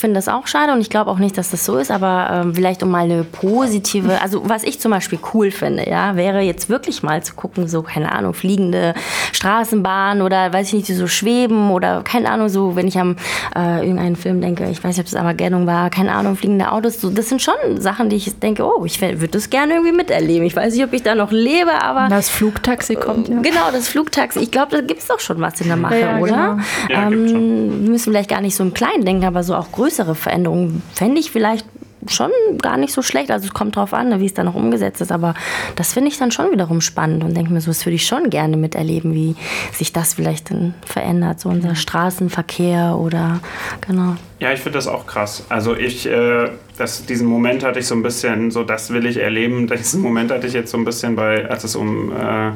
finde 0.00 0.16
das 0.16 0.28
auch 0.28 0.46
schade 0.46 0.72
und 0.72 0.80
ich 0.80 0.90
glaube 0.90 1.11
auch 1.11 1.18
nicht, 1.18 1.38
dass 1.38 1.50
das 1.50 1.64
so 1.64 1.76
ist, 1.76 1.90
aber 1.90 2.28
ähm, 2.30 2.54
vielleicht 2.54 2.82
um 2.82 2.90
mal 2.90 3.04
eine 3.04 3.24
positive, 3.24 4.20
also 4.20 4.42
was 4.44 4.62
ich 4.62 4.78
zum 4.78 4.90
Beispiel 4.90 5.18
cool 5.32 5.50
finde, 5.50 5.88
ja, 5.88 6.16
wäre 6.16 6.40
jetzt 6.40 6.68
wirklich 6.68 7.02
mal 7.02 7.22
zu 7.22 7.35
gucken, 7.35 7.66
so, 7.66 7.82
keine 7.82 8.12
Ahnung, 8.12 8.35
fliegende 8.35 8.94
Straßenbahn 9.32 10.22
oder 10.22 10.52
weiß 10.52 10.68
ich 10.68 10.74
nicht, 10.74 10.88
die 10.88 10.94
so 10.94 11.06
schweben 11.06 11.70
oder 11.70 12.02
keine 12.02 12.30
Ahnung, 12.30 12.48
so, 12.48 12.76
wenn 12.76 12.87
ich 12.87 12.98
an 12.98 13.16
äh, 13.56 13.80
irgendeinen 13.80 14.16
Film 14.16 14.40
denke, 14.40 14.68
ich 14.70 14.85
weiß 14.85 14.96
nicht, 14.96 15.06
ob 15.06 15.11
das 15.11 15.14
Armageddon 15.14 15.66
war, 15.66 15.90
keine 15.90 16.12
Ahnung, 16.12 16.37
fliegende 16.37 16.70
Autos, 16.70 17.00
so, 17.00 17.11
das 17.11 17.28
sind 17.28 17.40
schon 17.40 17.54
Sachen, 17.78 18.11
die 18.11 18.16
ich 18.16 18.38
denke, 18.38 18.64
oh, 18.64 18.85
ich 18.85 19.00
würde 19.00 19.28
das 19.28 19.50
gerne 19.50 19.74
irgendwie 19.74 19.92
miterleben. 19.92 20.46
Ich 20.46 20.54
weiß 20.54 20.74
nicht, 20.74 20.85
ob 20.85 20.92
ich 20.92 21.02
da 21.02 21.14
noch 21.14 21.32
lebe, 21.32 21.82
aber. 21.82 22.09
Das 22.09 22.28
Flugtaxi 22.28 22.96
kommt, 22.96 23.28
ja. 23.28 23.40
Genau, 23.40 23.70
das 23.72 23.88
Flugtaxi. 23.88 24.40
Ich 24.40 24.50
glaube, 24.50 24.76
da 24.76 24.82
gibt 24.82 25.00
es 25.00 25.06
doch 25.06 25.20
schon 25.20 25.40
was 25.40 25.61
in 25.61 25.68
der 25.68 25.76
Mache, 25.76 26.00
ja, 26.00 26.18
oder? 26.18 26.59
Genau. 26.87 27.00
Ja, 27.00 27.09
ähm, 27.09 27.82
wir 27.82 27.90
müssen 27.90 28.12
vielleicht 28.12 28.30
gar 28.30 28.40
nicht 28.40 28.56
so 28.56 28.62
im 28.62 28.74
Kleinen 28.74 29.04
denken, 29.04 29.24
aber 29.24 29.42
so 29.42 29.54
auch 29.54 29.72
größer 29.72 29.86
größere 29.87 30.14
Veränderungen 30.14 30.83
fände 30.94 31.20
ich 31.20 31.31
vielleicht 31.31 31.64
schon 32.09 32.31
gar 32.61 32.77
nicht 32.77 32.92
so 32.92 33.03
schlecht. 33.03 33.31
Also 33.31 33.46
es 33.46 33.55
kommt 33.55 33.77
drauf 33.77 33.92
an, 33.92 34.20
wie 34.20 34.27
es 34.27 34.35
dann 34.35 34.46
noch 34.46 34.55
umgesetzt 34.55 35.01
ist. 35.01 35.11
Aber 35.11 35.35
das 35.77 35.92
finde 35.92 36.09
ich 36.09 36.18
dann 36.18 36.31
schon 36.31 36.53
wiederum 36.53 36.81
spannend 36.81 37.25
und 37.25 37.37
denke 37.37 37.53
mir 37.53 37.61
so, 37.61 37.70
das 37.70 37.85
würde 37.85 37.96
ich 37.96 38.07
schon 38.07 38.31
gerne 38.31 38.57
miterleben, 38.57 39.14
wie 39.14 39.35
sich 39.72 39.92
das 39.92 40.14
vielleicht 40.14 40.51
dann 40.51 40.75
verändert. 40.85 41.40
So 41.40 41.49
unser 41.49 41.75
Straßenverkehr 41.75 42.96
oder 42.99 43.40
genau. 43.87 44.16
Ja, 44.38 44.53
ich 44.53 44.61
finde 44.61 44.79
das 44.79 44.87
auch 44.87 45.07
krass. 45.07 45.44
Also 45.49 45.75
ich, 45.75 46.07
äh, 46.07 46.51
das, 46.79 47.07
diesen 47.07 47.27
Moment 47.27 47.64
hatte 47.64 47.79
ich 47.79 47.87
so 47.87 47.94
ein 47.94 48.03
bisschen, 48.03 48.51
so 48.51 48.62
das 48.62 48.90
will 48.90 49.07
ich 49.07 49.16
erleben. 49.16 49.66
Diesen 49.77 50.03
Moment 50.03 50.31
hatte 50.31 50.46
ich 50.46 50.53
jetzt 50.53 50.70
so 50.70 50.79
ein 50.79 50.85
bisschen 50.85 51.16
bei, 51.16 51.49
als 51.49 51.64
es 51.64 51.75
um 51.75 52.12
äh, 52.12 52.53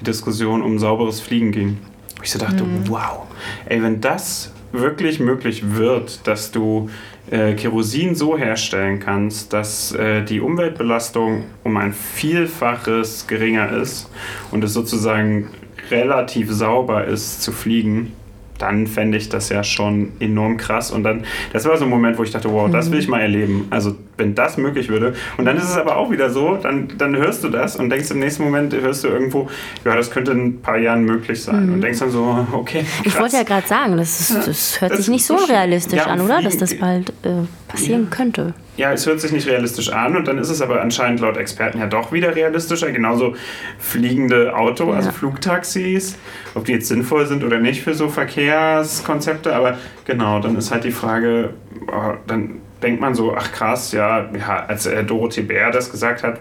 die 0.00 0.04
Diskussion 0.04 0.62
um 0.62 0.78
sauberes 0.78 1.20
Fliegen 1.20 1.52
ging. 1.52 1.78
Wo 2.16 2.22
ich 2.22 2.30
so 2.30 2.38
dachte, 2.38 2.64
mhm. 2.64 2.88
wow, 2.88 3.26
ey, 3.66 3.82
wenn 3.82 4.00
das 4.00 4.52
wirklich 4.72 5.20
möglich 5.20 5.76
wird, 5.76 6.26
dass 6.26 6.50
du 6.50 6.90
äh, 7.30 7.54
Kerosin 7.54 8.14
so 8.14 8.36
herstellen 8.36 9.00
kannst, 9.00 9.52
dass 9.52 9.92
äh, 9.92 10.22
die 10.22 10.40
Umweltbelastung 10.40 11.44
um 11.64 11.76
ein 11.76 11.92
Vielfaches 11.92 13.26
geringer 13.26 13.72
ist 13.72 14.10
und 14.50 14.64
es 14.64 14.72
sozusagen 14.72 15.48
relativ 15.90 16.50
sauber 16.50 17.04
ist 17.04 17.42
zu 17.42 17.52
fliegen, 17.52 18.12
dann 18.58 18.86
fände 18.86 19.16
ich 19.18 19.28
das 19.28 19.48
ja 19.48 19.62
schon 19.62 20.12
enorm 20.20 20.56
krass. 20.56 20.90
Und 20.90 21.04
dann, 21.04 21.24
das 21.52 21.64
war 21.64 21.76
so 21.76 21.84
ein 21.84 21.90
Moment, 21.90 22.18
wo 22.18 22.22
ich 22.22 22.30
dachte, 22.30 22.50
wow, 22.50 22.70
das 22.70 22.90
will 22.90 22.98
ich 22.98 23.08
mal 23.08 23.20
erleben. 23.20 23.66
Also, 23.70 23.96
wenn 24.18 24.34
das 24.34 24.56
möglich 24.56 24.88
würde. 24.88 25.14
Und 25.36 25.44
dann 25.44 25.56
ist 25.56 25.64
es 25.64 25.76
aber 25.76 25.96
auch 25.96 26.10
wieder 26.10 26.30
so, 26.30 26.56
dann, 26.56 26.88
dann 26.98 27.16
hörst 27.16 27.44
du 27.44 27.48
das 27.48 27.76
und 27.76 27.88
denkst 27.88 28.10
im 28.10 28.18
nächsten 28.18 28.44
Moment, 28.44 28.74
hörst 28.74 29.04
du 29.04 29.08
irgendwo, 29.08 29.48
ja, 29.84 29.96
das 29.96 30.10
könnte 30.10 30.32
in 30.32 30.44
ein 30.44 30.60
paar 30.60 30.76
Jahren 30.76 31.04
möglich 31.04 31.42
sein. 31.42 31.66
Mhm. 31.66 31.74
Und 31.74 31.80
denkst 31.80 32.00
dann 32.00 32.10
so, 32.10 32.46
okay. 32.52 32.82
Krass. 32.82 33.06
Ich 33.06 33.20
wollte 33.20 33.36
ja 33.36 33.42
gerade 33.44 33.66
sagen, 33.66 33.96
das, 33.96 34.20
ist, 34.20 34.46
das 34.46 34.80
hört 34.80 34.92
das 34.92 34.98
sich 34.98 35.08
nicht 35.08 35.24
so 35.24 35.36
realistisch 35.36 35.98
ja, 35.98 36.06
an, 36.06 36.20
oder? 36.20 36.42
Dass 36.42 36.58
das 36.58 36.74
bald 36.78 37.10
äh, 37.22 37.46
passieren 37.68 38.08
ja. 38.10 38.16
könnte 38.16 38.54
ja, 38.78 38.92
es 38.92 39.06
hört 39.06 39.20
sich 39.20 39.32
nicht 39.32 39.48
realistisch 39.48 39.92
an 39.92 40.16
und 40.16 40.28
dann 40.28 40.38
ist 40.38 40.50
es 40.50 40.62
aber 40.62 40.80
anscheinend 40.80 41.18
laut 41.18 41.36
Experten 41.36 41.80
ja 41.80 41.88
doch 41.88 42.12
wieder 42.12 42.36
realistischer. 42.36 42.92
Genauso 42.92 43.34
fliegende 43.78 44.56
Auto, 44.56 44.90
ja. 44.90 44.96
also 44.96 45.10
Flugtaxis, 45.10 46.16
ob 46.54 46.64
die 46.64 46.72
jetzt 46.72 46.86
sinnvoll 46.86 47.26
sind 47.26 47.42
oder 47.42 47.58
nicht 47.58 47.82
für 47.82 47.94
so 47.94 48.08
Verkehrskonzepte. 48.08 49.54
Aber 49.54 49.78
genau, 50.04 50.38
dann 50.38 50.56
ist 50.56 50.70
halt 50.70 50.84
die 50.84 50.92
Frage, 50.92 51.54
oh, 51.88 52.14
dann 52.28 52.60
denkt 52.82 53.00
man 53.00 53.14
so, 53.14 53.34
ach 53.34 53.52
krass, 53.52 53.92
ja, 53.92 54.28
ja 54.32 54.64
als 54.66 54.86
äh, 54.86 55.04
Dorothee 55.04 55.42
Bär 55.42 55.70
das 55.70 55.90
gesagt 55.90 56.22
hat, 56.22 56.40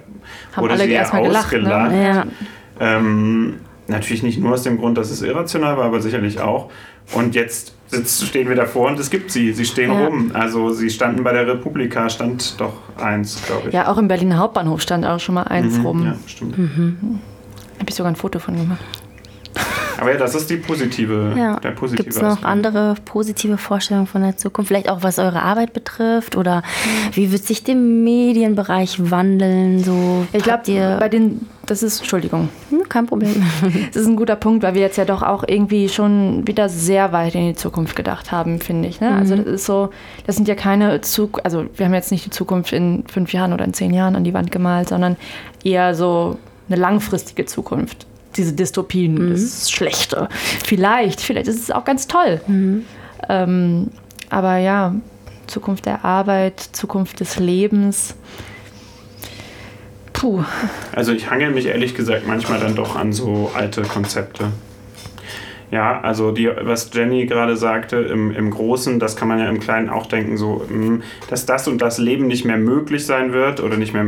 Haben 0.54 0.64
wurde 0.64 0.78
sie 0.78 0.92
ja 0.92 1.04
ausgelacht. 1.04 1.50
Gelacht, 1.50 1.92
ne? 1.92 2.04
ja. 2.04 2.26
Ähm, 2.80 3.60
natürlich 3.88 4.24
nicht 4.24 4.40
nur 4.40 4.54
aus 4.54 4.64
dem 4.64 4.78
Grund, 4.78 4.98
dass 4.98 5.10
es 5.10 5.22
irrational 5.22 5.78
war, 5.78 5.86
aber 5.86 6.02
sicherlich 6.02 6.40
auch. 6.40 6.70
Und 7.14 7.36
jetzt 7.36 7.74
sitzt, 7.88 8.26
stehen 8.26 8.50
wir 8.50 8.56
davor 8.56 8.90
und 8.90 9.00
es 9.00 9.10
gibt 9.10 9.32
sie. 9.32 9.54
Sie 9.54 9.66
stehen 9.66 9.92
ja. 9.92 10.06
rum. 10.06 10.32
Also 10.34 10.72
sie 10.72 10.90
standen 10.90 11.24
bei 11.24 11.32
der 11.32 11.48
Republika, 11.48 12.10
stand 12.10 12.60
doch 12.60 12.74
eins, 12.98 13.42
glaube 13.46 13.70
ich. 13.70 13.74
Ja, 13.74 13.88
auch 13.88 13.98
im 13.98 14.08
Berliner 14.08 14.38
Hauptbahnhof 14.38 14.82
stand 14.82 15.06
auch 15.06 15.20
schon 15.20 15.36
mal 15.36 15.44
eins 15.44 15.78
mhm, 15.78 15.86
rum. 15.86 16.06
Ja, 16.06 16.16
stimmt. 16.28 16.58
Mhm. 16.58 17.20
Habe 17.80 17.90
ich 17.90 17.96
sogar 17.96 18.12
ein 18.12 18.16
Foto 18.16 18.40
von 18.40 18.58
gemacht. 18.58 18.80
Aber 20.00 20.12
ja, 20.12 20.18
das 20.18 20.36
ist 20.36 20.50
die 20.50 20.58
positive, 20.58 21.34
ja. 21.38 21.60
der 21.60 21.72
positive 21.72 22.04
Gibt 22.04 22.16
es 22.16 22.22
noch 22.22 22.30
Aspekt. 22.30 22.46
andere 22.46 22.96
positive 23.06 23.58
Vorstellungen 23.58 24.08
von 24.08 24.22
der 24.22 24.38
Zukunft? 24.38 24.68
Vielleicht 24.68 24.90
auch 24.90 25.04
was 25.04 25.20
eure 25.20 25.42
Arbeit 25.42 25.74
betrifft? 25.74 26.36
Oder 26.36 26.64
wie 27.14 27.32
wird 27.32 27.44
sich 27.44 27.64
der 27.64 27.76
Medienbereich 27.76 29.12
wandeln? 29.12 29.84
So, 29.84 30.26
ich 30.34 30.44
glaube, 30.44 30.98
bei 31.00 31.10
den, 31.10 31.48
das 31.66 31.84
ist, 31.84 32.00
Entschuldigung. 32.00 32.50
Hm, 32.70 32.90
kein 32.90 33.06
Problem. 33.06 33.44
Das 33.88 34.04
ist 34.04 34.08
ein 34.08 34.16
guter 34.16 34.36
Punkt, 34.36 34.64
weil 34.64 34.74
wir 34.74 34.82
jetzt 34.82 34.98
ja 34.98 35.06
doch 35.06 35.24
auch 35.24 35.44
irgendwie 35.48 35.90
schon 35.90 36.46
wieder 36.48 36.70
sehr 36.70 37.12
weit 37.12 37.36
in 37.36 37.48
die 37.48 37.56
Zukunft 37.56 37.96
gedacht 37.96 38.32
haben, 38.32 38.60
finde 38.60 38.88
ich. 38.90 39.00
Ne? 39.00 39.10
Also 39.16 39.36
mhm. 39.36 39.42
Also 39.42 39.44
das 39.44 39.62
ist 39.62 39.66
so, 39.66 39.90
das 40.26 40.36
sind 40.36 40.48
ja 40.48 40.56
keine 40.56 41.02
Zukunft, 41.02 41.46
also 41.46 41.66
wir 41.76 41.86
haben 41.86 41.94
jetzt 41.94 42.12
nicht 42.12 42.26
die 42.26 42.30
Zukunft 42.30 42.72
in 42.72 43.04
fünf 43.08 43.34
Jahren 43.34 43.54
oder 43.54 43.66
in 43.66 43.74
zehn 43.74 43.94
Jahren 43.94 44.16
an 44.16 44.24
die 44.24 44.34
Wand 44.34 44.52
gemalt, 44.52 44.90
sondern 44.90 45.18
eher 45.64 45.96
so 45.96 46.38
eine 46.70 46.80
langfristige 46.80 47.46
Zukunft 47.46 48.08
diese 48.36 48.54
Dystopien, 48.54 49.14
mhm. 49.14 49.32
das 49.32 49.72
Schlechte. 49.72 50.30
Vielleicht, 50.66 51.22
vielleicht 51.22 51.48
ist 51.48 51.60
es 51.60 51.72
auch 51.72 51.86
ganz 51.86 52.08
toll. 52.08 52.42
Mhm. 52.48 52.86
Ähm, 53.30 53.88
aber 54.30 54.58
ja, 54.58 54.96
Zukunft 55.48 55.86
der 55.86 56.06
Arbeit, 56.06 56.60
Zukunft 56.60 57.20
des 57.20 57.40
Lebens. 57.40 58.16
Puh. 60.14 60.44
Also 60.94 61.14
ich 61.14 61.30
hangel 61.30 61.52
mich 61.52 61.68
ehrlich 61.68 61.96
gesagt 61.96 62.28
manchmal 62.28 62.60
dann 62.60 62.76
doch 62.76 62.96
an 62.96 63.14
so 63.14 63.52
alte 63.54 63.84
Konzepte. 63.84 64.52
Ja, 65.70 66.00
also 66.00 66.32
die, 66.32 66.50
was 66.62 66.92
Jenny 66.94 67.26
gerade 67.26 67.58
sagte, 67.58 67.98
im, 67.98 68.34
im 68.34 68.52
Großen, 68.52 69.00
das 69.00 69.18
kann 69.18 69.28
man 69.28 69.40
ja 69.40 69.50
im 69.50 69.60
Kleinen 69.60 69.90
auch 69.90 70.06
denken, 70.06 70.38
so, 70.38 70.66
hm, 70.68 71.04
dass 71.30 71.46
das 71.46 71.68
und 71.68 71.82
das 71.82 71.98
Leben 71.98 72.28
nicht 72.28 72.46
mehr 72.46 72.58
möglich 72.58 73.06
sein 73.06 73.34
wird 73.34 73.60
oder 73.60 73.76
nicht 73.76 73.94
mehr 73.94 74.06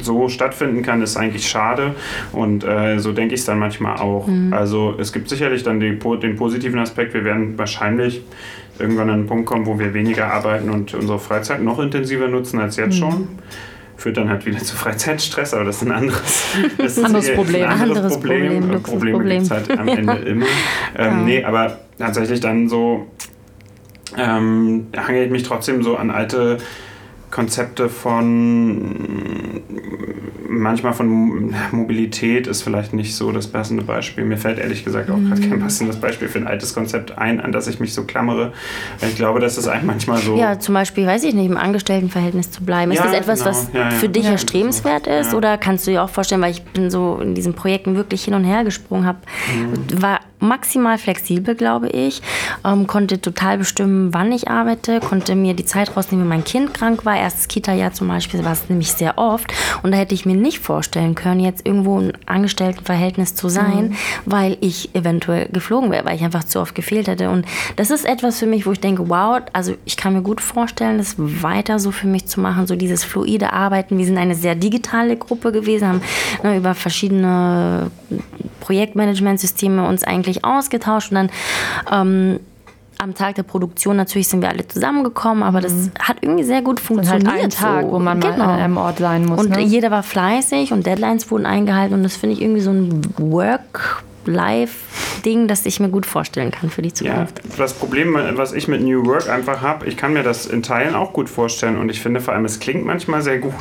so 0.00 0.28
stattfinden 0.28 0.82
kann, 0.82 1.02
ist 1.02 1.16
eigentlich 1.16 1.48
schade. 1.48 1.96
Und 2.32 2.62
äh, 2.62 2.98
so 3.00 3.12
denke 3.12 3.34
ich 3.34 3.40
es 3.40 3.46
dann 3.46 3.58
manchmal 3.58 3.98
auch. 3.98 4.28
Mhm. 4.28 4.52
Also 4.52 4.94
es 4.98 5.12
gibt 5.12 5.28
sicherlich 5.28 5.64
dann 5.64 5.80
die, 5.80 5.98
den 5.98 6.36
positiven 6.36 6.78
Aspekt, 6.78 7.12
wir 7.12 7.24
werden 7.24 7.58
wahrscheinlich 7.58 8.22
irgendwann 8.78 9.10
an 9.10 9.14
einen 9.16 9.26
Punkt 9.26 9.46
kommen, 9.46 9.66
wo 9.66 9.78
wir 9.78 9.92
weniger 9.92 10.32
arbeiten 10.32 10.70
und 10.70 10.94
unsere 10.94 11.18
Freizeit 11.18 11.60
noch 11.60 11.80
intensiver 11.80 12.28
nutzen 12.28 12.60
als 12.60 12.76
jetzt 12.76 12.94
mhm. 12.94 12.98
schon 12.98 13.28
führt 14.00 14.16
dann 14.16 14.30
halt 14.30 14.46
wieder 14.46 14.58
zu 14.58 14.76
Freizeitstress, 14.76 15.52
aber 15.52 15.64
das 15.64 15.76
ist 15.76 15.82
ein 15.82 15.92
anderes, 15.92 16.44
das 16.78 16.96
ist 16.96 17.04
anderes 17.04 17.34
Problem. 17.34 17.68
Ein 17.68 17.80
anderes 17.82 18.14
Problem. 18.14 18.60
Problem. 18.60 18.82
Probleme 18.82 19.18
Problem. 19.18 19.42
gibt 19.42 19.52
es 19.52 19.68
halt 19.68 19.78
am 19.78 19.88
Ende 19.88 20.12
immer. 20.14 20.46
Ähm, 20.96 21.04
ja. 21.04 21.16
Nee, 21.16 21.44
aber 21.44 21.80
tatsächlich 21.98 22.40
dann 22.40 22.68
so 22.68 23.06
ähm, 24.16 24.86
hange 24.96 25.24
ich 25.24 25.30
mich 25.30 25.42
trotzdem 25.42 25.82
so 25.82 25.96
an 25.96 26.10
alte 26.10 26.58
Konzepte 27.30 27.90
von 27.90 29.62
manchmal 30.50 30.92
von 30.92 31.54
Mobilität 31.70 32.46
ist 32.46 32.62
vielleicht 32.62 32.92
nicht 32.92 33.14
so 33.14 33.32
das 33.32 33.46
passende 33.46 33.84
Beispiel. 33.84 34.24
Mir 34.24 34.36
fällt 34.36 34.58
ehrlich 34.58 34.84
gesagt 34.84 35.10
auch 35.10 35.16
mhm. 35.16 35.28
gerade 35.28 35.48
kein 35.48 35.60
passendes 35.60 35.96
Beispiel 35.96 36.28
für 36.28 36.38
ein 36.38 36.46
altes 36.46 36.74
Konzept 36.74 37.16
ein, 37.16 37.40
an 37.40 37.52
das 37.52 37.68
ich 37.68 37.80
mich 37.80 37.94
so 37.94 38.04
klammere. 38.04 38.52
Ich 39.00 39.16
glaube, 39.16 39.40
dass 39.40 39.56
das 39.56 39.68
eigentlich 39.68 39.84
manchmal 39.84 40.18
so. 40.18 40.36
Ja, 40.36 40.58
zum 40.58 40.74
Beispiel, 40.74 41.06
weiß 41.06 41.24
ich 41.24 41.34
nicht, 41.34 41.46
im 41.46 41.56
Angestelltenverhältnis 41.56 42.50
zu 42.50 42.64
bleiben. 42.64 42.92
Ja, 42.92 42.98
ist 42.98 43.06
das 43.06 43.20
etwas, 43.20 43.38
genau. 43.40 43.50
was 43.50 43.70
ja, 43.72 43.80
ja. 43.80 43.90
für 43.90 44.08
dich 44.08 44.26
erstrebenswert 44.26 45.06
ist? 45.06 45.34
Oder 45.34 45.56
kannst 45.56 45.86
du 45.86 45.92
dir 45.92 46.02
auch 46.02 46.10
vorstellen, 46.10 46.42
weil 46.42 46.50
ich 46.50 46.62
bin 46.62 46.90
so 46.90 47.18
in 47.22 47.34
diesen 47.34 47.54
Projekten 47.54 47.94
wirklich 47.94 48.24
hin 48.24 48.34
und 48.34 48.44
her 48.44 48.64
gesprungen 48.64 49.06
habe, 49.06 49.18
mhm. 49.54 50.02
war 50.02 50.20
maximal 50.40 50.98
flexibel, 50.98 51.54
glaube 51.54 51.88
ich. 51.88 52.22
Ähm, 52.64 52.86
konnte 52.86 53.20
total 53.20 53.58
bestimmen, 53.58 54.12
wann 54.12 54.32
ich 54.32 54.48
arbeite, 54.48 55.00
konnte 55.00 55.34
mir 55.34 55.54
die 55.54 55.64
Zeit 55.64 55.96
rausnehmen, 55.96 56.24
wenn 56.24 56.38
mein 56.38 56.44
Kind 56.44 56.74
krank 56.74 57.04
war. 57.04 57.16
Erstes 57.16 57.48
Kita-Jahr 57.48 57.92
zum 57.92 58.08
Beispiel 58.08 58.44
war 58.44 58.52
es 58.52 58.68
nämlich 58.68 58.92
sehr 58.92 59.18
oft. 59.18 59.52
Und 59.82 59.92
da 59.92 59.98
hätte 59.98 60.14
ich 60.14 60.26
mir 60.26 60.36
nicht 60.36 60.58
vorstellen 60.58 61.14
können, 61.14 61.40
jetzt 61.40 61.66
irgendwo 61.66 61.98
ein 61.98 62.12
Angestelltenverhältnis 62.26 63.34
zu 63.34 63.48
sein, 63.48 63.90
mhm. 63.90 63.96
weil 64.26 64.56
ich 64.60 64.94
eventuell 64.94 65.48
geflogen 65.48 65.90
wäre, 65.90 66.04
weil 66.04 66.16
ich 66.16 66.24
einfach 66.24 66.44
zu 66.44 66.60
oft 66.60 66.74
gefehlt 66.74 67.08
hätte. 67.08 67.30
Und 67.30 67.46
das 67.76 67.90
ist 67.90 68.04
etwas 68.04 68.38
für 68.38 68.46
mich, 68.46 68.66
wo 68.66 68.72
ich 68.72 68.80
denke, 68.80 69.08
wow, 69.08 69.40
also 69.52 69.74
ich 69.84 69.96
kann 69.96 70.14
mir 70.14 70.22
gut 70.22 70.40
vorstellen, 70.40 70.98
das 70.98 71.14
weiter 71.16 71.78
so 71.78 71.90
für 71.90 72.06
mich 72.06 72.26
zu 72.26 72.40
machen, 72.40 72.66
so 72.66 72.76
dieses 72.76 73.04
fluide 73.04 73.52
Arbeiten. 73.52 73.98
Wir 73.98 74.06
sind 74.06 74.18
eine 74.18 74.34
sehr 74.34 74.54
digitale 74.54 75.16
Gruppe 75.16 75.52
gewesen, 75.52 75.88
haben 75.88 76.02
ne, 76.42 76.56
über 76.56 76.74
verschiedene 76.74 77.90
Projektmanagementsysteme 78.60 79.86
uns 79.86 80.04
eigentlich 80.04 80.29
ausgetauscht 80.44 81.10
und 81.12 81.16
dann 81.16 81.30
ähm, 81.90 82.40
am 82.98 83.14
Tag 83.14 83.36
der 83.36 83.44
Produktion 83.44 83.96
natürlich 83.96 84.28
sind 84.28 84.42
wir 84.42 84.50
alle 84.50 84.66
zusammengekommen, 84.68 85.42
aber 85.42 85.60
das 85.60 85.72
mhm. 85.72 85.92
hat 85.98 86.18
irgendwie 86.20 86.44
sehr 86.44 86.60
gut 86.62 86.80
funktioniert. 86.80 87.32
Halt 87.32 87.44
ein 87.44 87.50
Tag, 87.50 87.82
so. 87.86 87.92
wo 87.92 87.98
man 87.98 88.20
genau. 88.20 88.36
mal 88.36 88.54
an 88.54 88.60
einem 88.60 88.76
Ort 88.76 88.98
sein 88.98 89.24
muss. 89.24 89.40
Und 89.40 89.50
ne? 89.50 89.62
jeder 89.62 89.90
war 89.90 90.02
fleißig 90.02 90.72
und 90.72 90.86
Deadlines 90.86 91.30
wurden 91.30 91.46
eingehalten 91.46 91.94
und 91.94 92.02
das 92.02 92.16
finde 92.16 92.36
ich 92.36 92.42
irgendwie 92.42 92.60
so 92.60 92.70
ein 92.70 93.02
Work 93.16 94.02
Live-Ding, 94.26 95.48
das 95.48 95.64
ich 95.66 95.80
mir 95.80 95.88
gut 95.88 96.06
vorstellen 96.06 96.50
kann 96.50 96.70
für 96.70 96.82
die 96.82 96.92
Zukunft. 96.92 97.40
Ja, 97.42 97.56
das 97.56 97.72
Problem, 97.72 98.16
was 98.34 98.52
ich 98.52 98.68
mit 98.68 98.82
New 98.82 99.06
Work 99.06 99.28
einfach 99.28 99.62
habe, 99.62 99.86
ich 99.86 99.96
kann 99.96 100.12
mir 100.12 100.22
das 100.22 100.46
in 100.46 100.62
Teilen 100.62 100.94
auch 100.94 101.12
gut 101.12 101.28
vorstellen 101.28 101.78
und 101.78 101.90
ich 101.90 102.00
finde 102.00 102.20
vor 102.20 102.34
allem, 102.34 102.44
es 102.44 102.60
klingt 102.60 102.84
manchmal 102.84 103.22
sehr 103.22 103.38
gut, 103.38 103.52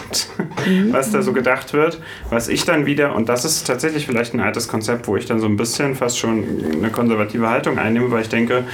mhm. 0.65 0.89
was 0.91 1.12
da 1.12 1.22
so 1.22 1.34
gedacht 1.34 1.74
wird. 1.74 2.02
Was 2.30 2.50
ich 2.50 2.65
dann 2.65 2.86
wieder, 2.86 3.15
und 3.15 3.30
das 3.30 3.45
ist 3.45 3.65
tatsächlich 3.65 4.06
vielleicht 4.06 4.34
ein 4.34 4.41
altes 4.41 4.67
Konzept, 4.67 5.08
wo 5.08 5.15
ich 5.15 5.26
dann 5.26 5.39
so 5.39 5.48
ein 5.48 5.58
bisschen 5.58 5.95
fast 5.95 6.19
schon 6.19 6.43
eine 6.74 6.89
konservative 6.89 7.50
Haltung 7.50 7.78
einnehme, 7.78 8.12
weil 8.12 8.22
ich 8.22 8.30
denke, 8.30 8.65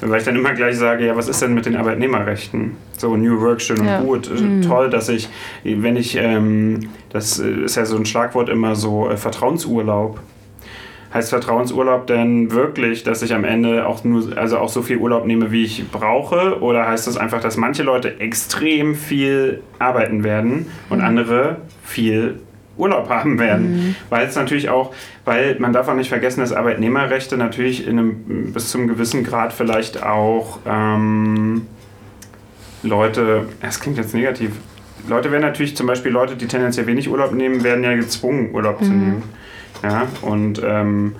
weil 0.00 0.18
ich 0.18 0.24
dann 0.24 0.36
immer 0.36 0.52
gleich 0.52 0.76
sage, 0.76 1.06
ja, 1.06 1.16
was 1.16 1.28
ist 1.28 1.40
denn 1.42 1.54
mit 1.54 1.66
den 1.66 1.76
Arbeitnehmerrechten? 1.76 2.76
So 2.96 3.16
New 3.16 3.40
Work, 3.40 3.62
schön 3.62 3.84
ja. 3.84 3.98
und 3.98 4.06
gut. 4.06 4.30
Mhm. 4.30 4.62
Toll, 4.62 4.90
dass 4.90 5.08
ich, 5.08 5.28
wenn 5.64 5.96
ich, 5.96 6.16
ähm, 6.16 6.90
das 7.10 7.38
ist 7.38 7.76
ja 7.76 7.86
so 7.86 7.96
ein 7.96 8.06
Schlagwort 8.06 8.48
immer 8.48 8.76
so, 8.76 9.08
äh, 9.08 9.16
Vertrauensurlaub 9.16 10.20
heißt 11.12 11.30
Vertrauensurlaub 11.30 12.06
denn 12.06 12.52
wirklich, 12.52 13.02
dass 13.02 13.22
ich 13.22 13.34
am 13.34 13.44
Ende 13.44 13.86
auch 13.86 14.04
nur, 14.04 14.36
also 14.36 14.58
auch 14.58 14.68
so 14.68 14.82
viel 14.82 14.98
Urlaub 14.98 15.26
nehme, 15.26 15.50
wie 15.50 15.64
ich 15.64 15.90
brauche? 15.90 16.60
Oder 16.60 16.86
heißt 16.86 17.06
das 17.06 17.16
einfach, 17.16 17.40
dass 17.40 17.56
manche 17.56 17.82
Leute 17.82 18.20
extrem 18.20 18.94
viel 18.94 19.62
arbeiten 19.78 20.22
werden 20.22 20.66
und 20.88 20.98
mhm. 20.98 21.04
andere 21.04 21.56
viel 21.82 22.40
Urlaub 22.76 23.08
haben 23.08 23.38
werden? 23.40 23.72
Mhm. 23.72 23.96
Weil 24.08 24.26
es 24.28 24.36
natürlich 24.36 24.68
auch, 24.68 24.94
weil 25.24 25.56
man 25.58 25.72
darf 25.72 25.88
auch 25.88 25.94
nicht 25.94 26.08
vergessen, 26.08 26.40
dass 26.40 26.52
Arbeitnehmerrechte 26.52 27.36
natürlich 27.36 27.86
in 27.86 27.98
einem, 27.98 28.52
bis 28.52 28.70
zum 28.70 28.86
gewissen 28.86 29.24
Grad 29.24 29.52
vielleicht 29.52 30.04
auch 30.04 30.60
ähm, 30.64 31.66
Leute, 32.84 33.48
das 33.60 33.80
klingt 33.80 33.98
jetzt 33.98 34.14
negativ, 34.14 34.52
Leute 35.08 35.32
werden 35.32 35.42
natürlich 35.42 35.76
zum 35.76 35.86
Beispiel 35.86 36.12
Leute, 36.12 36.36
die 36.36 36.46
tendenziell 36.46 36.86
wenig 36.86 37.10
Urlaub 37.10 37.32
nehmen, 37.32 37.64
werden 37.64 37.82
ja 37.82 37.94
gezwungen, 37.96 38.54
Urlaub 38.54 38.80
mhm. 38.80 38.84
zu 38.84 38.92
nehmen. 38.92 39.39
Ja, 39.82 40.06
und 40.22 40.60
ähm, 40.64 41.16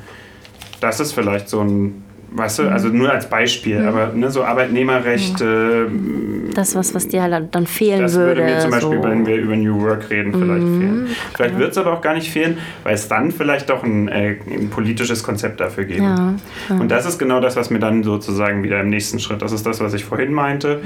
das 0.80 1.00
ist 1.00 1.12
vielleicht 1.12 1.48
so 1.48 1.60
ein, 1.60 2.02
weißt 2.32 2.60
du, 2.60 2.62
also 2.70 2.88
nur 2.88 3.10
als 3.10 3.28
Beispiel, 3.28 3.80
mhm. 3.80 3.88
aber 3.88 4.06
ne, 4.14 4.30
so 4.30 4.44
Arbeitnehmerrechte. 4.44 5.88
Mhm. 5.90 6.50
Das 6.54 6.74
was, 6.74 6.94
was 6.94 7.08
dir 7.08 7.22
halt 7.22 7.54
dann 7.54 7.66
fehlen 7.66 8.02
das 8.02 8.14
würde. 8.14 8.40
Das 8.40 8.44
würde 8.44 8.54
mir 8.54 8.60
zum 8.60 8.70
Beispiel, 8.70 9.02
so. 9.02 9.08
wenn 9.08 9.26
wir 9.26 9.36
über 9.36 9.56
New 9.56 9.80
Work 9.82 10.10
reden, 10.10 10.32
vielleicht 10.32 10.66
mhm. 10.66 10.80
fehlen. 10.80 11.06
Vielleicht 11.34 11.58
wird 11.58 11.70
es 11.72 11.78
aber 11.78 11.92
auch 11.92 12.00
gar 12.00 12.14
nicht 12.14 12.30
fehlen, 12.30 12.58
weil 12.82 12.94
es 12.94 13.08
dann 13.08 13.30
vielleicht 13.30 13.70
doch 13.70 13.82
ein, 13.84 14.08
äh, 14.08 14.36
ein 14.50 14.70
politisches 14.70 15.22
Konzept 15.22 15.60
dafür 15.60 15.84
geben. 15.84 16.04
Ja. 16.04 16.34
Ja. 16.68 16.76
Und 16.76 16.90
das 16.90 17.06
ist 17.06 17.18
genau 17.18 17.40
das, 17.40 17.56
was 17.56 17.70
mir 17.70 17.78
dann 17.78 18.02
sozusagen 18.02 18.62
wieder 18.62 18.80
im 18.80 18.90
nächsten 18.90 19.20
Schritt, 19.20 19.42
das 19.42 19.52
ist 19.52 19.66
das, 19.66 19.80
was 19.80 19.94
ich 19.94 20.04
vorhin 20.04 20.32
meinte. 20.32 20.80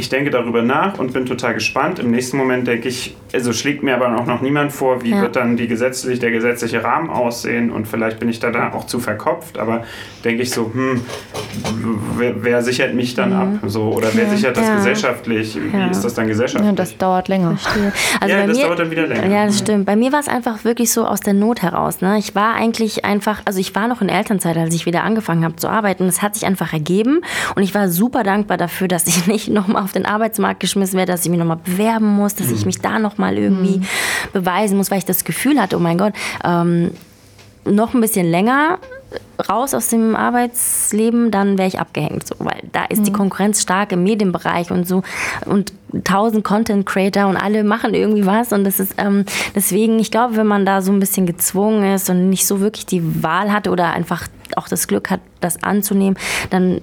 ich 0.00 0.08
denke 0.08 0.30
darüber 0.30 0.62
nach 0.62 0.98
und 0.98 1.12
bin 1.12 1.26
total 1.26 1.54
gespannt. 1.54 1.98
Im 1.98 2.10
nächsten 2.10 2.38
Moment 2.38 2.66
denke 2.66 2.88
ich, 2.88 3.14
also 3.32 3.52
schlägt 3.52 3.82
mir 3.82 3.94
aber 3.94 4.18
auch 4.18 4.26
noch 4.26 4.40
niemand 4.40 4.72
vor, 4.72 5.02
wie 5.02 5.10
ja. 5.10 5.20
wird 5.20 5.36
dann 5.36 5.56
die 5.56 5.68
gesetzlich, 5.68 6.18
der 6.18 6.30
gesetzliche 6.30 6.82
Rahmen 6.82 7.10
aussehen 7.10 7.70
und 7.70 7.86
vielleicht 7.86 8.18
bin 8.18 8.28
ich 8.28 8.40
da, 8.40 8.50
da 8.50 8.72
auch 8.72 8.86
zu 8.86 8.98
verkopft, 8.98 9.58
aber 9.58 9.84
denke 10.24 10.42
ich 10.42 10.50
so, 10.50 10.72
hm, 10.72 11.02
wer, 12.16 12.42
wer 12.42 12.62
sichert 12.62 12.94
mich 12.94 13.14
dann 13.14 13.30
mhm. 13.30 13.36
ab? 13.36 13.48
So, 13.66 13.92
oder 13.92 14.08
wer 14.14 14.24
ja. 14.24 14.30
sichert 14.30 14.56
das 14.56 14.68
ja. 14.68 14.76
gesellschaftlich? 14.76 15.56
Wie 15.56 15.90
ist 15.90 16.02
das 16.02 16.14
dann 16.14 16.26
gesellschaftlich? 16.26 16.70
Ja, 16.70 16.74
das 16.74 16.96
dauert 16.96 17.28
länger. 17.28 17.58
Also 18.20 18.34
ja, 18.34 18.46
das 18.46 18.56
mir, 18.56 18.64
dauert 18.64 18.78
dann 18.78 18.90
wieder 18.90 19.06
länger. 19.06 19.26
Ja, 19.26 19.46
das 19.46 19.58
stimmt. 19.58 19.86
Bei 19.86 19.96
mir 19.96 20.12
war 20.12 20.20
es 20.20 20.28
einfach 20.28 20.64
wirklich 20.64 20.92
so 20.92 21.06
aus 21.06 21.20
der 21.20 21.32
Not 21.32 21.62
heraus. 21.62 22.00
Ne? 22.00 22.18
Ich 22.18 22.34
war 22.34 22.54
eigentlich 22.54 23.04
einfach, 23.04 23.40
also 23.44 23.58
ich 23.58 23.74
war 23.74 23.88
noch 23.88 24.02
in 24.02 24.08
Elternzeit, 24.08 24.56
als 24.56 24.74
ich 24.74 24.84
wieder 24.84 25.04
angefangen 25.04 25.44
habe 25.44 25.56
zu 25.56 25.68
arbeiten. 25.68 26.04
Es 26.06 26.22
hat 26.22 26.34
sich 26.34 26.44
einfach 26.44 26.72
ergeben 26.72 27.20
und 27.54 27.62
ich 27.62 27.74
war 27.74 27.88
super 27.88 28.22
dankbar 28.22 28.56
dafür, 28.56 28.88
dass 28.88 29.06
ich 29.06 29.26
nicht 29.26 29.48
nochmal 29.48 29.82
auf 29.90 29.94
den 29.94 30.06
Arbeitsmarkt 30.06 30.60
geschmissen 30.60 30.96
werde, 30.96 31.10
dass 31.10 31.24
ich 31.24 31.30
mich 31.30 31.38
nochmal 31.40 31.58
bewerben 31.64 32.06
muss, 32.06 32.36
dass 32.36 32.46
mhm. 32.46 32.54
ich 32.54 32.64
mich 32.64 32.78
da 32.78 33.00
nochmal 33.00 33.36
irgendwie 33.36 33.78
mhm. 33.78 33.86
beweisen 34.32 34.76
muss, 34.76 34.90
weil 34.92 34.98
ich 34.98 35.04
das 35.04 35.24
Gefühl 35.24 35.60
hatte, 35.60 35.76
oh 35.76 35.80
mein 35.80 35.98
Gott, 35.98 36.12
ähm, 36.44 36.92
noch 37.64 37.92
ein 37.92 38.00
bisschen 38.00 38.30
länger 38.30 38.78
raus 39.48 39.74
aus 39.74 39.88
dem 39.88 40.14
Arbeitsleben, 40.14 41.32
dann 41.32 41.58
wäre 41.58 41.66
ich 41.66 41.80
abgehängt. 41.80 42.24
So, 42.24 42.36
weil 42.38 42.62
da 42.70 42.84
ist 42.84 43.00
mhm. 43.00 43.04
die 43.04 43.12
Konkurrenz 43.12 43.60
stark 43.62 43.90
im 43.90 44.04
Medienbereich 44.04 44.70
und 44.70 44.86
so 44.86 45.02
und 45.44 45.72
tausend 46.04 46.44
Content 46.44 46.86
Creator 46.86 47.26
und 47.26 47.36
alle 47.36 47.64
machen 47.64 47.92
irgendwie 47.92 48.26
was 48.26 48.52
und 48.52 48.62
das 48.62 48.78
ist 48.78 48.94
ähm, 48.98 49.24
deswegen, 49.56 49.98
ich 49.98 50.12
glaube, 50.12 50.36
wenn 50.36 50.46
man 50.46 50.64
da 50.64 50.82
so 50.82 50.92
ein 50.92 51.00
bisschen 51.00 51.26
gezwungen 51.26 51.94
ist 51.94 52.08
und 52.10 52.30
nicht 52.30 52.46
so 52.46 52.60
wirklich 52.60 52.86
die 52.86 53.24
Wahl 53.24 53.52
hat 53.52 53.66
oder 53.66 53.92
einfach 53.92 54.28
auch 54.54 54.68
das 54.68 54.86
Glück 54.86 55.10
hat, 55.10 55.20
das 55.40 55.64
anzunehmen, 55.64 56.16
dann 56.50 56.80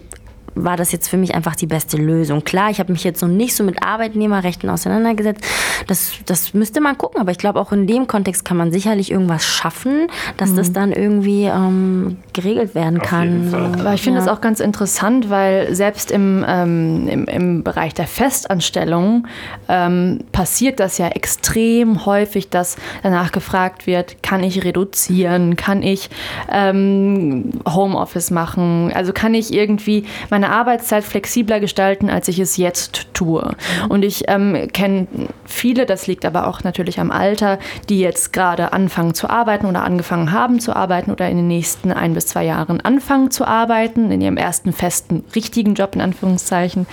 war 0.63 0.77
das 0.77 0.91
jetzt 0.91 1.07
für 1.07 1.17
mich 1.17 1.35
einfach 1.35 1.55
die 1.55 1.67
beste 1.67 1.97
Lösung. 1.97 2.43
Klar, 2.43 2.69
ich 2.69 2.79
habe 2.79 2.91
mich 2.91 3.03
jetzt 3.03 3.21
noch 3.21 3.29
nicht 3.29 3.55
so 3.55 3.63
mit 3.63 3.83
Arbeitnehmerrechten 3.83 4.69
auseinandergesetzt. 4.69 5.43
Das, 5.87 6.13
das 6.25 6.53
müsste 6.53 6.81
man 6.81 6.97
gucken, 6.97 7.21
aber 7.21 7.31
ich 7.31 7.37
glaube, 7.37 7.59
auch 7.59 7.71
in 7.71 7.87
dem 7.87 8.07
Kontext 8.07 8.45
kann 8.45 8.57
man 8.57 8.71
sicherlich 8.71 9.11
irgendwas 9.11 9.45
schaffen, 9.45 10.07
dass 10.37 10.51
mhm. 10.51 10.55
das 10.55 10.73
dann 10.73 10.91
irgendwie 10.91 11.45
ähm, 11.45 12.17
geregelt 12.33 12.75
werden 12.75 12.99
Auf 13.01 13.07
kann. 13.07 13.53
Aber 13.53 13.93
ich 13.93 14.01
finde 14.01 14.19
ja. 14.19 14.25
das 14.25 14.33
auch 14.33 14.41
ganz 14.41 14.59
interessant, 14.59 15.29
weil 15.29 15.73
selbst 15.75 16.11
im, 16.11 16.45
ähm, 16.47 17.07
im, 17.07 17.25
im 17.25 17.63
Bereich 17.63 17.93
der 17.93 18.07
Festanstellung 18.07 19.27
ähm, 19.69 20.19
passiert 20.31 20.79
das 20.79 20.97
ja 20.97 21.07
extrem 21.09 22.05
häufig, 22.05 22.49
dass 22.49 22.77
danach 23.03 23.31
gefragt 23.31 23.87
wird, 23.87 24.21
kann 24.23 24.43
ich 24.43 24.63
reduzieren, 24.63 25.55
kann 25.55 25.83
ich 25.83 26.09
ähm, 26.51 27.51
Homeoffice 27.67 28.31
machen, 28.31 28.91
also 28.93 29.13
kann 29.13 29.33
ich 29.33 29.53
irgendwie 29.53 30.05
meine 30.29 30.46
meine 30.47 30.55
Arbeitszeit 30.55 31.03
flexibler 31.03 31.59
gestalten, 31.59 32.09
als 32.09 32.27
ich 32.27 32.39
es 32.39 32.57
jetzt 32.57 33.13
tue. 33.13 33.55
Und 33.89 34.03
ich 34.03 34.23
ähm, 34.27 34.67
kenne 34.71 35.07
viele, 35.45 35.85
das 35.85 36.07
liegt 36.07 36.25
aber 36.25 36.47
auch 36.47 36.63
natürlich 36.63 36.99
am 36.99 37.11
Alter, 37.11 37.59
die 37.89 37.99
jetzt 37.99 38.31
gerade 38.33 38.73
anfangen 38.73 39.13
zu 39.13 39.29
arbeiten 39.29 39.65
oder 39.65 39.83
angefangen 39.83 40.31
haben 40.31 40.59
zu 40.59 40.75
arbeiten 40.75 41.11
oder 41.11 41.29
in 41.29 41.37
den 41.37 41.47
nächsten 41.47 41.91
ein 41.91 42.13
bis 42.13 42.27
zwei 42.27 42.45
Jahren 42.45 42.81
anfangen 42.81 43.31
zu 43.31 43.45
arbeiten, 43.45 44.11
in 44.11 44.21
ihrem 44.21 44.37
ersten 44.37 44.71
festen, 44.73 45.25
richtigen 45.35 45.73
Job 45.73 45.95
in 45.95 46.01
Anführungszeichen. 46.01 46.87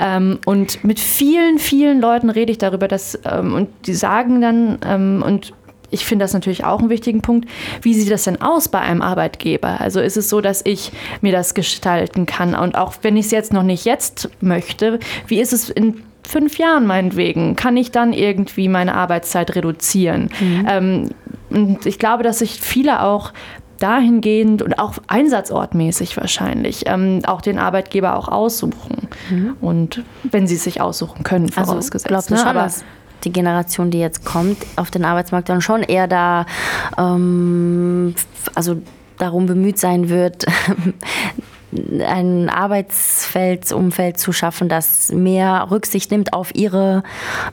Ähm, 0.00 0.38
und 0.44 0.82
mit 0.82 0.98
vielen, 0.98 1.58
vielen 1.58 2.00
Leuten 2.00 2.30
rede 2.30 2.50
ich 2.50 2.58
darüber, 2.58 2.88
dass, 2.88 3.18
ähm, 3.24 3.54
und 3.54 3.68
die 3.86 3.94
sagen 3.94 4.40
dann, 4.40 4.78
ähm, 4.84 5.22
und 5.24 5.52
ich 5.90 6.04
finde 6.04 6.24
das 6.24 6.32
natürlich 6.32 6.64
auch 6.64 6.80
einen 6.80 6.90
wichtigen 6.90 7.20
Punkt. 7.20 7.48
Wie 7.82 7.94
sieht 7.94 8.10
das 8.10 8.24
denn 8.24 8.40
aus 8.40 8.68
bei 8.68 8.80
einem 8.80 9.02
Arbeitgeber? 9.02 9.80
Also 9.80 10.00
ist 10.00 10.16
es 10.16 10.28
so, 10.28 10.40
dass 10.40 10.62
ich 10.64 10.92
mir 11.20 11.32
das 11.32 11.54
gestalten 11.54 12.26
kann? 12.26 12.54
Und 12.54 12.76
auch 12.76 12.94
wenn 13.02 13.16
ich 13.16 13.26
es 13.26 13.30
jetzt 13.32 13.52
noch 13.52 13.62
nicht 13.62 13.84
jetzt 13.84 14.30
möchte, 14.40 14.98
wie 15.26 15.40
ist 15.40 15.52
es 15.52 15.70
in 15.70 16.02
fünf 16.22 16.58
Jahren 16.58 16.86
meinetwegen? 16.86 17.56
Kann 17.56 17.76
ich 17.76 17.90
dann 17.90 18.12
irgendwie 18.12 18.68
meine 18.68 18.94
Arbeitszeit 18.94 19.54
reduzieren? 19.54 20.30
Mhm. 20.40 20.66
Ähm, 20.68 21.10
und 21.50 21.86
ich 21.86 21.98
glaube, 21.98 22.22
dass 22.22 22.38
sich 22.38 22.60
viele 22.60 23.02
auch 23.02 23.32
dahingehend 23.80 24.62
und 24.62 24.78
auch 24.78 24.94
einsatzortmäßig 25.08 26.16
wahrscheinlich 26.16 26.84
ähm, 26.86 27.22
auch 27.26 27.40
den 27.40 27.58
Arbeitgeber 27.58 28.14
auch 28.14 28.28
aussuchen. 28.28 29.08
Mhm. 29.30 29.56
Und 29.60 30.04
wenn 30.22 30.46
sie 30.46 30.56
es 30.56 30.64
sich 30.64 30.80
aussuchen 30.80 31.24
können, 31.24 31.50
also 31.56 31.72
vorausgesetzt. 31.72 32.14
Also, 32.14 32.34
ne? 32.34 32.46
Aber 32.46 32.70
die 33.24 33.32
Generation, 33.32 33.90
die 33.90 33.98
jetzt 33.98 34.24
kommt, 34.24 34.58
auf 34.76 34.90
den 34.90 35.04
Arbeitsmarkt 35.04 35.48
dann 35.48 35.60
schon 35.60 35.82
eher 35.82 36.08
da, 36.08 36.46
ähm, 36.98 38.14
also 38.54 38.80
darum 39.18 39.46
bemüht 39.46 39.78
sein 39.78 40.08
wird, 40.08 40.46
ein 41.72 42.48
Arbeitsfeldsumfeld 42.48 44.18
zu 44.18 44.32
schaffen, 44.32 44.68
das 44.68 45.12
mehr 45.12 45.68
Rücksicht 45.70 46.10
nimmt 46.10 46.32
auf 46.32 46.54
ihre 46.54 47.02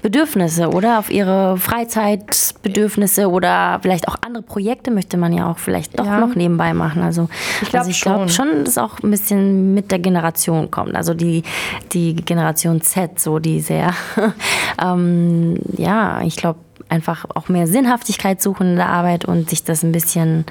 Bedürfnisse 0.02 0.70
oder 0.70 1.00
auf 1.00 1.12
ihre 1.12 1.58
Freizeitbedürfnisse 1.58 3.30
oder 3.30 3.80
vielleicht 3.82 4.08
auch 4.08 4.16
andere 4.26 4.44
Projekte 4.44 4.92
möchte 4.92 5.18
man 5.18 5.34
ja 5.34 5.52
auch 5.52 5.60
vielleicht 5.60 6.00
doch 6.00 6.06
ja. 6.06 6.20
noch 6.20 6.36
nebenbei 6.36 6.74
machen. 6.74 7.04
Also 7.04 7.30
ich 7.62 7.70
glaube 7.70 7.86
also 7.86 8.00
glaub 8.02 8.32
schon, 8.32 8.66
dass 8.66 8.78
auch 8.78 9.00
ein 9.04 9.12
bisschen 9.12 9.74
mit 9.74 9.92
der 9.92 10.00
Generation 10.00 10.72
kommt. 10.72 10.96
Also 10.96 11.14
die, 11.14 11.44
die 11.92 12.16
Generation 12.16 12.82
Z, 12.82 13.20
so 13.20 13.40
die 13.40 13.62
sehr, 13.62 13.94
ähm, 14.82 15.60
ja, 15.78 16.22
ich 16.22 16.36
glaube, 16.38 16.60
einfach 16.90 17.26
auch 17.36 17.50
mehr 17.50 17.68
Sinnhaftigkeit 17.68 18.42
suchen 18.42 18.72
in 18.72 18.76
der 18.78 18.90
Arbeit 18.90 19.26
und 19.26 19.50
sich 19.50 19.64
das 19.64 19.84
ein 19.84 19.92
bisschen 19.92 20.46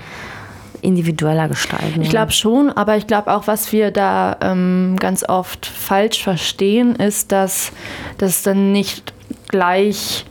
individueller 0.83 1.49
gestalten. 1.49 2.03
Ich 2.03 2.11
glaube 2.11 2.33
schon, 2.33 2.71
aber 2.71 2.97
ich 2.97 3.07
glaube 3.07 3.35
auch, 3.35 3.47
was 3.47 3.73
wir 3.73 3.91
da 3.91 4.37
ähm, 4.41 4.97
ganz 4.99 5.29
oft 5.29 5.67
falsch 5.67 6.23
verstehen, 6.23 6.97
ist, 6.97 7.33
dass 7.33 7.73
das 8.19 8.43
dann 8.43 8.73
nicht 8.73 9.13
gleich 9.49 10.25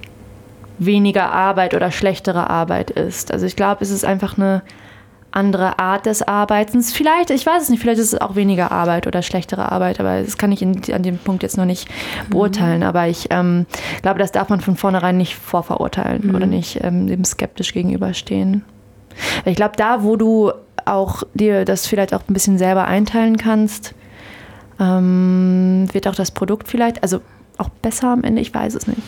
weniger 0.77 1.31
Arbeit 1.31 1.73
oder 1.73 1.91
schlechtere 1.91 2.49
Arbeit 2.49 2.91
ist. 2.91 3.31
Also 3.31 3.45
ich 3.45 3.55
glaube, 3.55 3.83
es 3.83 3.91
ist 3.91 4.05
einfach 4.05 4.37
eine 4.37 4.61
andere 5.35 5.79
Art 5.79 6.05
des 6.05 6.21
Arbeitens. 6.21 6.93
Vielleicht, 6.93 7.29
ich 7.29 7.45
weiß 7.45 7.63
es 7.63 7.69
nicht, 7.69 7.81
vielleicht 7.81 7.99
ist 7.99 8.13
es 8.13 8.21
auch 8.21 8.35
weniger 8.35 8.71
Arbeit 8.71 9.05
oder 9.05 9.21
schlechtere 9.21 9.71
Arbeit, 9.71 9.99
aber 9.99 10.21
das 10.21 10.37
kann 10.37 10.51
ich 10.51 10.61
in, 10.61 10.81
an 10.93 11.03
dem 11.03 11.17
Punkt 11.17 11.43
jetzt 11.43 11.57
noch 11.57 11.65
nicht 11.65 11.89
beurteilen. 12.29 12.79
Mhm. 12.79 12.87
Aber 12.87 13.07
ich 13.07 13.27
ähm, 13.31 13.65
glaube, 14.01 14.19
das 14.19 14.31
darf 14.31 14.49
man 14.49 14.61
von 14.61 14.77
vornherein 14.77 15.17
nicht 15.17 15.35
vorverurteilen 15.35 16.27
mhm. 16.27 16.35
oder 16.35 16.45
nicht 16.45 16.79
ähm, 16.83 17.07
dem 17.07 17.25
skeptisch 17.25 17.73
gegenüberstehen. 17.73 18.63
Ich 19.45 19.55
glaube, 19.55 19.75
da, 19.77 20.03
wo 20.03 20.15
du 20.15 20.51
auch 20.85 21.23
dir 21.33 21.65
das 21.65 21.87
vielleicht 21.87 22.13
auch 22.13 22.21
ein 22.27 22.33
bisschen 22.33 22.57
selber 22.57 22.85
einteilen 22.85 23.37
kannst, 23.37 23.93
ähm, 24.79 25.87
wird 25.91 26.07
auch 26.07 26.15
das 26.15 26.31
Produkt 26.31 26.67
vielleicht, 26.67 27.01
also 27.03 27.21
auch 27.57 27.69
besser 27.69 28.09
am 28.09 28.23
Ende, 28.23 28.41
ich 28.41 28.53
weiß 28.53 28.75
es 28.75 28.87
nicht. 28.87 29.01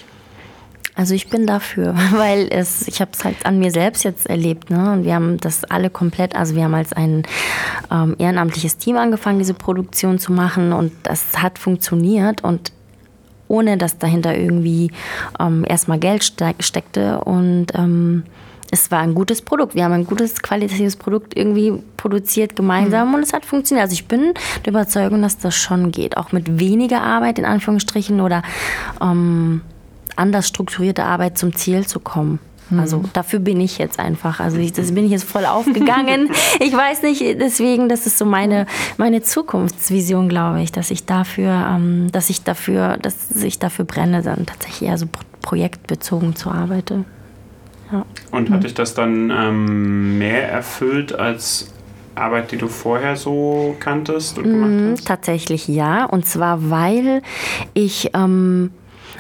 Also 0.95 1.13
ich 1.13 1.29
bin 1.29 1.45
dafür, 1.45 1.93
weil 2.13 2.47
es, 2.49 2.87
ich 2.87 3.01
habe 3.01 3.11
es 3.13 3.23
halt 3.23 3.45
an 3.45 3.59
mir 3.59 3.71
selbst 3.71 4.03
jetzt 4.03 4.27
erlebt, 4.27 4.69
ne? 4.69 4.91
Und 4.93 5.03
wir 5.05 5.13
haben 5.13 5.37
das 5.37 5.63
alle 5.63 5.89
komplett, 5.89 6.35
also 6.35 6.55
wir 6.55 6.63
haben 6.63 6.73
als 6.73 6.91
ein 6.93 7.23
ähm, 7.91 8.15
ehrenamtliches 8.17 8.77
Team 8.77 8.97
angefangen, 8.97 9.37
diese 9.37 9.53
Produktion 9.53 10.17
zu 10.17 10.31
machen 10.31 10.73
und 10.73 10.91
das 11.03 11.41
hat 11.41 11.59
funktioniert 11.59 12.43
und 12.43 12.71
ohne 13.47 13.77
dass 13.77 13.97
dahinter 13.97 14.35
irgendwie 14.35 14.91
ähm, 15.39 15.63
erstmal 15.67 15.99
Geld 15.99 16.33
steckte 16.59 17.21
und 17.21 17.67
ähm, 17.75 18.23
es 18.71 18.91
war 18.91 18.99
ein 18.99 19.13
gutes 19.13 19.41
Produkt. 19.41 19.75
Wir 19.75 19.85
haben 19.85 19.93
ein 19.93 20.05
gutes, 20.05 20.41
qualitatives 20.41 20.95
Produkt 20.95 21.35
irgendwie 21.35 21.81
produziert 21.95 22.55
gemeinsam 22.55 23.09
mhm. 23.09 23.15
und 23.15 23.23
es 23.23 23.33
hat 23.33 23.45
funktioniert. 23.45 23.83
Also 23.83 23.93
ich 23.93 24.07
bin 24.07 24.33
der 24.65 24.71
Überzeugung, 24.71 25.21
dass 25.21 25.37
das 25.37 25.55
schon 25.55 25.91
geht. 25.91 26.17
Auch 26.17 26.31
mit 26.31 26.59
weniger 26.59 27.01
Arbeit 27.01 27.39
in 27.39 27.45
Anführungsstrichen 27.45 28.21
oder 28.21 28.43
ähm, 29.01 29.61
anders 30.15 30.47
strukturierte 30.47 31.03
Arbeit 31.03 31.37
zum 31.37 31.55
Ziel 31.55 31.85
zu 31.87 31.99
kommen. 31.99 32.39
Mhm. 32.69 32.79
Also 32.79 33.03
dafür 33.13 33.39
bin 33.39 33.61
ich 33.61 33.77
jetzt 33.77 33.99
einfach. 33.99 34.39
Also 34.39 34.57
ich, 34.57 34.73
das 34.73 34.93
bin 34.93 35.05
ich 35.05 35.11
jetzt 35.11 35.23
voll 35.23 35.45
aufgegangen. 35.45 36.29
ich 36.59 36.75
weiß 36.75 37.03
nicht, 37.03 37.21
deswegen, 37.39 37.87
das 37.87 38.05
ist 38.05 38.17
so 38.17 38.25
meine, 38.25 38.65
meine 38.97 39.21
Zukunftsvision, 39.21 40.27
glaube 40.27 40.61
ich, 40.61 40.71
dass 40.71 40.91
ich 40.91 41.05
dafür, 41.05 41.51
ähm, 41.73 42.11
dass 42.11 42.29
ich 42.29 42.43
dafür, 42.43 42.97
dass 42.97 43.31
ich 43.31 43.59
dafür 43.59 43.85
brenne, 43.85 44.21
dann 44.21 44.45
tatsächlich 44.45 44.89
eher 44.89 44.97
so 44.97 45.07
projektbezogen 45.41 46.35
zu 46.35 46.51
arbeiten. 46.51 47.05
Ja. 47.91 48.05
Und 48.31 48.49
hat 48.49 48.63
dich 48.63 48.73
das 48.73 48.93
dann 48.93 49.29
ähm, 49.31 50.17
mehr 50.17 50.49
erfüllt 50.49 51.13
als 51.13 51.73
Arbeit, 52.15 52.51
die 52.51 52.57
du 52.57 52.67
vorher 52.67 53.15
so 53.15 53.75
kanntest 53.79 54.37
und 54.37 54.43
gemacht 54.45 54.69
mhm, 54.69 54.91
hast? 54.91 55.07
Tatsächlich 55.07 55.67
ja. 55.67 56.05
Und 56.05 56.25
zwar, 56.25 56.69
weil 56.69 57.21
ich. 57.73 58.11
Ähm, 58.13 58.71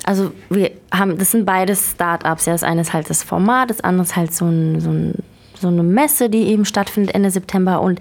also 0.03 0.31
wir 0.49 0.71
haben, 0.93 1.17
das 1.17 1.31
sind 1.31 1.45
beides 1.45 1.91
Startups. 1.91 2.45
Ja, 2.45 2.53
das 2.53 2.63
eine 2.63 2.81
ist 2.81 2.93
halt 2.93 3.09
das 3.09 3.23
Format, 3.23 3.69
das 3.69 3.81
andere 3.81 4.03
ist 4.03 4.15
halt 4.15 4.33
so, 4.33 4.45
ein, 4.45 4.79
so, 4.79 4.89
ein, 4.89 5.15
so 5.59 5.67
eine 5.67 5.83
Messe, 5.83 6.29
die 6.29 6.43
eben 6.43 6.65
stattfindet 6.65 7.13
Ende 7.13 7.29
September. 7.29 7.81
Und 7.81 7.99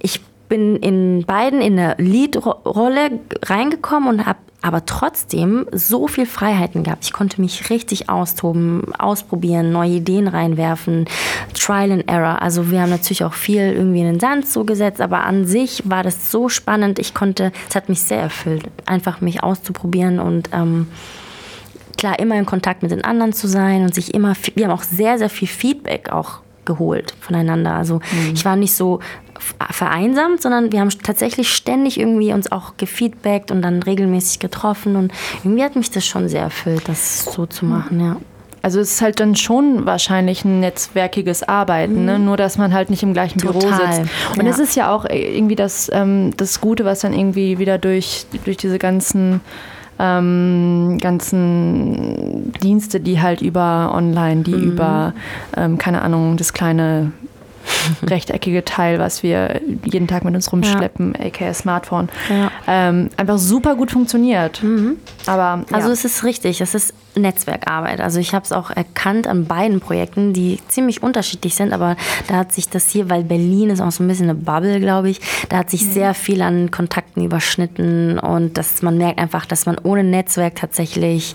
ich 0.00 0.20
bin 0.48 0.76
in 0.76 1.24
beiden 1.26 1.60
in 1.60 1.78
eine 1.78 1.94
Lead-Rolle 1.98 3.20
reingekommen 3.44 4.08
und 4.08 4.26
habe 4.26 4.38
aber 4.68 4.84
trotzdem 4.86 5.66
so 5.72 6.06
viel 6.06 6.26
Freiheiten 6.26 6.84
gehabt. 6.84 7.04
Ich 7.04 7.12
konnte 7.12 7.40
mich 7.40 7.70
richtig 7.70 8.08
austoben, 8.08 8.94
ausprobieren, 8.98 9.72
neue 9.72 9.92
Ideen 9.92 10.28
reinwerfen, 10.28 11.06
Trial 11.54 11.90
and 11.90 12.08
Error. 12.08 12.42
Also 12.42 12.70
wir 12.70 12.82
haben 12.82 12.90
natürlich 12.90 13.24
auch 13.24 13.32
viel 13.32 13.62
irgendwie 13.62 14.00
in 14.00 14.06
den 14.06 14.20
Sand 14.20 14.46
zugesetzt, 14.46 15.00
aber 15.00 15.24
an 15.24 15.46
sich 15.46 15.82
war 15.88 16.02
das 16.02 16.30
so 16.30 16.48
spannend. 16.48 16.98
Ich 16.98 17.14
konnte, 17.14 17.50
es 17.68 17.74
hat 17.74 17.88
mich 17.88 18.02
sehr 18.02 18.20
erfüllt, 18.20 18.64
einfach 18.86 19.20
mich 19.20 19.42
auszuprobieren 19.42 20.20
und 20.20 20.50
ähm, 20.52 20.86
klar 21.96 22.18
immer 22.18 22.36
in 22.38 22.46
Kontakt 22.46 22.82
mit 22.82 22.90
den 22.90 23.04
anderen 23.04 23.32
zu 23.32 23.48
sein 23.48 23.82
und 23.82 23.94
sich 23.94 24.14
immer, 24.14 24.34
wir 24.54 24.66
haben 24.66 24.72
auch 24.72 24.84
sehr, 24.84 25.18
sehr 25.18 25.30
viel 25.30 25.48
Feedback 25.48 26.10
auch 26.12 26.40
geholt 26.68 27.14
voneinander. 27.20 27.74
Also 27.74 27.96
mhm. 27.96 28.34
ich 28.34 28.44
war 28.44 28.54
nicht 28.54 28.74
so 28.74 29.00
vereinsamt, 29.70 30.42
sondern 30.42 30.70
wir 30.70 30.80
haben 30.80 30.90
tatsächlich 30.90 31.52
ständig 31.52 31.98
irgendwie 31.98 32.32
uns 32.32 32.52
auch 32.52 32.76
gefeedbackt 32.76 33.50
und 33.50 33.62
dann 33.62 33.82
regelmäßig 33.82 34.38
getroffen 34.38 34.94
und 34.96 35.12
irgendwie 35.42 35.64
hat 35.64 35.74
mich 35.74 35.90
das 35.90 36.06
schon 36.06 36.28
sehr 36.28 36.42
erfüllt, 36.42 36.88
das 36.88 37.24
so 37.24 37.46
zu 37.46 37.64
machen, 37.64 38.00
ja. 38.00 38.16
Also 38.60 38.80
es 38.80 38.94
ist 38.94 39.02
halt 39.02 39.20
dann 39.20 39.36
schon 39.36 39.86
wahrscheinlich 39.86 40.44
ein 40.44 40.60
netzwerkiges 40.60 41.44
Arbeiten, 41.44 42.04
ne? 42.04 42.18
mhm. 42.18 42.18
ne? 42.18 42.18
nur 42.18 42.36
dass 42.36 42.58
man 42.58 42.74
halt 42.74 42.90
nicht 42.90 43.02
im 43.02 43.12
gleichen 43.12 43.38
Total. 43.38 43.60
Büro 43.60 43.76
sitzt. 43.76 44.10
Und 44.36 44.46
es 44.46 44.58
ist 44.58 44.74
ja 44.74 44.92
auch 44.92 45.06
irgendwie 45.08 45.54
das, 45.54 45.88
ähm, 45.92 46.32
das 46.36 46.60
Gute, 46.60 46.84
was 46.84 47.00
dann 47.00 47.14
irgendwie 47.14 47.58
wieder 47.58 47.78
durch, 47.78 48.26
durch 48.44 48.56
diese 48.56 48.78
ganzen 48.78 49.40
ähm, 49.98 50.98
ganzen 51.00 52.52
Dienste, 52.62 53.00
die 53.00 53.20
halt 53.20 53.40
über 53.40 53.92
online, 53.94 54.42
die 54.42 54.54
mhm. 54.54 54.72
über, 54.72 55.14
ähm, 55.56 55.78
keine 55.78 56.02
Ahnung, 56.02 56.36
das 56.36 56.52
kleine 56.52 57.12
rechteckige 58.02 58.64
Teil, 58.64 58.98
was 58.98 59.22
wir 59.22 59.60
jeden 59.84 60.06
Tag 60.06 60.24
mit 60.24 60.34
uns 60.34 60.50
rumschleppen, 60.52 61.14
ja. 61.18 61.26
aka 61.26 61.54
Smartphone, 61.54 62.08
ja. 62.28 62.50
ähm, 62.66 63.10
einfach 63.16 63.38
super 63.38 63.74
gut 63.74 63.90
funktioniert. 63.90 64.62
Mhm. 64.62 64.96
Aber 65.26 65.64
also 65.72 65.90
es 65.90 66.04
ist 66.04 66.24
richtig, 66.24 66.60
es 66.60 66.74
ist 66.74 66.94
Netzwerkarbeit. 67.18 68.00
Also 68.00 68.20
ich 68.20 68.34
habe 68.34 68.44
es 68.44 68.52
auch 68.52 68.70
erkannt 68.70 69.26
an 69.26 69.46
beiden 69.46 69.80
Projekten, 69.80 70.32
die 70.32 70.58
ziemlich 70.68 71.02
unterschiedlich 71.02 71.54
sind, 71.54 71.72
aber 71.72 71.96
da 72.28 72.36
hat 72.36 72.52
sich 72.52 72.68
das 72.68 72.88
hier, 72.88 73.10
weil 73.10 73.24
Berlin 73.24 73.70
ist 73.70 73.80
auch 73.80 73.90
so 73.90 74.02
ein 74.02 74.08
bisschen 74.08 74.30
eine 74.30 74.34
Bubble, 74.34 74.80
glaube 74.80 75.10
ich, 75.10 75.20
da 75.48 75.58
hat 75.58 75.70
sich 75.70 75.84
mhm. 75.84 75.92
sehr 75.92 76.14
viel 76.14 76.42
an 76.42 76.70
Kontakten 76.70 77.24
überschnitten 77.24 78.18
und 78.18 78.56
dass 78.56 78.82
man 78.82 78.98
merkt 78.98 79.18
einfach, 79.18 79.46
dass 79.46 79.66
man 79.66 79.76
ohne 79.82 80.04
Netzwerk 80.04 80.56
tatsächlich, 80.56 81.34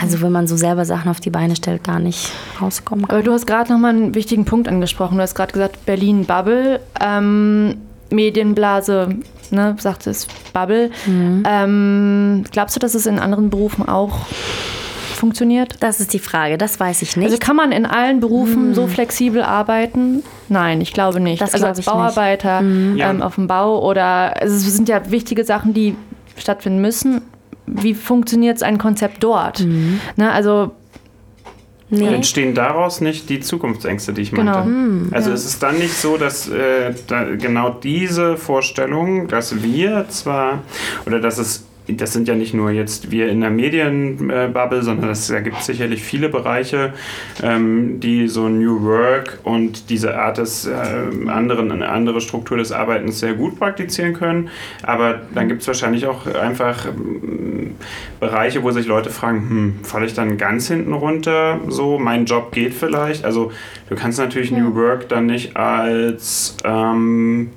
also 0.00 0.20
wenn 0.22 0.32
man 0.32 0.46
so 0.46 0.56
selber 0.56 0.84
Sachen 0.84 1.10
auf 1.10 1.20
die 1.20 1.30
Beine 1.30 1.56
stellt, 1.56 1.84
gar 1.84 1.98
nicht 1.98 2.30
rauskommen 2.60 3.06
kann. 3.06 3.16
Aber 3.16 3.24
du 3.24 3.32
hast 3.32 3.46
gerade 3.46 3.72
nochmal 3.72 3.90
einen 3.90 4.14
wichtigen 4.14 4.44
Punkt 4.44 4.68
angesprochen. 4.68 5.16
Du 5.16 5.22
hast 5.22 5.34
gerade 5.34 5.49
gesagt, 5.52 5.84
Berlin 5.86 6.24
Bubble. 6.24 6.80
Ähm, 7.00 7.76
Medienblase, 8.10 9.08
ne, 9.50 9.76
sagt 9.78 10.06
es 10.06 10.26
Bubble. 10.52 10.90
Mhm. 11.06 11.42
Ähm, 11.46 12.44
glaubst 12.50 12.76
du, 12.76 12.80
dass 12.80 12.94
es 12.94 13.06
in 13.06 13.18
anderen 13.18 13.50
Berufen 13.50 13.88
auch 13.88 14.26
funktioniert? 15.20 15.76
Das 15.80 16.00
ist 16.00 16.12
die 16.12 16.18
Frage, 16.18 16.58
das 16.58 16.80
weiß 16.80 17.02
ich 17.02 17.16
nicht. 17.16 17.26
Also 17.26 17.38
kann 17.38 17.56
man 17.56 17.72
in 17.72 17.86
allen 17.86 18.20
Berufen 18.20 18.68
hm. 18.68 18.74
so 18.74 18.86
flexibel 18.86 19.42
arbeiten? 19.42 20.22
Nein, 20.48 20.80
ich 20.80 20.92
glaube 20.92 21.20
nicht. 21.20 21.40
Das 21.40 21.54
also 21.54 21.66
als 21.66 21.82
Bauarbeiter 21.82 22.60
hm. 22.60 22.98
ähm, 22.98 23.22
auf 23.22 23.34
dem 23.36 23.46
Bau 23.46 23.86
oder 23.86 24.40
also 24.40 24.56
es 24.56 24.74
sind 24.74 24.88
ja 24.88 25.10
wichtige 25.10 25.44
Sachen, 25.44 25.74
die 25.74 25.94
stattfinden 26.36 26.80
müssen. 26.80 27.22
Wie 27.66 27.94
funktioniert 27.94 28.62
ein 28.62 28.78
Konzept 28.78 29.22
dort? 29.22 29.60
Mhm. 29.60 30.00
Ne, 30.16 30.32
also 30.32 30.72
Nee. 31.90 32.14
Entstehen 32.14 32.54
daraus 32.54 33.00
nicht 33.00 33.28
die 33.28 33.40
Zukunftsängste, 33.40 34.12
die 34.12 34.22
ich 34.22 34.30
genau. 34.30 34.52
meinte? 34.52 34.64
Hm, 34.64 35.08
also 35.12 35.30
ja. 35.30 35.34
ist 35.34 35.44
es 35.44 35.58
dann 35.58 35.78
nicht 35.78 35.94
so, 35.94 36.16
dass 36.16 36.48
äh, 36.48 36.94
da 37.08 37.24
genau 37.24 37.70
diese 37.70 38.36
Vorstellung, 38.36 39.26
dass 39.26 39.62
wir 39.62 40.06
zwar 40.08 40.62
oder 41.04 41.20
dass 41.20 41.38
es 41.38 41.66
das 41.88 42.12
sind 42.12 42.28
ja 42.28 42.34
nicht 42.34 42.54
nur 42.54 42.70
jetzt 42.70 43.10
wir 43.10 43.28
in 43.28 43.40
der 43.40 43.50
Medienbubble, 43.50 44.82
sondern 44.82 45.10
es 45.10 45.32
gibt 45.42 45.62
sicherlich 45.62 46.02
viele 46.02 46.28
Bereiche, 46.28 46.92
ähm, 47.42 48.00
die 48.00 48.28
so 48.28 48.48
New 48.48 48.82
Work 48.82 49.40
und 49.44 49.90
diese 49.90 50.18
Art 50.18 50.38
des 50.38 50.66
äh, 50.66 51.28
anderen, 51.28 51.72
eine 51.72 51.88
andere 51.88 52.20
Struktur 52.20 52.58
des 52.58 52.72
Arbeitens 52.72 53.20
sehr 53.20 53.34
gut 53.34 53.58
praktizieren 53.58 54.14
können. 54.14 54.48
Aber 54.82 55.20
dann 55.34 55.48
gibt 55.48 55.62
es 55.62 55.66
wahrscheinlich 55.66 56.06
auch 56.06 56.26
einfach 56.26 56.86
ähm, 56.86 57.74
Bereiche, 58.20 58.62
wo 58.62 58.70
sich 58.70 58.86
Leute 58.86 59.10
fragen, 59.10 59.48
hm, 59.48 59.74
falle 59.82 60.06
ich 60.06 60.14
dann 60.14 60.36
ganz 60.38 60.68
hinten 60.68 60.92
runter? 60.92 61.60
So, 61.68 61.98
mein 61.98 62.24
Job 62.26 62.52
geht 62.52 62.74
vielleicht. 62.74 63.24
Also 63.24 63.52
du 63.88 63.94
kannst 63.94 64.18
natürlich 64.18 64.50
ja. 64.50 64.58
New 64.58 64.74
Work 64.74 65.08
dann 65.08 65.26
nicht 65.26 65.56
als 65.56 66.56
ähm, 66.64 67.50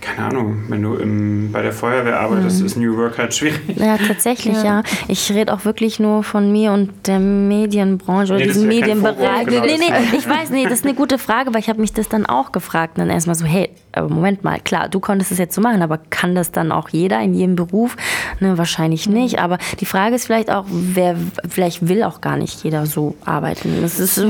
keine 0.00 0.28
Ahnung, 0.28 0.64
wenn 0.68 0.82
du 0.82 0.94
im, 0.94 1.50
bei 1.52 1.62
der 1.62 1.72
Feuerwehr 1.72 2.20
arbeitest, 2.20 2.60
mhm. 2.60 2.66
ist 2.66 2.76
New 2.76 2.96
Work 2.96 3.18
halt 3.18 3.34
schwierig. 3.34 3.60
Ja, 3.76 3.96
tatsächlich, 3.98 4.56
ja. 4.56 4.64
ja. 4.64 4.82
Ich 5.08 5.30
rede 5.32 5.52
auch 5.52 5.64
wirklich 5.64 5.98
nur 5.98 6.22
von 6.22 6.50
mir 6.50 6.72
und 6.72 6.90
der 7.06 7.18
Medienbranche 7.18 8.34
oder 8.34 8.40
nee, 8.40 8.48
diesem 8.48 8.68
Medienbereich. 8.68 9.46
Genau 9.46 9.64
nee, 9.64 9.78
nee, 9.78 10.16
ich 10.16 10.28
weiß, 10.28 10.50
nee, 10.50 10.64
das 10.64 10.80
ist 10.80 10.84
eine 10.84 10.94
gute 10.94 11.18
Frage, 11.18 11.52
weil 11.52 11.60
ich 11.60 11.68
habe 11.68 11.80
mich 11.80 11.92
das 11.92 12.08
dann 12.08 12.26
auch 12.26 12.52
gefragt. 12.52 12.96
Und 12.96 13.02
dann 13.02 13.10
erstmal 13.10 13.36
so, 13.36 13.44
hey, 13.44 13.70
aber 13.92 14.08
Moment 14.08 14.44
mal, 14.44 14.60
klar, 14.60 14.88
du 14.88 15.00
konntest 15.00 15.32
es 15.32 15.38
jetzt 15.38 15.54
so 15.54 15.60
machen, 15.60 15.82
aber 15.82 15.98
kann 16.10 16.34
das 16.34 16.52
dann 16.52 16.72
auch 16.72 16.88
jeder 16.90 17.20
in 17.20 17.34
jedem 17.34 17.56
Beruf? 17.56 17.96
Ne, 18.40 18.58
wahrscheinlich 18.58 19.08
mhm. 19.08 19.14
nicht. 19.14 19.38
Aber 19.38 19.58
die 19.80 19.86
Frage 19.86 20.14
ist 20.14 20.26
vielleicht 20.26 20.50
auch, 20.50 20.64
wer 20.68 21.16
vielleicht 21.48 21.88
will 21.88 22.02
auch 22.02 22.20
gar 22.20 22.36
nicht 22.36 22.62
jeder 22.64 22.86
so 22.86 23.16
arbeiten. 23.24 23.78
Das 23.82 23.98
ist, 23.98 24.22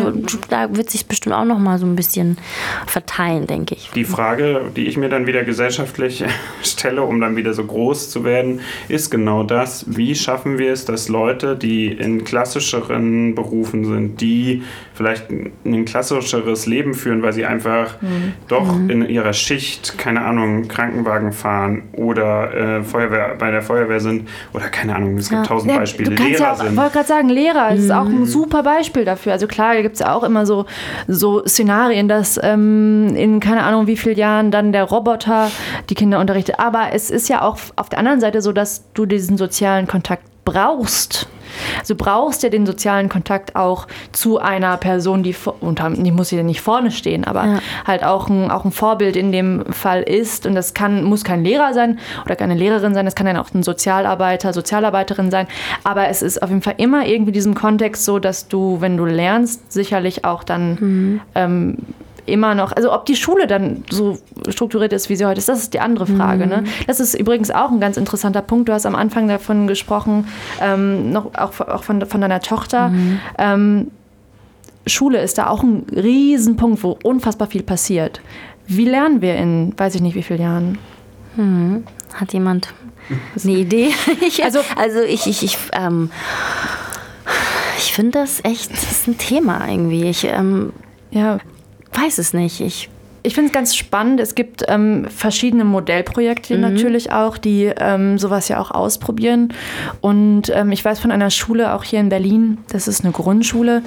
da 0.49 0.77
wird 0.77 0.91
sich 0.91 1.07
bestimmt 1.07 1.35
auch 1.35 1.45
noch 1.45 1.59
mal 1.59 1.79
so 1.79 1.87
ein 1.87 1.97
bisschen 1.97 2.39
verteilen, 2.87 3.47
denke 3.47 3.75
ich. 3.75 3.91
Die 3.95 4.05
Frage, 4.05 4.71
die 4.77 4.87
ich 4.87 4.97
mir 4.97 5.09
dann 5.09 5.27
wieder 5.27 5.45
gesellschaftlich 5.57 6.23
stelle, 6.63 7.03
um 7.03 7.19
dann 7.19 7.35
wieder 7.35 7.55
so 7.55 7.65
groß 7.65 8.11
zu 8.11 8.25
werden, 8.25 8.61
ist 8.89 9.11
genau 9.11 9.43
das. 9.43 9.87
Wie 9.89 10.15
schaffen 10.15 10.59
wir 10.59 10.71
es, 10.71 10.85
dass 10.85 11.09
Leute, 11.09 11.57
die 11.57 11.87
in 11.87 12.25
klassischeren 12.25 13.35
Berufen 13.35 13.87
sind, 13.87 14.21
die 14.21 14.63
vielleicht 14.97 15.31
ein 15.31 15.85
klassischeres 15.85 16.67
Leben 16.67 16.95
führen, 16.95 17.23
weil 17.23 17.33
sie 17.33 17.45
einfach 17.45 18.01
mhm. 18.01 18.33
doch 18.49 18.75
mhm. 18.75 18.91
in 18.91 19.09
ihrer 19.09 19.35
Schicht, 19.35 19.99
keine 19.99 20.23
Ahnung, 20.23 20.69
Krankenwagen 20.69 21.33
fahren 21.33 21.83
oder 21.93 22.79
äh, 22.79 22.83
Feuerwehr, 22.83 23.37
bei 23.39 23.51
der 23.51 23.63
Feuerwehr 23.63 24.01
sind 24.01 24.29
oder 24.55 24.69
keine 24.69 24.97
Ahnung, 24.97 25.19
es 25.19 25.29
gibt 25.29 25.43
ja. 25.43 25.47
tausend 25.47 25.73
ja, 25.73 25.79
Beispiele. 25.79 26.15
Du 26.15 26.23
Lehrer 26.23 26.41
ja 26.41 26.53
auch, 26.53 26.57
sind. 26.57 26.71
Ich 26.71 26.77
wollte 26.77 26.93
gerade 26.93 27.09
sagen, 27.09 27.29
Lehrer 27.29 27.73
mhm. 27.73 27.79
ist 27.79 27.91
auch 27.91 28.07
ein 28.07 28.21
mhm. 28.21 28.27
super 28.27 28.63
Beispiel 28.63 29.05
dafür. 29.05 29.33
Also 29.33 29.47
klar, 29.47 29.75
da 29.75 29.83
gibt 29.83 29.95
es 29.95 30.01
ja 30.01 30.15
auch 30.15 30.23
immer 30.23 30.47
so, 30.47 30.65
so 31.07 31.45
Szenarien, 31.47 32.09
dass 32.09 32.41
ähm, 32.43 33.15
in 33.15 33.41
keine 33.41 33.63
Ahnung 33.63 33.87
wie 33.87 33.97
vielen 33.97 34.17
Jahren 34.17 34.51
dann 34.51 34.73
der 34.73 34.85
Roboter 34.85 35.51
die 35.91 35.95
Kinder 35.95 36.21
unterrichtet. 36.21 36.59
Aber 36.59 36.89
es 36.93 37.11
ist 37.11 37.29
ja 37.29 37.43
auch 37.43 37.59
auf 37.77 37.91
der 37.91 37.99
anderen 37.99 38.21
Seite 38.21 38.41
so, 38.41 38.53
dass 38.53 38.91
du 38.95 39.05
diesen 39.05 39.37
sozialen 39.37 39.87
Kontakt 39.87 40.25
brauchst. 40.45 41.29
Also 41.79 41.95
du 41.95 42.05
brauchst 42.05 42.43
ja 42.43 42.49
den 42.49 42.67
sozialen 42.67 43.09
Kontakt 43.09 43.57
auch 43.57 43.87
zu 44.13 44.39
einer 44.39 44.77
Person, 44.77 45.23
die, 45.23 45.35
und 45.61 45.81
die 45.97 46.11
muss 46.11 46.31
ja 46.31 46.43
nicht 46.43 46.61
vorne 46.61 46.91
stehen, 46.91 47.25
aber 47.25 47.45
ja. 47.45 47.59
halt 47.87 48.05
auch 48.05 48.29
ein, 48.29 48.51
auch 48.51 48.65
ein 48.65 48.73
Vorbild 48.73 49.17
in 49.17 49.33
dem 49.33 49.65
Fall 49.73 50.03
ist. 50.03 50.47
Und 50.47 50.55
das 50.55 50.75
kann, 50.75 51.05
muss 51.05 51.25
kein 51.25 51.45
Lehrer 51.45 51.75
sein 51.75 51.99
oder 52.25 52.37
keine 52.37 52.55
Lehrerin 52.55 52.95
sein, 52.95 53.05
das 53.05 53.15
kann 53.15 53.27
dann 53.27 53.37
auch 53.37 53.53
ein 53.55 53.63
Sozialarbeiter, 53.63 54.53
Sozialarbeiterin 54.53 55.31
sein. 55.31 55.47
Aber 55.85 56.09
es 56.09 56.23
ist 56.23 56.43
auf 56.43 56.51
jeden 56.51 56.63
Fall 56.63 56.75
immer 56.79 57.07
irgendwie 57.07 57.33
diesem 57.33 57.55
Kontext 57.55 58.05
so, 58.05 58.19
dass 58.19 58.49
du, 58.49 58.81
wenn 58.81 58.97
du 58.97 59.05
lernst, 59.05 59.73
sicherlich 59.73 60.25
auch 60.25 60.45
dann 60.45 60.75
mhm. 60.81 61.21
ähm, 61.35 61.77
immer 62.27 62.55
noch, 62.55 62.73
also 62.73 62.93
ob 62.93 63.07
die 63.07 63.17
Schule 63.17 63.47
dann 63.47 63.85
so 63.91 64.19
strukturiert 64.49 64.93
ist, 64.93 65.09
wie 65.09 65.17
sie 65.17 65.25
heute 65.25 65.39
ist, 65.39 65.49
das 65.49 65.61
ist 65.61 65.75
die 65.75 65.81
andere 65.81 66.07
Frage. 66.07 66.45
Mhm. 66.45 66.51
Ne? 66.51 66.65
Das 66.87 67.01
ist 67.01 67.15
übrigens 67.15 67.51
auch 67.51 67.71
ein 67.71 67.81
ganz 67.81 67.97
interessanter 67.97 68.43
Punkt. 68.43 68.69
Du 68.69 68.73
hast 68.73 68.87
am 68.87 68.95
Anfang 68.95 69.29
davon 69.29 69.67
gesprochen, 69.67 70.27
ähm, 70.61 71.13
noch 71.13 71.35
auch, 71.35 71.59
auch 71.61 71.85
von, 71.85 72.05
von 72.07 72.21
deiner 72.21 72.41
Tochter. 72.41 72.89
Mhm. 72.89 73.21
Ähm, 73.39 73.91
Schule 74.87 75.21
ist 75.21 75.39
da 75.39 75.49
auch 75.49 75.63
ein 75.63 75.87
Riesenpunkt, 75.95 76.83
wo 76.83 76.97
unfassbar 77.03 77.49
viel 77.49 77.63
passiert. 77.63 78.21
Wie 78.67 78.85
lernen 78.85 79.21
wir 79.21 79.37
in, 79.37 79.73
weiß 79.77 79.95
ich 79.95 80.03
nicht, 80.03 80.15
wie 80.15 80.23
vielen 80.23 80.43
Jahren? 80.43 80.79
Mhm. 81.37 81.85
Hat 82.15 82.33
jemand 82.33 82.75
eine 83.43 83.53
Idee? 83.53 83.91
ich, 84.27 84.45
also, 84.45 84.61
also 84.77 85.01
ich, 85.01 85.27
ich, 85.27 85.43
ich, 85.43 85.59
ähm, 85.73 86.11
ich 87.79 87.93
finde 87.93 88.21
das 88.21 88.45
echt, 88.45 88.73
das 88.73 88.91
ist 88.91 89.09
ein 89.09 89.19
Thema 89.19 89.69
irgendwie. 89.69 90.05
Ich, 90.05 90.25
ähm, 90.25 90.73
ja 91.11 91.39
weiß 91.93 92.19
es 92.19 92.33
nicht. 92.33 92.61
Ich 92.61 92.91
ich 93.27 93.35
finde 93.35 93.49
es 93.49 93.53
ganz 93.53 93.75
spannend. 93.75 94.21
Es 94.21 94.37
gibt 94.37 94.63
ähm, 94.69 95.09
verschiedene 95.09 95.65
Modellprojekte 95.65 96.55
mhm. 96.55 96.61
natürlich 96.61 97.11
auch, 97.11 97.39
die 97.39 97.65
ähm, 97.65 98.19
sowas 98.19 98.47
ja 98.47 98.61
auch 98.61 98.71
ausprobieren. 98.71 99.53
Und 100.01 100.53
ähm, 100.55 100.71
ich 100.71 100.85
weiß 100.85 101.01
von 101.01 101.11
einer 101.11 101.31
Schule 101.31 101.75
auch 101.75 101.83
hier 101.83 101.99
in 101.99 102.09
Berlin, 102.09 102.59
das 102.69 102.87
ist 102.87 103.03
eine 103.03 103.13
Grundschule, 103.13 103.83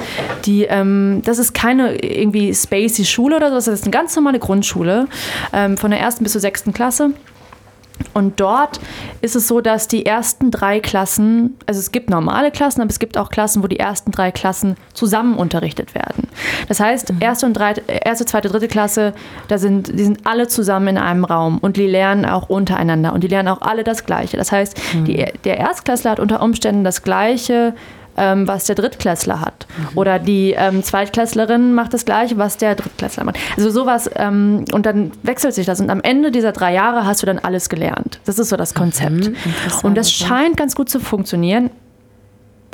die, 0.46 0.64
ähm, 0.64 1.22
das 1.24 1.40
ist 1.40 1.54
keine 1.54 2.04
irgendwie 2.04 2.54
spacey 2.54 3.06
Schule 3.06 3.38
oder 3.38 3.48
so, 3.50 3.56
das 3.56 3.68
ist 3.80 3.84
eine 3.84 3.92
ganz 3.92 4.14
normale 4.14 4.40
Grundschule 4.40 5.08
ähm, 5.54 5.78
von 5.78 5.92
der 5.92 6.02
ersten 6.02 6.24
bis 6.26 6.34
zur 6.34 6.42
sechsten 6.42 6.74
Klasse. 6.74 7.12
Und 8.14 8.40
dort 8.40 8.80
ist 9.22 9.36
es 9.36 9.48
so, 9.48 9.62
dass 9.62 9.88
die 9.88 10.06
ersten 10.06 10.52
drei 10.52 10.80
Klassen, 10.80 11.58
also 11.66 11.80
es 11.80 11.92
gibt 11.92 12.10
normale 12.10 12.52
Klassen, 12.52 12.82
aber 12.82 12.90
es 12.90 13.00
gibt 13.00 13.18
auch 13.18 13.30
Klassen, 13.30 13.64
wo 13.64 13.68
die 13.68 13.80
ersten 13.80 14.12
drei 14.12 14.32
Klassen 14.32 14.76
zusammen 14.94 15.38
unterrichtet 15.38 15.96
werden. 15.96 16.28
Das 16.68 16.80
heißt, 16.80 17.14
mhm. 17.14 17.22
erste, 17.22 17.46
und 17.46 17.54
drei, 17.54 17.74
erste, 17.88 18.26
zweite, 18.26 18.50
dritte 18.50 18.68
Klasse, 18.68 19.14
da 19.48 19.58
sind, 19.58 19.88
die 19.88 20.04
sind 20.04 20.26
alle 20.26 20.48
zusammen 20.48 20.90
in 20.90 20.98
einem 20.98 21.26
Raum 21.26 21.60
und 21.60 21.78
die 21.78 21.88
lernen 21.88 22.26
auch 22.26 22.50
untereinander 22.50 23.14
und 23.14 23.24
die 23.24 23.28
lernen 23.28 23.50
auch 23.50 23.62
alle 23.62 23.84
das 23.84 24.06
Gleiche. 24.06 24.38
Das 24.38 24.52
heißt, 24.52 24.78
mhm. 24.94 25.06
die, 25.06 25.26
der 25.44 25.58
Erstklässler 25.58 26.12
hat 26.12 26.20
unter 26.20 26.42
Umständen 26.42 26.84
das 26.84 27.04
Gleiche 27.04 27.74
ähm, 28.20 28.48
was 28.48 28.66
der 28.66 28.76
Drittklässler 28.76 29.42
hat. 29.42 29.66
Mhm. 29.78 29.98
Oder 29.98 30.20
die 30.20 30.54
ähm, 30.58 30.84
Zweitklässlerin 30.84 31.74
macht 31.74 31.94
das 31.94 32.06
Gleiche, 32.06 32.38
was 32.38 32.58
der 32.58 32.76
Drittklässler 32.76 33.24
macht. 33.24 33.40
Also 33.58 33.70
sowas, 33.72 34.10
ähm, 34.16 34.66
und 34.72 34.86
dann 34.86 35.12
wechselt 35.24 35.56
sich 35.56 35.66
das. 35.66 35.80
Und 35.80 35.90
am 35.90 36.02
Ende 36.02 36.32
dieser 36.32 36.52
drei 36.52 36.74
Jahre 36.74 37.06
hast 37.06 37.22
du 37.22 37.26
dann 37.26 37.40
alles 37.40 37.70
gelernt. 37.70 38.20
Das 38.26 38.38
ist 38.38 38.50
so 38.50 38.58
das 38.58 38.74
Konzept. 38.74 39.30
Mhm, 39.30 39.36
und 39.84 39.96
das 39.96 40.12
scheint 40.12 40.58
ganz 40.58 40.76
gut 40.76 40.90
zu 40.90 41.00
funktionieren. 41.00 41.70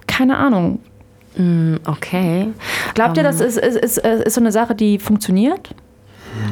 Keine 0.07 0.37
Ahnung. 0.37 0.79
Mm, 1.37 1.75
okay. 1.85 2.47
Glaubt 2.93 3.17
ihr, 3.17 3.23
das 3.23 3.41
ähm. 3.41 3.47
ist, 3.47 3.57
ist, 3.57 3.77
ist, 3.77 3.97
ist 3.99 4.33
so 4.33 4.41
eine 4.41 4.51
Sache, 4.51 4.75
die 4.75 4.99
funktioniert? 4.99 5.69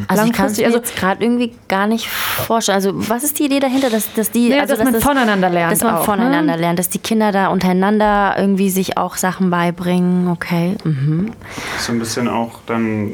Also 0.07 0.25
ich 0.25 0.33
kann 0.33 0.47
es 0.47 0.57
mir 0.57 0.65
also 0.65 0.77
jetzt 0.77 0.95
gerade 0.95 1.23
irgendwie 1.23 1.53
gar 1.67 1.87
nicht 1.87 2.07
vorstellen. 2.07 2.75
Also 2.75 2.91
was 3.09 3.23
ist 3.23 3.39
die 3.39 3.45
Idee 3.45 3.59
dahinter, 3.59 3.89
dass, 3.89 4.11
dass 4.13 4.31
die, 4.31 4.49
nee, 4.49 4.59
also, 4.59 4.75
dass, 4.75 4.79
dass 4.79 4.85
man 4.85 4.93
das, 4.93 5.03
voneinander 5.03 5.49
lernt, 5.49 5.71
dass 5.71 5.83
man 5.83 5.95
auch, 5.95 6.05
voneinander 6.05 6.55
ne? 6.55 6.61
lernt, 6.61 6.79
dass 6.79 6.89
die 6.89 6.99
Kinder 6.99 7.31
da 7.31 7.47
untereinander 7.47 8.35
irgendwie 8.37 8.69
sich 8.69 8.97
auch 8.97 9.15
Sachen 9.17 9.49
beibringen. 9.49 10.27
Okay. 10.29 10.75
Mhm. 10.83 11.31
So 11.79 11.91
ein 11.91 11.99
bisschen 11.99 12.27
auch 12.27 12.59
dann. 12.65 13.13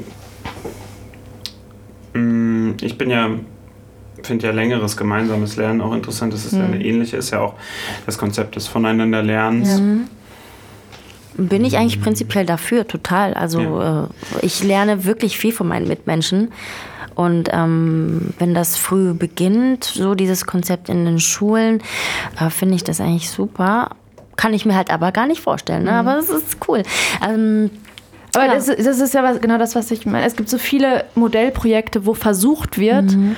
Mm, 2.13 2.72
ich 2.82 2.97
bin 2.97 3.09
ja 3.09 3.30
finde 4.22 4.47
ja 4.47 4.53
längeres 4.53 4.97
gemeinsames 4.97 5.55
Lernen 5.55 5.82
auch 5.82 5.93
interessant. 5.93 6.34
Das 6.34 6.45
ist 6.45 6.53
mhm. 6.53 6.59
ja 6.59 6.65
eine 6.65 6.84
ähnliche, 6.84 7.17
ist 7.17 7.32
ja 7.32 7.39
auch 7.39 7.53
das 8.05 8.17
Konzept 8.17 8.55
des 8.55 8.67
Voneinanderlernens. 8.67 9.80
Mhm 9.80 10.09
bin 11.48 11.64
ich 11.66 11.78
eigentlich 11.78 12.02
prinzipiell 12.02 12.46
dafür, 12.46 12.88
total. 12.88 13.34
Also 13.34 13.60
ja. 13.60 14.04
äh, 14.04 14.08
ich 14.42 14.64
lerne 14.64 15.06
wirklich 15.06 15.38
viel 15.38 15.52
von 15.52 15.68
meinen 15.68 15.88
Mitmenschen. 15.88 16.52
Und 17.16 17.50
ähm, 17.52 18.34
wenn 18.40 18.54
das 18.54 18.78
früh 18.78 19.14
beginnt, 19.14 19.84
so 19.84 20.16
dieses 20.16 20.46
Konzept 20.46 20.90
in 20.90 21.04
den 21.06 21.20
Schulen, 21.20 21.82
äh, 22.40 22.50
finde 22.50 22.76
ich 22.76 22.84
das 22.84 23.02
eigentlich 23.02 23.30
super. 23.30 23.90
Kann 24.38 24.54
ich 24.54 24.66
mir 24.66 24.76
halt 24.76 24.90
aber 24.90 25.12
gar 25.12 25.28
nicht 25.28 25.42
vorstellen, 25.42 25.84
ne? 25.84 25.92
Mhm. 25.92 25.98
aber 25.98 26.18
es 26.18 26.30
ist 26.30 26.58
cool. 26.68 26.84
Ähm, 27.28 27.72
aber 28.34 28.46
ja. 28.46 28.54
das, 28.54 28.68
das, 28.68 29.00
ist 29.00 29.14
ja 29.14 29.24
was, 29.24 29.42
genau 29.42 29.58
das, 29.58 29.76
was 29.76 29.92
ich 29.92 30.06
meine. 30.06 30.26
Es 30.26 30.36
gibt 30.36 30.50
so 30.50 30.58
viele 30.58 31.06
Modellprojekte, 31.16 32.06
wo 32.06 32.14
versucht 32.14 32.78
wird, 32.78 33.12
mhm. 33.12 33.36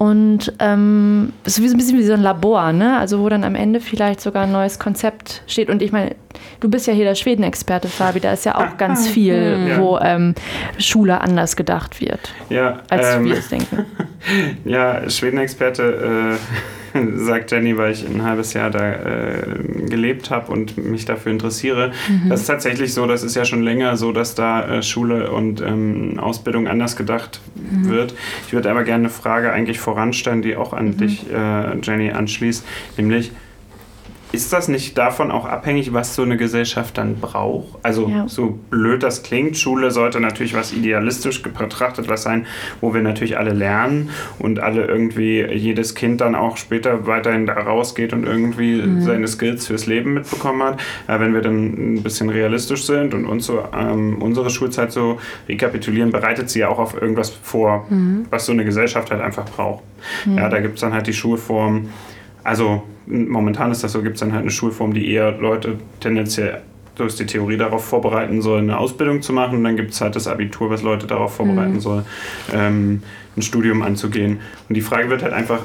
Und 0.00 0.54
ähm, 0.60 1.34
es 1.44 1.58
ist 1.58 1.74
ein 1.74 1.76
bisschen 1.76 1.98
wie 1.98 2.02
so 2.04 2.14
ein 2.14 2.22
Labor, 2.22 2.72
ne? 2.72 2.98
Also 2.98 3.20
wo 3.20 3.28
dann 3.28 3.44
am 3.44 3.54
Ende 3.54 3.80
vielleicht 3.80 4.22
sogar 4.22 4.44
ein 4.44 4.52
neues 4.52 4.78
Konzept 4.78 5.42
steht. 5.46 5.68
Und 5.68 5.82
ich 5.82 5.92
meine, 5.92 6.16
du 6.60 6.70
bist 6.70 6.86
ja 6.86 6.94
hier 6.94 7.04
der 7.04 7.14
Schweden-Experte, 7.14 7.86
Fabi. 7.88 8.18
Da 8.18 8.32
ist 8.32 8.46
ja 8.46 8.56
auch 8.56 8.78
ganz 8.78 9.06
viel, 9.06 9.58
ja. 9.68 9.78
wo 9.78 9.98
ähm, 9.98 10.34
Schule 10.78 11.20
anders 11.20 11.54
gedacht 11.54 12.00
wird, 12.00 12.32
ja, 12.48 12.80
als 12.88 13.14
ähm, 13.14 13.26
wir 13.26 13.34
es 13.34 13.48
denken. 13.48 13.84
Ja, 14.64 15.08
Schweden-Experte. 15.08 16.38
Äh 16.38 16.70
sagt 17.16 17.50
Jenny, 17.50 17.76
weil 17.76 17.92
ich 17.92 18.06
ein 18.06 18.22
halbes 18.22 18.52
Jahr 18.52 18.70
da 18.70 18.92
äh, 18.92 19.42
gelebt 19.88 20.30
habe 20.30 20.50
und 20.52 20.76
mich 20.76 21.04
dafür 21.04 21.32
interessiere. 21.32 21.92
Mhm. 22.08 22.28
Das 22.28 22.40
ist 22.40 22.46
tatsächlich 22.46 22.94
so, 22.94 23.06
das 23.06 23.22
ist 23.22 23.36
ja 23.36 23.44
schon 23.44 23.62
länger 23.62 23.96
so, 23.96 24.12
dass 24.12 24.34
da 24.34 24.78
äh, 24.78 24.82
Schule 24.82 25.30
und 25.30 25.60
ähm, 25.60 26.18
Ausbildung 26.18 26.68
anders 26.68 26.96
gedacht 26.96 27.40
mhm. 27.54 27.88
wird. 27.88 28.14
Ich 28.46 28.52
würde 28.52 28.70
aber 28.70 28.84
gerne 28.84 29.04
eine 29.04 29.10
Frage 29.10 29.52
eigentlich 29.52 29.78
voranstellen, 29.90 30.42
die 30.42 30.56
auch 30.56 30.72
an 30.72 30.86
mhm. 30.86 30.96
dich, 30.98 31.26
äh, 31.32 31.80
Jenny, 31.82 32.12
anschließt, 32.12 32.64
nämlich, 32.96 33.32
ist 34.32 34.52
das 34.52 34.68
nicht 34.68 34.96
davon 34.96 35.30
auch 35.30 35.44
abhängig, 35.44 35.92
was 35.92 36.14
so 36.14 36.22
eine 36.22 36.36
Gesellschaft 36.36 36.98
dann 36.98 37.16
braucht? 37.16 37.78
Also 37.82 38.08
ja. 38.08 38.28
so 38.28 38.58
blöd 38.70 39.02
das 39.02 39.22
klingt, 39.22 39.56
Schule 39.56 39.90
sollte 39.90 40.20
natürlich 40.20 40.54
was 40.54 40.72
idealistisch 40.72 41.42
betrachtet 41.42 42.08
was 42.08 42.22
sein, 42.22 42.46
wo 42.80 42.94
wir 42.94 43.02
natürlich 43.02 43.38
alle 43.38 43.52
lernen 43.52 44.10
und 44.38 44.60
alle 44.60 44.86
irgendwie 44.86 45.44
jedes 45.44 45.94
Kind 45.94 46.20
dann 46.20 46.34
auch 46.34 46.56
später 46.56 47.06
weiterhin 47.06 47.46
da 47.46 47.54
rausgeht 47.54 48.12
und 48.12 48.24
irgendwie 48.24 48.74
mhm. 48.74 49.02
seine 49.02 49.26
Skills 49.28 49.66
fürs 49.66 49.86
Leben 49.86 50.14
mitbekommen 50.14 50.62
hat. 50.62 50.80
Ja, 51.08 51.20
wenn 51.20 51.34
wir 51.34 51.40
dann 51.40 51.94
ein 51.96 52.02
bisschen 52.02 52.30
realistisch 52.30 52.84
sind 52.84 53.14
und 53.14 53.26
uns 53.26 53.46
so, 53.46 53.64
ähm, 53.76 54.22
unsere 54.22 54.50
Schulzeit 54.50 54.92
so 54.92 55.18
rekapitulieren, 55.48 56.10
bereitet 56.10 56.50
sie 56.50 56.60
ja 56.60 56.68
auch 56.68 56.78
auf 56.78 57.00
irgendwas 57.00 57.30
vor, 57.30 57.86
mhm. 57.88 58.26
was 58.30 58.46
so 58.46 58.52
eine 58.52 58.64
Gesellschaft 58.64 59.10
halt 59.10 59.20
einfach 59.20 59.44
braucht. 59.44 59.82
Mhm. 60.24 60.38
Ja, 60.38 60.48
da 60.48 60.60
gibt 60.60 60.74
es 60.74 60.80
dann 60.80 60.92
halt 60.92 61.06
die 61.06 61.12
Schulform 61.12 61.88
also 62.44 62.82
momentan 63.06 63.70
ist 63.70 63.82
das 63.82 63.92
so, 63.92 64.02
gibt 64.02 64.16
es 64.16 64.20
dann 64.20 64.32
halt 64.32 64.42
eine 64.42 64.50
Schulform, 64.50 64.94
die 64.94 65.10
eher 65.10 65.32
Leute 65.32 65.78
tendenziell 66.00 66.62
durch 66.96 67.16
die 67.16 67.26
Theorie 67.26 67.56
darauf 67.56 67.84
vorbereiten 67.84 68.42
soll, 68.42 68.60
eine 68.60 68.78
Ausbildung 68.78 69.22
zu 69.22 69.32
machen. 69.32 69.58
Und 69.58 69.64
dann 69.64 69.76
gibt 69.76 69.92
es 69.92 70.00
halt 70.00 70.16
das 70.16 70.26
Abitur, 70.26 70.70
was 70.70 70.82
Leute 70.82 71.06
darauf 71.06 71.34
vorbereiten 71.34 71.74
mhm. 71.74 71.80
soll, 71.80 72.04
ähm, 72.52 73.02
ein 73.36 73.42
Studium 73.42 73.82
anzugehen. 73.82 74.40
Und 74.68 74.74
die 74.74 74.82
Frage 74.82 75.08
wird 75.08 75.22
halt 75.22 75.32
einfach, 75.32 75.60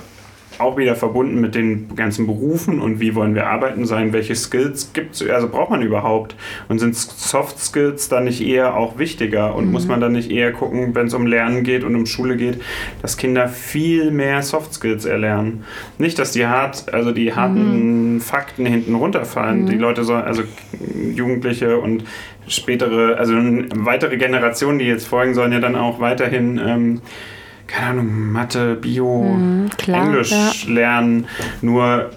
auch 0.60 0.78
wieder 0.78 0.96
verbunden 0.96 1.42
mit 1.42 1.56
den 1.56 1.96
ganzen 1.96 2.26
Berufen 2.28 2.82
und 2.82 3.00
wie 3.00 3.16
wollen 3.16 3.36
wir 3.36 3.48
arbeiten 3.48 3.86
sein, 3.86 4.14
welche 4.14 4.36
Skills 4.36 4.94
gibt 4.94 5.16
es, 5.16 5.30
also 5.30 5.50
braucht 5.50 5.70
man 5.70 5.82
überhaupt 5.82 6.36
und 6.68 6.80
sind 6.80 6.96
Soft 6.96 7.60
Skills 7.60 8.10
dann 8.10 8.26
nicht 8.26 8.42
eher 8.42 8.76
auch 8.76 8.98
wichtiger 8.98 9.56
und 9.56 9.66
mhm. 9.66 9.72
muss 9.72 9.88
man 9.88 10.00
dann 10.00 10.14
nicht 10.14 10.32
eher 10.32 10.52
gucken, 10.52 10.96
wenn 10.96 11.08
es 11.08 11.14
um 11.14 11.28
Lernen 11.28 11.64
geht 11.64 11.84
und 11.84 11.96
um 11.96 12.06
Schule 12.06 12.38
geht, 12.38 12.62
dass 13.02 13.18
Kinder 13.18 13.48
viel 13.48 14.12
mehr 14.12 14.42
Soft 14.42 14.74
Skills 14.74 15.06
erlernen. 15.06 15.64
Nicht, 15.98 16.20
dass 16.20 16.32
die 16.32 16.46
hart, 16.46 16.94
also 16.94 17.12
die 17.12 17.34
harten 17.34 18.16
mhm. 18.16 18.22
Fakten 18.22 18.66
hinten 18.66 18.96
runterfallen. 18.96 19.64
Mhm. 19.64 19.70
Die 19.70 19.78
Leute 19.78 20.04
sollen, 20.04 20.24
also 20.24 20.44
Jugendliche 21.14 21.78
und 21.78 22.04
spätere, 22.48 23.18
also 23.18 23.34
weitere 23.76 24.18
Generationen, 24.18 24.80
die 24.80 24.86
jetzt 24.86 25.08
folgen, 25.08 25.34
sollen 25.34 25.52
ja 25.52 25.60
dann 25.60 25.76
auch 25.76 26.00
weiterhin 26.00 26.60
ähm, 26.64 27.02
keine 27.68 27.88
Ahnung, 27.88 28.32
Mathe, 28.32 28.76
Bio, 28.76 29.24
mhm, 29.24 29.70
klar, 29.78 30.06
Englisch 30.06 30.32
ja. 30.32 30.52
lernen. 30.68 31.28
Nur 31.62 32.12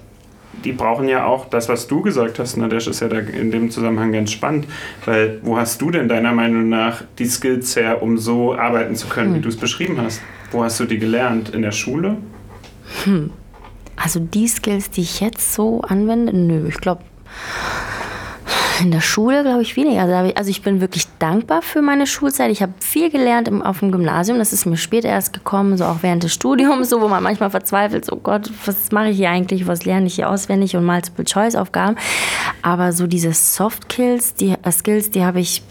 die 0.65 0.73
brauchen 0.73 1.09
ja 1.09 1.25
auch 1.25 1.49
das, 1.49 1.69
was 1.69 1.87
du 1.87 2.03
gesagt 2.03 2.39
hast, 2.39 2.57
Nadesh, 2.57 2.89
ist 2.89 3.01
ja 3.01 3.09
da 3.09 3.19
in 3.19 3.51
dem 3.51 3.71
Zusammenhang 3.71 4.13
ganz 4.13 4.33
spannend, 4.33 4.67
weil 5.05 5.39
wo 5.43 5.57
hast 5.57 5.81
du 5.81 5.91
denn 5.91 6.09
deiner 6.09 6.33
Meinung 6.33 6.69
nach 6.69 7.03
die 7.19 7.27
Skills 7.27 7.77
her, 7.77 8.03
um 8.03 8.19
so 8.19 8.55
arbeiten 8.55 8.97
zu 8.97 9.07
können, 9.09 9.31
hm. 9.31 9.37
wie 9.37 9.41
du 9.41 9.49
es 9.49 9.57
beschrieben 9.57 10.01
hast? 10.01 10.21
Wo 10.51 10.65
hast 10.65 10.81
du 10.81 10.85
die 10.85 10.99
gelernt? 10.99 11.51
In 11.51 11.63
der 11.63 11.73
Schule? 11.73 12.17
Hm. 13.05 13.31
Also 13.97 14.21
die 14.21 14.49
Skills, 14.49 14.91
die 14.91 15.03
ich 15.03 15.21
jetzt 15.21 15.55
so 15.55 15.81
anwende, 15.83 16.37
nö, 16.37 16.69
ich 16.69 16.79
glaube, 16.79 17.03
in 18.81 18.91
der 18.91 19.01
Schule 19.01 19.43
glaube 19.43 19.63
ich 19.63 19.77
weniger. 19.77 20.03
Also, 20.03 20.35
also 20.35 20.51
ich 20.51 20.63
bin 20.63 20.81
wirklich 20.81 21.07
dankbar 21.19 21.63
für 21.63 21.83
meine 21.83 22.07
Schulzeit. 22.07 22.51
Ich 22.51 22.63
habe 22.63 22.73
viel 22.81 23.11
gelernt 23.11 23.49
im, 23.49 23.63
auf 23.63 23.81
dem 23.81 23.93
Gymnasium. 23.93 24.39
Das 24.39 24.53
ist 24.53 24.67
mir 24.67 24.77
später 24.77 25.09
erst 25.09 25.33
gekommen, 25.33 25.77
so 25.77 25.85
auch 25.85 26.03
während 26.03 26.23
des 26.23 26.35
Studiums, 26.35 26.91
so 26.91 27.01
wo 27.01 27.09
man 27.09 27.23
manchmal 27.23 27.51
verzweifelt, 27.51 28.05
so 28.05 28.17
Gott, 28.17 28.51
was 28.65 28.93
mache 28.93 29.09
ich 29.09 29.17
hier 29.17 29.31
eigentlich, 29.31 29.67
was 29.67 29.85
lerne 29.85 30.07
ich 30.07 30.15
hier 30.15 30.31
auswendig 30.31 30.77
und 30.77 30.85
Multiple-Choice-Aufgaben. 30.85 31.97
Aber 32.63 32.93
so 32.93 33.07
diese 33.07 33.33
Soft-Skills, 33.33 34.35
die, 34.35 34.55
äh, 34.63 34.73
Skills, 34.73 35.11
die 35.11 35.25
habe 35.25 35.41
ich 35.41 35.63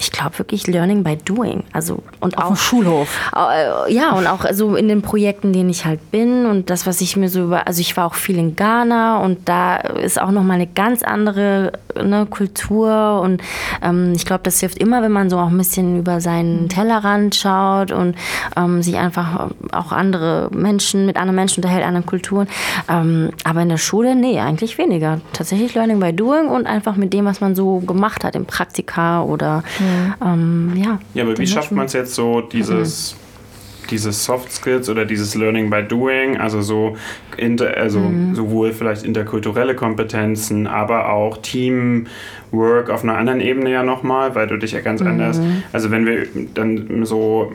ich 0.00 0.10
glaube 0.10 0.38
wirklich 0.38 0.66
Learning 0.66 1.04
by 1.04 1.16
Doing. 1.16 1.62
Also 1.74 2.02
und 2.20 2.38
Auf 2.38 2.44
auch 2.44 2.56
Schulhof. 2.56 3.30
Äh, 3.36 3.92
ja, 3.92 4.12
und 4.12 4.26
auch 4.26 4.46
also 4.46 4.74
in 4.74 4.88
den 4.88 5.02
Projekten, 5.02 5.48
in 5.48 5.52
denen 5.52 5.70
ich 5.70 5.84
halt 5.84 6.10
bin 6.10 6.46
und 6.46 6.70
das, 6.70 6.86
was 6.86 7.02
ich 7.02 7.18
mir 7.18 7.28
so 7.28 7.44
über, 7.44 7.66
also 7.66 7.82
ich 7.82 7.96
war 7.98 8.06
auch 8.06 8.14
viel 8.14 8.38
in 8.38 8.56
Ghana 8.56 9.18
und 9.18 9.46
da 9.46 9.76
ist 9.76 10.20
auch 10.20 10.30
nochmal 10.30 10.56
eine 10.56 10.66
ganz 10.66 11.02
andere 11.02 11.72
ne, 11.94 12.26
Kultur 12.30 13.20
und 13.20 13.42
ähm, 13.82 14.14
ich 14.16 14.24
glaube, 14.24 14.40
das 14.42 14.60
hilft 14.60 14.78
immer, 14.78 15.02
wenn 15.02 15.12
man 15.12 15.28
so 15.28 15.38
auch 15.38 15.48
ein 15.48 15.58
bisschen 15.58 15.98
über 15.98 16.22
seinen 16.22 16.70
Tellerrand 16.70 17.34
schaut 17.34 17.92
und 17.92 18.16
ähm, 18.56 18.82
sich 18.82 18.96
einfach 18.96 19.50
auch 19.72 19.92
andere 19.92 20.48
Menschen, 20.50 21.04
mit 21.04 21.16
anderen 21.16 21.36
Menschen 21.36 21.62
unterhält, 21.62 21.84
anderen 21.84 22.06
Kulturen. 22.06 22.48
Ähm, 22.88 23.30
aber 23.44 23.60
in 23.60 23.68
der 23.68 23.76
Schule, 23.76 24.16
nee, 24.16 24.40
eigentlich 24.40 24.78
weniger. 24.78 25.20
Tatsächlich 25.34 25.74
Learning 25.74 26.00
by 26.00 26.14
Doing 26.14 26.48
und 26.48 26.66
einfach 26.66 26.96
mit 26.96 27.12
dem, 27.12 27.26
was 27.26 27.42
man 27.42 27.54
so 27.54 27.80
gemacht 27.80 28.24
hat 28.24 28.34
im 28.34 28.46
Praktika 28.46 29.22
oder 29.22 29.62
mhm 29.90 30.10
ähm, 30.24 30.72
ja. 30.76 30.98
Ja, 31.14 31.24
aber 31.24 31.38
wie 31.38 31.46
schafft 31.46 31.72
man 31.72 31.86
es 31.86 31.92
jetzt 31.92 32.14
so, 32.14 32.40
dieses, 32.40 33.14
mhm. 33.14 33.88
diese 33.90 34.12
Soft 34.12 34.52
Skills 34.52 34.88
oder 34.88 35.04
dieses 35.04 35.34
Learning 35.34 35.70
by 35.70 35.82
Doing, 35.82 36.36
also 36.36 36.60
so 36.62 36.96
inter, 37.36 37.76
also 37.76 38.00
mhm. 38.00 38.34
sowohl 38.34 38.72
vielleicht 38.72 39.04
interkulturelle 39.04 39.74
Kompetenzen, 39.74 40.66
aber 40.66 41.10
auch 41.10 41.38
Teamwork 41.38 42.90
auf 42.90 43.02
einer 43.02 43.16
anderen 43.16 43.40
Ebene 43.40 43.70
ja 43.70 43.82
nochmal, 43.82 44.34
weil 44.34 44.46
du 44.46 44.56
dich 44.56 44.72
ja 44.72 44.80
ganz 44.80 45.00
mhm. 45.00 45.08
anders, 45.08 45.40
also 45.72 45.90
wenn 45.90 46.06
wir 46.06 46.26
dann 46.54 47.04
so 47.04 47.52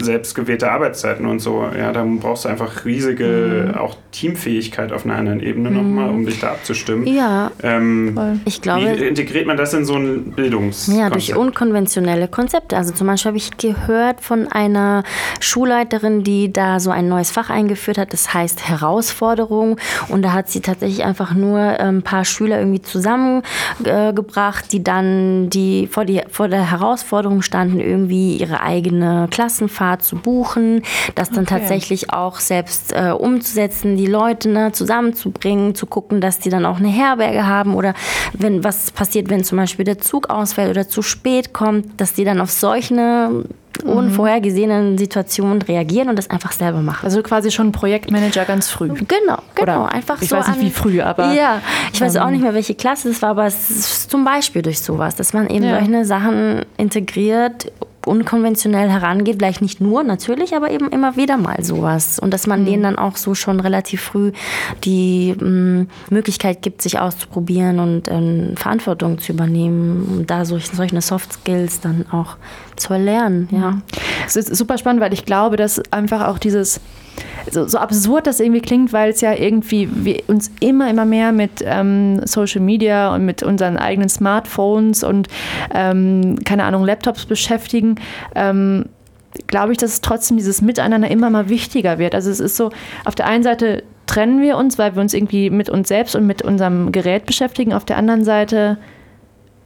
selbstgewählte 0.00 0.70
Arbeitszeiten 0.70 1.26
und 1.26 1.40
so. 1.40 1.64
Ja, 1.76 1.92
da 1.92 2.04
brauchst 2.04 2.44
du 2.44 2.48
einfach 2.48 2.84
riesige, 2.84 3.68
mhm. 3.68 3.74
auch 3.78 3.96
Teamfähigkeit 4.12 4.92
auf 4.92 5.04
einer 5.04 5.16
anderen 5.16 5.40
Ebene 5.40 5.70
mhm. 5.70 5.76
nochmal, 5.76 6.10
um 6.10 6.24
dich 6.24 6.40
da 6.40 6.50
abzustimmen. 6.50 7.06
Ja. 7.06 7.50
Ähm, 7.62 8.40
ich 8.44 8.62
glaube. 8.62 8.98
Wie 8.98 9.04
integriert 9.04 9.46
man 9.46 9.56
das 9.56 9.74
in 9.74 9.84
so 9.84 9.94
ein 9.94 10.32
Bildungs? 10.32 10.90
Ja, 10.92 11.10
durch 11.10 11.34
unkonventionelle 11.34 12.28
Konzepte. 12.28 12.76
Also 12.76 12.92
zum 12.92 13.06
Beispiel 13.06 13.30
habe 13.30 13.36
ich 13.36 13.56
gehört 13.56 14.20
von 14.20 14.48
einer 14.48 15.02
Schulleiterin, 15.40 16.24
die 16.24 16.52
da 16.52 16.80
so 16.80 16.90
ein 16.90 17.08
neues 17.08 17.30
Fach 17.30 17.50
eingeführt 17.50 17.98
hat, 17.98 18.12
das 18.12 18.32
heißt 18.32 18.68
Herausforderung. 18.68 19.76
Und 20.08 20.22
da 20.22 20.32
hat 20.32 20.48
sie 20.48 20.60
tatsächlich 20.60 21.04
einfach 21.04 21.34
nur 21.34 21.58
ein 21.58 22.02
paar 22.02 22.24
Schüler 22.24 22.58
irgendwie 22.58 22.82
zusammengebracht, 22.82 24.72
die 24.72 24.82
dann 24.82 25.50
die 25.50 25.86
vor, 25.86 26.04
die 26.04 26.22
vor 26.30 26.48
der 26.48 26.70
Herausforderung 26.70 27.42
standen, 27.42 27.80
irgendwie 27.80 28.36
ihre 28.36 28.60
eigene 28.60 29.28
Klassenfahrt 29.30 29.87
zu 29.96 30.16
buchen, 30.16 30.82
das 31.14 31.30
dann 31.30 31.44
okay. 31.44 31.58
tatsächlich 31.58 32.12
auch 32.12 32.40
selbst 32.40 32.92
äh, 32.92 33.10
umzusetzen, 33.10 33.96
die 33.96 34.06
Leute 34.06 34.48
ne, 34.48 34.72
zusammenzubringen, 34.72 35.74
zu 35.74 35.86
gucken, 35.86 36.20
dass 36.20 36.38
die 36.38 36.50
dann 36.50 36.64
auch 36.64 36.78
eine 36.78 36.88
Herberge 36.88 37.46
haben 37.46 37.74
oder 37.74 37.94
wenn 38.32 38.64
was 38.64 38.90
passiert, 38.90 39.30
wenn 39.30 39.44
zum 39.44 39.58
Beispiel 39.58 39.84
der 39.84 39.98
Zug 39.98 40.30
ausfällt 40.30 40.70
oder 40.70 40.88
zu 40.88 41.02
spät 41.02 41.52
kommt, 41.52 42.00
dass 42.00 42.14
die 42.14 42.24
dann 42.24 42.40
auf 42.40 42.50
solche 42.50 43.44
mhm. 43.84 43.90
unvorhergesehenen 43.90 44.98
Situationen 44.98 45.62
reagieren 45.62 46.08
und 46.08 46.16
das 46.16 46.30
einfach 46.30 46.52
selber 46.52 46.80
machen. 46.80 47.04
Also 47.04 47.22
quasi 47.22 47.50
schon 47.50 47.72
Projektmanager 47.72 48.44
ganz 48.44 48.68
früh. 48.68 48.88
Genau, 48.88 49.06
genau. 49.06 49.62
Oder 49.62 49.92
einfach 49.92 50.20
ich 50.20 50.28
so. 50.28 50.36
Ich 50.36 50.42
weiß 50.42 50.56
nicht, 50.56 50.60
wie 50.60 50.70
früh, 50.70 51.00
aber. 51.00 51.32
Ja, 51.32 51.60
ich 51.92 52.00
weiß 52.00 52.16
auch 52.16 52.26
ähm, 52.26 52.32
nicht 52.32 52.42
mehr, 52.42 52.54
welche 52.54 52.74
Klasse 52.74 53.10
es 53.10 53.22
war, 53.22 53.30
aber 53.30 53.46
es 53.46 53.70
ist 53.70 54.10
zum 54.10 54.24
Beispiel 54.24 54.62
durch 54.62 54.80
sowas, 54.80 55.14
dass 55.16 55.32
man 55.32 55.48
eben 55.48 55.64
ja. 55.64 55.78
solche 55.78 56.04
Sachen 56.04 56.64
integriert 56.76 57.70
unkonventionell 58.08 58.90
herangeht, 58.90 59.36
vielleicht 59.38 59.62
nicht 59.62 59.80
nur 59.80 60.02
natürlich, 60.02 60.54
aber 60.54 60.70
eben 60.70 60.88
immer 60.88 61.16
wieder 61.16 61.36
mal 61.36 61.62
sowas. 61.62 62.18
Und 62.18 62.32
dass 62.32 62.46
man 62.46 62.62
mhm. 62.62 62.66
denen 62.66 62.82
dann 62.82 62.98
auch 62.98 63.16
so 63.16 63.34
schon 63.34 63.60
relativ 63.60 64.02
früh 64.02 64.32
die 64.84 65.34
mh, 65.38 65.46
mm, 65.48 65.88
Möglichkeit 66.10 66.62
gibt, 66.62 66.82
sich 66.82 66.98
auszuprobieren 66.98 67.78
und 67.78 68.08
ähm, 68.08 68.56
Verantwortung 68.56 69.18
zu 69.18 69.32
übernehmen 69.32 70.18
und 70.18 70.30
da 70.30 70.44
solch, 70.44 70.68
solche 70.68 71.00
Soft 71.00 71.32
Skills 71.32 71.80
dann 71.80 72.06
auch 72.10 72.36
zu 72.76 72.92
erlernen. 72.92 73.48
Ja. 73.50 73.80
Es 74.26 74.36
ist 74.36 74.54
super 74.54 74.78
spannend, 74.78 75.00
weil 75.00 75.12
ich 75.12 75.24
glaube, 75.24 75.56
dass 75.56 75.80
einfach 75.92 76.26
auch 76.26 76.38
dieses 76.38 76.80
so, 77.50 77.66
so 77.66 77.78
absurd 77.78 78.26
das 78.26 78.40
irgendwie 78.40 78.60
klingt, 78.60 78.92
weil 78.92 79.10
es 79.10 79.20
ja 79.20 79.32
irgendwie 79.34 79.88
wir 79.92 80.22
uns 80.28 80.50
immer, 80.60 80.88
immer 80.90 81.04
mehr 81.04 81.32
mit 81.32 81.62
ähm, 81.64 82.20
Social 82.26 82.60
Media 82.60 83.14
und 83.14 83.24
mit 83.24 83.42
unseren 83.42 83.76
eigenen 83.76 84.08
Smartphones 84.08 85.02
und 85.02 85.28
ähm, 85.74 86.38
keine 86.44 86.64
Ahnung, 86.64 86.84
Laptops 86.84 87.26
beschäftigen. 87.26 87.96
Ähm, 88.34 88.86
glaube 89.46 89.72
ich, 89.72 89.78
dass 89.78 90.00
trotzdem 90.00 90.36
dieses 90.36 90.62
Miteinander 90.62 91.10
immer 91.10 91.30
mal 91.30 91.48
wichtiger 91.48 91.98
wird. 91.98 92.14
Also 92.14 92.30
es 92.30 92.40
ist 92.40 92.56
so, 92.56 92.70
auf 93.04 93.14
der 93.14 93.26
einen 93.26 93.42
Seite 93.42 93.84
trennen 94.06 94.40
wir 94.40 94.56
uns, 94.56 94.78
weil 94.78 94.94
wir 94.94 95.02
uns 95.02 95.14
irgendwie 95.14 95.50
mit 95.50 95.70
uns 95.70 95.88
selbst 95.88 96.16
und 96.16 96.26
mit 96.26 96.42
unserem 96.42 96.92
Gerät 96.92 97.26
beschäftigen. 97.26 97.72
Auf 97.72 97.84
der 97.84 97.98
anderen 97.98 98.24
Seite 98.24 98.78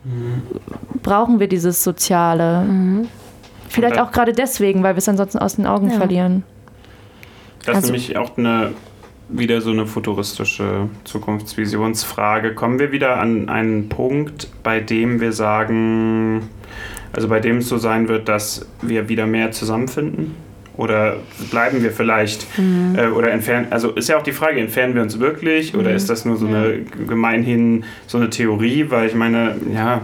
mhm. 0.05 0.43
brauchen 1.03 1.41
wir 1.41 1.49
dieses 1.49 1.83
Soziale. 1.83 2.65
Mhm. 2.65 3.09
Vielleicht 3.73 3.99
auch 3.99 4.13
gerade 4.13 4.33
deswegen, 4.33 4.83
weil 4.83 4.95
wir 4.95 4.99
es 4.99 5.09
ansonsten 5.09 5.39
aus 5.39 5.57
den 5.57 5.67
Augen 5.67 5.91
ja. 5.91 5.97
verlieren. 5.97 6.45
Das 7.65 7.77
also, 7.77 7.95
ist 7.95 8.09
nämlich 8.09 8.17
auch 8.17 8.37
eine 8.37 8.73
wieder 9.29 9.61
so 9.61 9.71
eine 9.71 9.87
futuristische 9.87 10.89
Zukunftsvisionsfrage. 11.05 12.55
Kommen 12.55 12.79
wir 12.79 12.93
wieder 12.93 13.19
an 13.19 13.49
einen 13.49 13.89
Punkt, 13.89 14.49
bei 14.63 14.81
dem 14.81 15.21
wir 15.21 15.33
sagen, 15.33 16.49
also 17.13 17.29
bei 17.29 17.41
dem 17.41 17.59
es 17.59 17.69
so 17.69 17.79
sein 17.79 18.09
wird, 18.09 18.29
dass 18.29 18.67
wir 18.83 19.09
wieder 19.09 19.27
mehr 19.27 19.53
zusammenfinden? 19.53 20.35
Oder 20.77 21.17
bleiben 21.51 21.83
wir 21.83 21.93
vielleicht 21.93 22.47
mhm. 22.59 22.97
äh, 22.97 23.07
oder 23.09 23.31
entfernen, 23.31 23.67
also 23.71 23.91
ist 23.91 24.09
ja 24.09 24.17
auch 24.17 24.23
die 24.23 24.33
Frage, 24.33 24.59
entfernen 24.59 24.95
wir 24.95 25.03
uns 25.03 25.19
wirklich 25.19 25.75
oder 25.75 25.91
mhm. 25.91 25.97
ist 25.97 26.09
das 26.09 26.25
nur 26.25 26.39
so 26.39 26.47
eine 26.47 26.81
gemeinhin 27.07 27.85
so 28.07 28.17
eine 28.17 28.31
Theorie, 28.31 28.87
weil 28.89 29.07
ich 29.07 29.15
meine, 29.15 29.57
ja, 29.75 30.01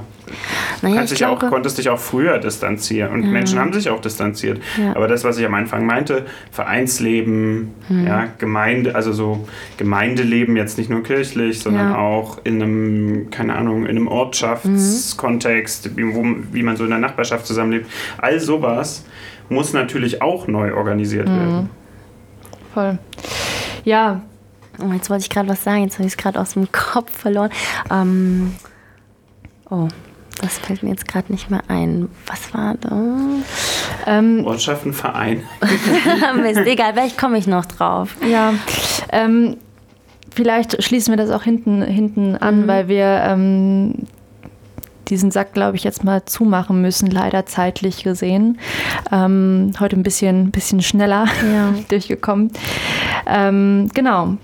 naja, 0.83 1.05
dich 1.05 1.19
glaube, 1.19 1.47
auch, 1.47 1.51
konntest 1.51 1.79
dich 1.79 1.89
auch 1.89 1.99
früher 1.99 2.39
distanzieren 2.39 3.13
und 3.13 3.25
ja. 3.25 3.31
Menschen 3.31 3.59
haben 3.59 3.73
sich 3.73 3.89
auch 3.91 4.01
distanziert. 4.01 4.61
Ja. 4.77 4.95
Aber 4.95 5.09
das, 5.09 5.25
was 5.25 5.39
ich 5.39 5.47
am 5.47 5.55
Anfang 5.55 5.87
meinte, 5.87 6.27
Vereinsleben, 6.51 7.75
mhm. 7.89 8.07
ja, 8.07 8.29
Gemeinde, 8.39 8.95
also 8.95 9.13
so 9.13 9.49
Gemeindeleben 9.77 10.57
jetzt 10.57 10.79
nicht 10.79 10.91
nur 10.91 11.03
kirchlich, 11.03 11.61
sondern 11.61 11.95
auch 11.95 12.39
in 12.45 12.63
einem, 12.63 13.31
keine 13.31 13.55
Ahnung, 13.55 13.85
in 13.85 13.91
einem 13.91 14.09
Ortschaftskontext, 14.09 15.97
wie, 15.97 16.15
wo, 16.15 16.25
wie 16.53 16.63
man 16.63 16.77
so 16.77 16.85
in 16.85 16.91
der 16.91 16.99
Nachbarschaft 16.99 17.47
zusammenlebt. 17.47 17.91
All 18.19 18.41
sowas 18.41 19.05
muss 19.49 19.73
natürlich 19.73 20.23
auch 20.23 20.47
neu 20.47 20.75
organisiert 20.75 21.29
mhm. 21.29 21.37
werden. 21.37 21.71
Voll. 22.75 22.99
Ja, 23.85 24.23
Oh, 24.81 24.93
jetzt 24.93 25.11
wollte 25.11 25.23
ich 25.23 25.31
gerade 25.31 25.49
was 25.49 25.65
sagen, 25.65 25.83
jetzt 25.83 25.95
habe 25.95 26.07
ich 26.07 26.13
es 26.13 26.17
gerade 26.17 26.41
aus 26.41 26.53
dem 26.53 26.71
Kopf 26.71 27.11
verloren. 27.11 27.51
Ähm, 27.91 28.55
oh, 29.71 29.89
das 30.39 30.59
fällt 30.59 30.83
mir 30.83 30.91
jetzt 30.91 31.09
gerade 31.09 31.33
nicht 31.33 31.51
mehr 31.51 31.63
ein. 31.69 32.09
Was 32.27 32.55
war 32.55 32.75
da? 32.75 33.17
Ähm, 34.07 34.45
Ortschaftenverein. 34.47 35.43
Mist, 36.43 36.61
egal, 36.65 36.93
vielleicht 36.95 37.19
komme 37.19 37.39
ich 37.39 37.47
noch 37.47 37.65
drauf. 37.67 38.17
Ja. 38.29 38.55
Ähm, 39.13 39.57
vielleicht 40.35 40.83
schließen 40.83 41.13
wir 41.13 41.17
das 41.17 41.31
auch 41.31 41.43
hinten, 41.43 41.83
hinten 41.83 42.37
an, 42.37 42.63
mhm. 42.63 42.67
weil 42.69 42.89
wir 42.89 43.23
ähm, 43.25 44.07
diesen 45.09 45.31
Sack, 45.31 45.55
glaube 45.55 45.77
ich, 45.77 45.85
jetzt 45.85 46.05
mal 46.05 46.25
zumachen 46.25 46.81
müssen, 46.83 47.11
leider 47.11 47.47
zeitlich 47.47 48.05
gesehen. 48.05 48.59
Ähm, 49.11 49.73
heute 49.81 49.97
ein 49.97 50.03
bisschen, 50.03 50.51
bisschen 50.51 50.83
schneller 50.83 51.27
ja. 51.43 51.75
durchgekommen. 51.89 52.51
Ähm, 53.27 53.89
genau. 53.95 54.37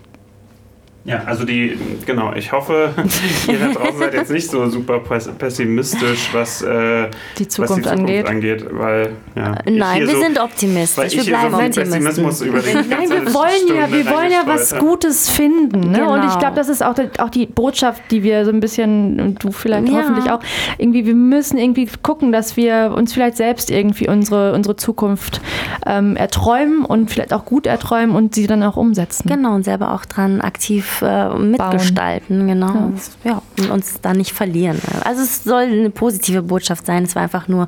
Ja, 1.06 1.22
also 1.24 1.44
die, 1.44 1.78
genau, 2.06 2.32
ich 2.32 2.50
hoffe, 2.50 2.94
ihr 3.46 3.58
da 3.58 3.68
draußen 3.72 3.98
seid 3.98 4.14
jetzt 4.14 4.30
nicht 4.30 4.48
so 4.48 4.66
super 4.70 5.00
pessimistisch, 5.00 6.30
was, 6.32 6.62
äh, 6.62 7.10
die, 7.38 7.46
Zukunft 7.46 7.72
was 7.72 7.76
die 7.76 7.82
Zukunft 7.82 7.88
angeht. 7.88 8.26
angeht 8.26 8.66
weil, 8.70 9.12
ja, 9.34 9.54
Nein, 9.66 10.00
wir 10.00 10.08
so, 10.08 10.20
sind 10.22 10.40
optimistisch. 10.40 11.14
Wir 11.14 11.24
bleiben 11.24 11.72
so 11.72 11.80
den 11.82 11.90
Nein, 11.90 13.10
wir 13.10 13.34
wollen 13.34 13.76
ja, 13.76 13.92
wir 13.92 14.06
wollen 14.10 14.32
ja 14.32 14.44
was 14.46 14.74
Gutes 14.78 15.28
finden. 15.28 15.90
Ne? 15.90 15.98
Genau. 15.98 16.14
Und 16.14 16.20
ich 16.20 16.28
genau. 16.28 16.38
glaube, 16.38 16.56
das 16.56 16.70
ist 16.70 16.82
auch, 16.82 16.94
auch 17.18 17.28
die 17.28 17.44
Botschaft, 17.44 18.02
die 18.10 18.22
wir 18.22 18.46
so 18.46 18.50
ein 18.50 18.60
bisschen, 18.60 19.20
und 19.20 19.44
du 19.44 19.52
vielleicht 19.52 19.88
ja. 19.88 19.98
hoffentlich 19.98 20.30
auch, 20.30 20.40
irgendwie, 20.78 21.04
wir 21.04 21.14
müssen 21.14 21.58
irgendwie 21.58 21.86
gucken, 22.02 22.32
dass 22.32 22.56
wir 22.56 22.94
uns 22.96 23.12
vielleicht 23.12 23.36
selbst 23.36 23.70
irgendwie 23.70 24.08
unsere, 24.08 24.54
unsere 24.54 24.76
Zukunft 24.76 25.42
ähm, 25.84 26.16
erträumen 26.16 26.86
und 26.86 27.10
vielleicht 27.10 27.34
auch 27.34 27.44
gut 27.44 27.66
erträumen 27.66 28.16
und 28.16 28.34
sie 28.34 28.46
dann 28.46 28.62
auch 28.62 28.78
umsetzen. 28.78 29.28
Genau, 29.28 29.54
und 29.54 29.64
selber 29.64 29.92
auch 29.92 30.06
dran 30.06 30.40
aktiv 30.40 30.93
äh, 31.02 31.34
mitgestalten, 31.38 32.38
Bauen. 32.38 32.48
genau. 32.48 32.92
Ja. 33.24 33.30
ja. 33.30 33.64
und 33.64 33.70
uns 33.70 34.00
da 34.00 34.14
nicht 34.14 34.32
verlieren. 34.32 34.80
Also 35.04 35.22
es 35.22 35.44
soll 35.44 35.62
eine 35.62 35.90
positive 35.90 36.42
Botschaft 36.42 36.86
sein. 36.86 37.04
Es 37.04 37.14
war 37.14 37.22
einfach 37.22 37.48
nur 37.48 37.66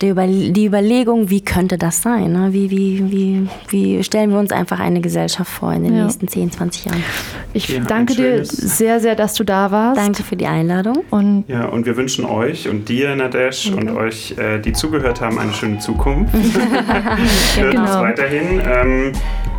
die, 0.00 0.08
Über 0.08 0.26
die 0.26 0.66
Überlegung, 0.66 1.30
wie 1.30 1.40
könnte 1.40 1.78
das 1.78 2.02
sein? 2.02 2.32
Ne? 2.32 2.52
Wie, 2.52 2.70
wie, 2.70 3.10
wie, 3.10 3.48
wie 3.68 4.04
stellen 4.04 4.30
wir 4.30 4.38
uns 4.38 4.52
einfach 4.52 4.80
eine 4.80 5.00
Gesellschaft 5.00 5.50
vor 5.50 5.72
in 5.72 5.84
den 5.84 5.96
ja. 5.96 6.04
nächsten 6.04 6.28
10, 6.28 6.52
20 6.52 6.84
Jahren? 6.86 7.04
Ich 7.52 7.68
ja, 7.68 7.80
danke 7.80 8.14
dir 8.14 8.44
sehr, 8.44 9.00
sehr, 9.00 9.14
dass 9.14 9.34
du 9.34 9.44
da 9.44 9.70
warst. 9.70 9.98
Danke 9.98 10.22
für 10.22 10.36
die 10.36 10.46
Einladung. 10.46 11.04
Und 11.10 11.44
ja, 11.48 11.66
und 11.66 11.86
wir 11.86 11.96
wünschen 11.96 12.24
euch 12.24 12.68
und 12.68 12.88
dir, 12.88 13.14
Nadesh, 13.14 13.70
okay. 13.70 13.80
und 13.80 13.96
euch, 13.96 14.34
äh, 14.38 14.58
die 14.58 14.72
zugehört 14.72 15.20
haben, 15.20 15.38
eine 15.38 15.52
schöne 15.52 15.78
Zukunft. 15.78 16.34
Hört 17.56 17.70
genau. 17.70 17.82
uns 17.82 17.90
weiterhin. 17.90 18.60
Ähm, 18.64 19.12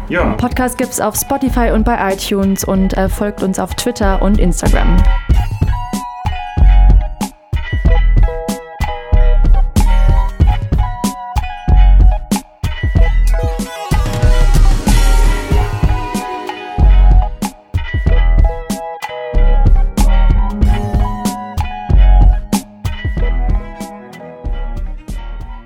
ja. 0.10 0.34
Podcast 0.34 0.80
es 0.82 0.99
auf 0.99 1.16
Spotify 1.16 1.72
und 1.72 1.84
bei 1.84 2.14
iTunes 2.14 2.64
und 2.64 2.97
äh, 2.97 3.10
folgt 3.10 3.43
uns 3.43 3.60
auf 3.60 3.74
Twitter 3.76 4.22
und 4.22 4.39
Instagram. 4.39 4.97